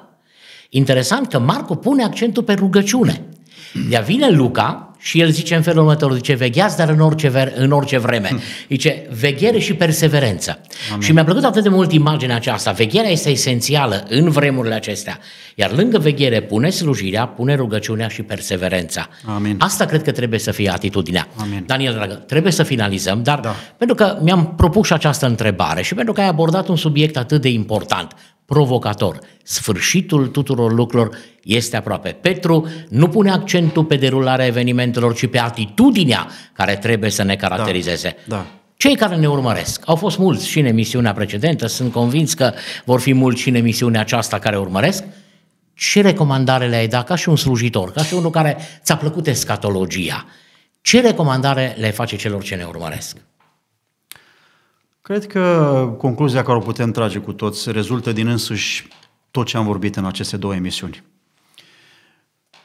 Interesant 0.71 1.29
că 1.29 1.39
Marcu 1.39 1.75
pune 1.75 2.05
accentul 2.05 2.43
pe 2.43 2.53
rugăciune. 2.53 3.25
Iar 3.91 4.03
vine 4.03 4.31
Luca 4.31 4.91
Și 5.03 5.21
el 5.21 5.31
zice 5.31 5.55
în 5.55 5.63
felul 5.63 5.83
următor, 5.83 6.15
zice, 6.15 6.35
vegheați, 6.35 6.77
dar 6.77 6.89
în 6.89 7.01
orice, 7.01 7.29
ver, 7.29 7.53
în 7.55 7.71
orice 7.71 7.99
vreme. 7.99 8.29
Hmm. 8.29 8.41
Zice, 8.69 9.07
veghere 9.21 9.59
și 9.59 9.75
perseverență. 9.75 10.61
Amin. 10.91 11.03
Și 11.03 11.13
mi-a 11.13 11.25
plăcut 11.25 11.45
atât 11.45 11.63
de 11.63 11.69
mult 11.69 11.93
imaginea 11.93 12.37
aceasta. 12.37 12.71
Vegherea 12.71 13.11
este 13.11 13.31
esențială 13.31 14.07
în 14.09 14.31
vremurile 14.31 14.75
acestea. 14.75 15.19
Iar 15.55 15.73
lângă 15.73 15.99
veghere 15.99 16.41
pune 16.41 16.71
slujirea, 16.71 17.27
pune 17.27 17.55
rugăciunea 17.55 18.09
și 18.09 18.23
perseverența. 18.23 19.09
Amin. 19.25 19.57
Asta 19.59 19.85
cred 19.85 20.03
că 20.03 20.11
trebuie 20.11 20.39
să 20.39 20.51
fie 20.51 20.71
atitudinea. 20.71 21.29
Amin. 21.37 21.63
Daniel, 21.67 21.93
dragă, 21.93 22.15
trebuie 22.15 22.53
să 22.53 22.63
finalizăm, 22.63 23.23
dar 23.23 23.41
da. 23.41 23.55
pentru 23.77 23.97
că 23.97 24.19
mi-am 24.21 24.55
propus 24.55 24.87
și 24.87 24.93
această 24.93 25.27
întrebare 25.27 25.83
și 25.83 25.95
pentru 25.95 26.13
că 26.13 26.21
ai 26.21 26.29
abordat 26.29 26.69
un 26.69 26.77
subiect 26.77 27.17
atât 27.17 27.41
de 27.41 27.49
important, 27.49 28.15
provocator. 28.53 29.19
Sfârșitul 29.43 30.27
tuturor 30.27 30.73
lucrurilor 30.73 31.17
este 31.43 31.77
aproape. 31.77 32.09
Petru 32.09 32.69
nu 32.89 33.09
pune 33.09 33.31
accentul 33.31 33.85
pe 33.85 33.97
derularea 33.97 34.47
evenimentelor, 34.47 35.15
ci 35.15 35.27
pe 35.27 35.39
atitudinea 35.39 36.29
care 36.53 36.77
trebuie 36.77 37.11
să 37.11 37.23
ne 37.23 37.37
caracterizeze. 37.37 38.17
Da, 38.27 38.37
da. 38.37 38.47
Cei 38.77 38.97
care 38.97 39.17
ne 39.17 39.29
urmăresc, 39.29 39.83
au 39.87 39.97
fost 39.97 40.19
mulți 40.19 40.49
și 40.49 40.59
în 40.59 40.65
emisiunea 40.65 41.13
precedentă, 41.13 41.67
sunt 41.67 41.93
convins 41.93 42.35
că 42.35 42.53
vor 42.85 43.01
fi 43.01 43.13
mulți 43.13 43.41
și 43.41 43.49
în 43.49 43.55
emisiunea 43.55 44.01
aceasta 44.01 44.39
care 44.39 44.59
urmăresc, 44.59 45.05
ce 45.75 46.01
recomandare 46.01 46.69
le-ai 46.69 46.89
dat 46.89 47.07
ca 47.07 47.15
și 47.15 47.29
un 47.29 47.37
slujitor, 47.37 47.93
ca 47.93 48.03
și 48.03 48.15
unul 48.15 48.31
care 48.31 48.57
ți-a 48.83 48.97
plăcut 48.97 49.27
escatologia? 49.27 50.27
Ce 50.81 51.01
recomandare 51.01 51.77
le 51.79 51.91
face 51.91 52.17
celor 52.17 52.43
ce 52.43 52.55
ne 52.55 52.65
urmăresc? 52.65 53.17
Cred 55.03 55.27
că 55.27 55.95
concluzia 55.99 56.43
care 56.43 56.57
o 56.57 56.61
putem 56.61 56.91
trage 56.91 57.19
cu 57.19 57.33
toți 57.33 57.73
rezultă 57.73 58.13
din 58.13 58.27
însuși 58.27 58.89
tot 59.31 59.47
ce 59.47 59.57
am 59.57 59.65
vorbit 59.65 59.97
în 59.97 60.05
aceste 60.05 60.37
două 60.37 60.55
emisiuni. 60.55 61.03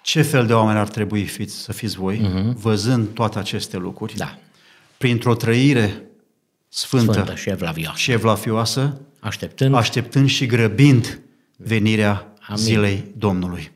Ce 0.02 0.22
fel 0.22 0.46
de 0.46 0.54
oameni 0.54 0.80
ar 0.80 0.88
trebui 0.88 1.26
fiți, 1.26 1.56
să 1.56 1.72
fiți 1.72 1.96
voi, 1.96 2.18
uh-huh. 2.18 2.54
văzând 2.54 3.08
toate 3.08 3.40
aceste 3.40 3.78
lucruri? 3.78 4.16
Da. 4.16 4.38
Printr-o 4.98 5.36
trăire 5.36 6.04
sfântă, 6.68 7.12
sfântă 7.12 7.36
și 7.36 7.50
evlavioasă. 7.50 7.98
și 7.98 8.12
evlavioasă, 8.12 9.02
așteptând, 9.20 9.76
așteptând 9.76 10.30
și 10.30 10.46
grăbind 10.46 11.20
venirea 11.56 12.34
Amin. 12.48 12.64
zilei 12.64 13.12
Domnului. 13.18 13.72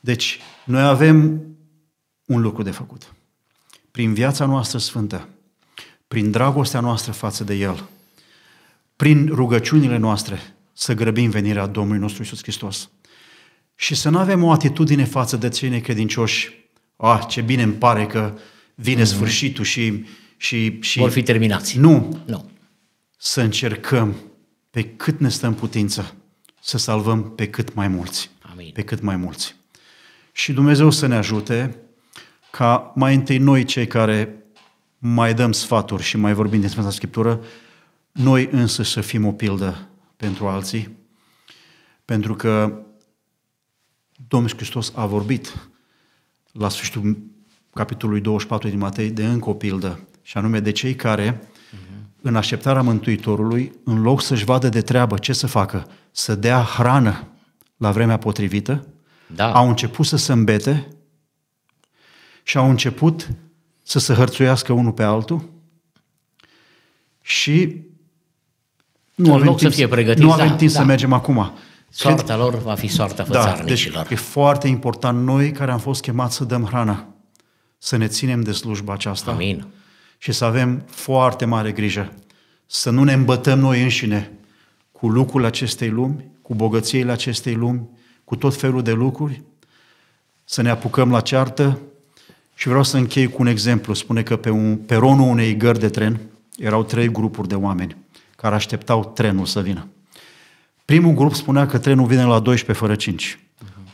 Deci, 0.00 0.38
noi 0.64 0.82
avem 0.82 1.42
un 2.24 2.40
lucru 2.40 2.62
de 2.62 2.70
făcut. 2.70 3.12
Prin 3.90 4.14
viața 4.14 4.46
noastră 4.46 4.78
sfântă, 4.78 5.28
prin 6.12 6.30
dragostea 6.30 6.80
noastră 6.80 7.12
față 7.12 7.44
de 7.44 7.54
El, 7.54 7.88
prin 8.96 9.26
rugăciunile 9.26 9.96
noastre, 9.96 10.54
să 10.72 10.94
grăbim 10.94 11.30
venirea 11.30 11.66
Domnului 11.66 12.00
nostru 12.00 12.22
Isus 12.22 12.42
Hristos. 12.42 12.90
Și 13.74 13.94
să 13.94 14.08
nu 14.08 14.18
avem 14.18 14.42
o 14.42 14.50
atitudine 14.50 15.04
față 15.04 15.36
de 15.36 15.48
cei 15.48 15.68
necredincioși, 15.68 16.52
ah, 16.96 17.24
ce 17.28 17.40
bine 17.40 17.62
îmi 17.62 17.72
pare 17.72 18.06
că 18.06 18.38
vine 18.74 19.02
mm-hmm. 19.02 19.06
sfârșitul 19.06 19.64
și, 19.64 20.04
și, 20.36 20.78
și... 20.80 20.98
Vor 20.98 21.10
fi 21.10 21.22
terminați. 21.22 21.78
Nu. 21.78 22.22
Nu. 22.26 22.50
Să 23.16 23.40
încercăm 23.40 24.14
pe 24.70 24.84
cât 24.84 25.20
ne 25.20 25.28
stă 25.28 25.46
în 25.46 25.54
putință 25.54 26.14
să 26.60 26.78
salvăm 26.78 27.34
pe 27.34 27.48
cât 27.48 27.74
mai 27.74 27.88
mulți. 27.88 28.30
Amin. 28.52 28.70
Pe 28.72 28.82
cât 28.82 29.00
mai 29.00 29.16
mulți. 29.16 29.56
Și 30.32 30.52
Dumnezeu 30.52 30.90
să 30.90 31.06
ne 31.06 31.14
ajute 31.14 31.76
ca 32.50 32.92
mai 32.94 33.14
întâi 33.14 33.38
noi 33.38 33.64
cei 33.64 33.86
care 33.86 34.41
mai 35.04 35.34
dăm 35.34 35.52
sfaturi 35.52 36.02
și 36.02 36.16
mai 36.16 36.32
vorbim 36.32 36.60
din 36.60 36.68
Sfânta 36.68 36.90
Scriptură, 36.90 37.40
noi 38.12 38.48
însă 38.52 38.82
să 38.82 39.00
fim 39.00 39.26
o 39.26 39.32
pildă 39.32 39.88
pentru 40.16 40.46
alții, 40.46 40.96
pentru 42.04 42.34
că 42.34 42.82
Domnul 44.28 44.50
Hristos 44.50 44.92
a 44.94 45.06
vorbit 45.06 45.68
la 46.52 46.68
sfârșitul 46.68 47.18
capitolului 47.72 48.20
24 48.20 48.68
din 48.68 48.78
Matei 48.78 49.10
de 49.10 49.26
încă 49.26 49.48
o 49.48 49.54
pildă, 49.54 50.08
și 50.22 50.36
anume 50.36 50.60
de 50.60 50.70
cei 50.70 50.94
care, 50.94 51.38
uh-huh. 51.38 52.20
în 52.20 52.36
așteptarea 52.36 52.82
Mântuitorului, 52.82 53.72
în 53.84 54.02
loc 54.02 54.22
să-și 54.22 54.44
vadă 54.44 54.68
de 54.68 54.80
treabă 54.80 55.18
ce 55.18 55.32
să 55.32 55.46
facă, 55.46 55.86
să 56.10 56.34
dea 56.34 56.62
hrană 56.62 57.28
la 57.76 57.90
vremea 57.90 58.16
potrivită, 58.16 58.86
da. 59.34 59.52
au 59.52 59.68
început 59.68 60.06
să 60.06 60.16
se 60.16 60.32
îmbete 60.32 60.88
și 62.42 62.56
au 62.56 62.70
început 62.70 63.28
să 63.82 63.98
se 63.98 64.14
hărțuiască 64.14 64.72
unul 64.72 64.92
pe 64.92 65.02
altul 65.02 65.50
și 67.20 67.82
nu 69.14 69.34
avem, 69.34 69.46
timp, 69.46 69.58
să 69.58 69.68
fie 69.68 69.88
pregătiți, 69.88 70.24
nu 70.24 70.32
avem 70.32 70.48
da, 70.48 70.54
timp 70.54 70.72
da. 70.72 70.78
să 70.78 70.84
mergem 70.84 71.12
acum. 71.12 71.52
Soarta 71.88 72.36
lor 72.36 72.54
va 72.58 72.74
fi 72.74 72.86
soarta 72.86 73.22
da, 73.22 73.40
fățarnicilor. 73.40 74.06
Deci 74.06 74.18
e 74.18 74.22
foarte 74.22 74.68
important 74.68 75.24
noi 75.24 75.50
care 75.50 75.70
am 75.70 75.78
fost 75.78 76.02
chemați 76.02 76.36
să 76.36 76.44
dăm 76.44 76.64
hrana, 76.64 77.06
să 77.78 77.96
ne 77.96 78.06
ținem 78.06 78.40
de 78.40 78.52
slujba 78.52 78.92
aceasta. 78.92 79.30
Amin. 79.30 79.66
Și 80.18 80.32
să 80.32 80.44
avem 80.44 80.82
foarte 80.86 81.44
mare 81.44 81.72
grijă. 81.72 82.12
Să 82.66 82.90
nu 82.90 83.04
ne 83.04 83.12
îmbătăm 83.12 83.58
noi 83.58 83.82
înșine 83.82 84.30
cu 84.92 85.08
lucrul 85.08 85.44
acestei 85.44 85.88
lumi, 85.88 86.30
cu 86.42 86.54
bogățiile 86.54 87.12
acestei 87.12 87.54
lumi, 87.54 87.88
cu 88.24 88.36
tot 88.36 88.54
felul 88.56 88.82
de 88.82 88.92
lucruri, 88.92 89.42
să 90.44 90.62
ne 90.62 90.70
apucăm 90.70 91.10
la 91.10 91.20
ceartă, 91.20 91.78
și 92.54 92.68
vreau 92.68 92.82
să 92.82 92.96
închei 92.96 93.28
cu 93.28 93.36
un 93.42 93.46
exemplu. 93.46 93.94
Spune 93.94 94.22
că 94.22 94.36
pe 94.36 94.50
un 94.50 94.76
peronul 94.76 95.28
unei 95.28 95.56
gări 95.56 95.78
de 95.78 95.88
tren 95.88 96.20
erau 96.56 96.84
trei 96.84 97.08
grupuri 97.08 97.48
de 97.48 97.54
oameni 97.54 97.96
care 98.36 98.54
așteptau 98.54 99.12
trenul 99.14 99.46
să 99.46 99.60
vină. 99.60 99.88
Primul 100.84 101.14
grup 101.14 101.34
spunea 101.34 101.66
că 101.66 101.78
trenul 101.78 102.06
vine 102.06 102.24
la 102.24 102.38
12 102.38 102.84
fără 102.84 102.96
5. 102.96 103.38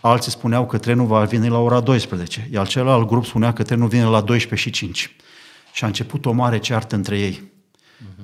Alții 0.00 0.30
spuneau 0.30 0.66
că 0.66 0.78
trenul 0.78 1.06
va 1.06 1.24
veni 1.24 1.48
la 1.48 1.58
ora 1.58 1.80
12, 1.80 2.48
iar 2.52 2.68
celălalt 2.68 3.06
grup 3.06 3.24
spunea 3.24 3.52
că 3.52 3.62
trenul 3.62 3.88
vine 3.88 4.04
la 4.04 4.20
12 4.20 4.68
și 4.68 4.74
5. 4.74 5.16
Și 5.72 5.84
a 5.84 5.86
început 5.86 6.26
o 6.26 6.32
mare 6.32 6.58
ceartă 6.58 6.94
între 6.94 7.18
ei. 7.18 7.42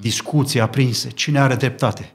Discuții 0.00 0.60
aprinse. 0.60 1.10
Cine 1.10 1.38
are 1.38 1.54
dreptate? 1.54 2.12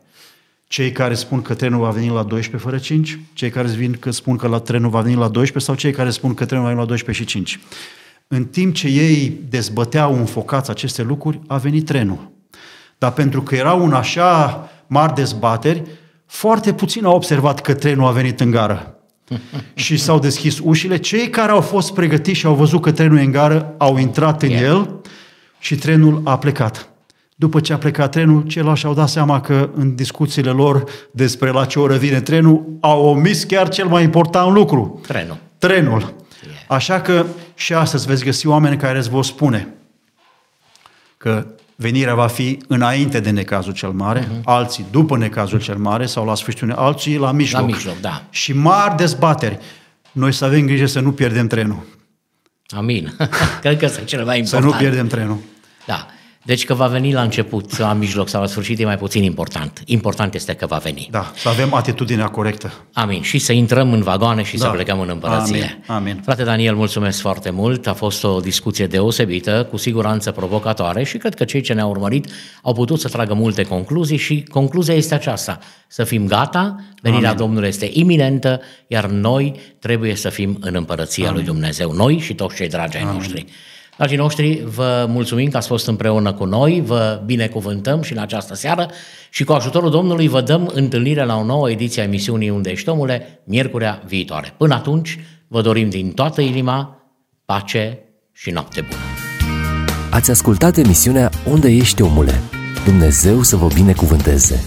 Cei 0.68 0.92
care 0.92 1.14
spun 1.14 1.42
că 1.42 1.54
trenul 1.54 1.80
va 1.80 1.90
veni 1.90 2.10
la 2.10 2.24
12 2.24 2.70
fără 2.70 2.78
5? 2.82 3.20
Cei 3.34 3.50
care 3.50 3.68
vin 3.68 3.94
că 3.94 4.12
spun 4.12 4.36
că 4.36 4.48
la 4.48 4.60
trenul 4.60 4.90
va 4.90 5.02
veni 5.02 5.16
la 5.16 5.28
12? 5.28 5.60
Sau 5.60 5.76
cei 5.76 5.92
care 5.92 6.10
spun 6.10 6.34
că 6.34 6.46
trenul 6.46 6.64
va 6.64 6.70
veni 6.70 6.82
la 6.82 6.88
12 6.88 7.24
și 7.24 7.30
5? 7.30 7.60
În 8.32 8.46
timp 8.46 8.74
ce 8.74 8.88
ei 8.88 9.40
dezbăteau 9.50 10.16
înfocați 10.16 10.70
aceste 10.70 11.02
lucruri, 11.02 11.40
a 11.48 11.58
venit 11.58 11.86
trenul. 11.86 12.32
Dar 12.98 13.12
pentru 13.12 13.42
că 13.42 13.56
erau 13.56 13.84
un 13.84 13.94
așa 13.94 14.70
mari 14.88 15.14
dezbateri, 15.14 15.84
foarte 16.26 16.74
puțin 16.74 17.06
au 17.06 17.16
observat 17.16 17.62
că 17.62 17.74
trenul 17.74 18.08
a 18.08 18.12
venit 18.12 18.40
în 18.40 18.52
gară. 18.52 18.96
și 19.74 19.98
s-au 19.98 20.20
deschis 20.20 20.60
ușile. 20.64 20.98
Cei 20.98 21.30
care 21.30 21.52
au 21.52 21.62
fost 21.62 21.94
pregătiți 21.94 22.40
și 22.40 22.46
au 22.46 22.54
văzut 22.54 22.82
că 22.82 22.92
trenul 22.92 23.18
e 23.18 23.22
în 23.22 23.32
gară, 23.32 23.74
au 23.78 23.98
intrat 23.98 24.42
în 24.42 24.50
yeah. 24.50 24.64
el 24.64 25.02
și 25.60 25.76
trenul 25.76 26.22
a 26.24 26.38
plecat. 26.38 26.90
După 27.36 27.60
ce 27.60 27.74
a 27.74 27.78
plecat 27.78 28.12
trenul, 28.12 28.42
ceilalți 28.42 28.86
au 28.86 28.94
dat 28.94 29.10
seama 29.10 29.42
că 29.42 29.70
în 29.74 29.96
discuțiile 29.96 30.50
lor 30.50 30.84
despre 31.12 31.52
la 31.52 31.66
ce 31.66 31.80
oră 31.80 31.96
vine 31.96 32.22
trenul, 32.22 32.78
au 32.80 33.06
omis 33.06 33.44
chiar 33.44 33.70
cel 33.70 33.88
mai 33.88 34.04
important 34.04 34.54
lucru. 34.54 35.02
Trenul. 35.08 35.38
Trenul. 35.58 36.14
Așa 36.68 37.02
că 37.02 37.26
și 37.60 37.74
astăzi 37.74 38.06
veți 38.06 38.24
găsi 38.24 38.48
oameni 38.48 38.78
care 38.78 38.98
îți 38.98 39.10
vor 39.10 39.24
spune 39.24 39.68
că 41.18 41.46
venirea 41.76 42.16
va 42.16 42.28
fi 42.28 42.60
înainte 42.68 43.20
de 43.20 43.30
necazul 43.30 43.74
cel 43.74 43.90
mare, 43.90 44.24
uh-huh. 44.24 44.44
alții 44.44 44.86
după 44.92 45.18
necazul 45.18 45.62
cel 45.62 45.78
mare 45.78 46.06
sau 46.06 46.26
la 46.26 46.36
sfârșitul, 46.36 46.72
alții 46.72 47.18
la 47.18 47.32
mijloc. 47.32 47.62
La 47.62 47.68
mijloc, 47.68 48.00
da. 48.00 48.24
Și 48.30 48.54
mari 48.54 48.96
dezbateri. 48.96 49.60
Noi 50.12 50.32
să 50.32 50.46
avem 50.46 50.66
grijă 50.66 50.86
să 50.86 51.00
nu 51.00 51.12
pierdem 51.12 51.48
trenul. 51.48 51.86
Amin. 52.68 53.16
Cred 53.62 53.78
că 53.78 53.86
este 53.86 54.04
cel 54.04 54.26
mai 54.26 54.38
important. 54.38 54.72
Să 54.72 54.78
nu 54.78 54.82
pierdem 54.82 55.08
trenul. 55.08 55.38
Da. 56.40 56.46
Deci 56.46 56.66
că 56.66 56.74
va 56.74 56.88
veni 56.88 57.14
la 57.14 57.22
început, 57.22 57.78
la 57.78 57.94
mijloc 57.94 58.30
sau 58.30 58.42
la 58.42 58.48
sfârșit 58.48 58.80
e 58.80 58.86
mai 58.86 58.98
puțin 58.98 59.24
important. 59.24 59.82
Important 59.86 60.34
este 60.34 60.54
că 60.54 60.66
va 60.66 60.78
veni. 60.78 61.08
Da, 61.12 61.32
să 61.36 61.50
avem 61.50 61.74
atitudinea 61.74 62.28
corectă. 62.28 62.74
Amin. 62.94 63.22
Și 63.22 63.38
să 63.38 63.54
intrăm 63.54 63.94
în 63.94 64.02
vagoane 64.02 64.44
și 64.44 64.58
da. 64.58 64.66
să 64.66 64.72
plecăm 64.72 65.00
în 65.00 65.10
împărăție. 65.10 65.84
Amin. 65.88 66.12
Amin. 66.12 66.22
Frate 66.24 66.44
Daniel, 66.44 66.76
mulțumesc 66.76 67.20
foarte 67.20 67.50
mult. 67.50 67.88
A 67.88 67.94
fost 67.94 68.24
o 68.24 68.40
discuție 68.40 68.88
deosebită, 68.88 69.68
cu 69.70 69.78
siguranță 69.78 70.32
provocatoare 70.32 71.04
și 71.04 71.18
cred 71.18 71.36
că 71.36 71.44
cei 71.44 71.62
ce 71.62 71.74
ne-au 71.74 71.90
urmărit 71.90 72.32
au 72.62 72.74
putut 72.74 73.00
să 73.00 73.08
tragă 73.08 73.34
multe 73.34 73.64
concluzii 73.64 74.18
și 74.18 74.46
concluzia 74.50 74.94
este 74.94 75.14
aceasta. 75.14 75.60
Să 75.88 76.04
fim 76.04 76.28
gata, 76.28 76.76
venirea 77.02 77.30
Amin. 77.30 77.42
Domnului 77.42 77.68
este 77.68 77.90
iminentă, 77.94 78.62
iar 78.88 79.06
noi 79.06 79.60
trebuie 79.80 80.16
să 80.16 80.30
fim 80.30 80.58
în 80.60 80.76
împărăția 80.76 81.28
Amin. 81.28 81.36
lui 81.36 81.46
Dumnezeu. 81.46 81.92
Noi 81.92 82.20
și 82.20 82.34
toți 82.34 82.56
cei 82.56 82.68
dragi 82.68 82.98
ai 82.98 83.04
noștri. 83.04 83.46
Dragii 84.00 84.18
noștri, 84.18 84.64
vă 84.76 85.06
mulțumim 85.10 85.50
că 85.50 85.58
ați 85.58 85.68
fost 85.68 85.88
împreună 85.88 86.34
cu 86.34 86.46
noi, 86.46 86.82
vă 86.86 87.22
binecuvântăm 87.26 88.02
și 88.02 88.12
în 88.14 88.18
această 88.18 88.56
seară 88.56 88.90
și 89.30 89.44
cu 89.44 89.54
ajutorul 89.54 89.90
Domnului 89.90 90.28
vă 90.28 90.42
dăm 90.42 90.72
întâlnire 90.74 91.26
la 91.26 91.36
o 91.36 91.44
nouă 91.44 91.70
ediție 91.70 92.02
a 92.02 92.06
emisiunii 92.06 92.50
Unde 92.50 92.70
ești 92.70 92.90
omule, 92.90 93.42
miercurea 93.44 94.04
viitoare. 94.08 94.54
Până 94.58 94.74
atunci, 94.74 95.20
vă 95.48 95.62
dorim 95.62 95.90
din 95.90 96.12
toată 96.12 96.42
inima 96.42 97.06
pace 97.46 98.00
și 98.32 98.50
noapte 98.50 98.82
bună. 98.82 99.02
Ați 100.12 100.32
ascultat 100.32 100.78
emisiunea 100.78 101.30
Unde 101.50 101.70
ești 101.70 102.02
omule? 102.02 102.40
Dumnezeu 102.86 103.42
să 103.42 103.56
vă 103.56 103.68
binecuvânteze! 103.74 104.64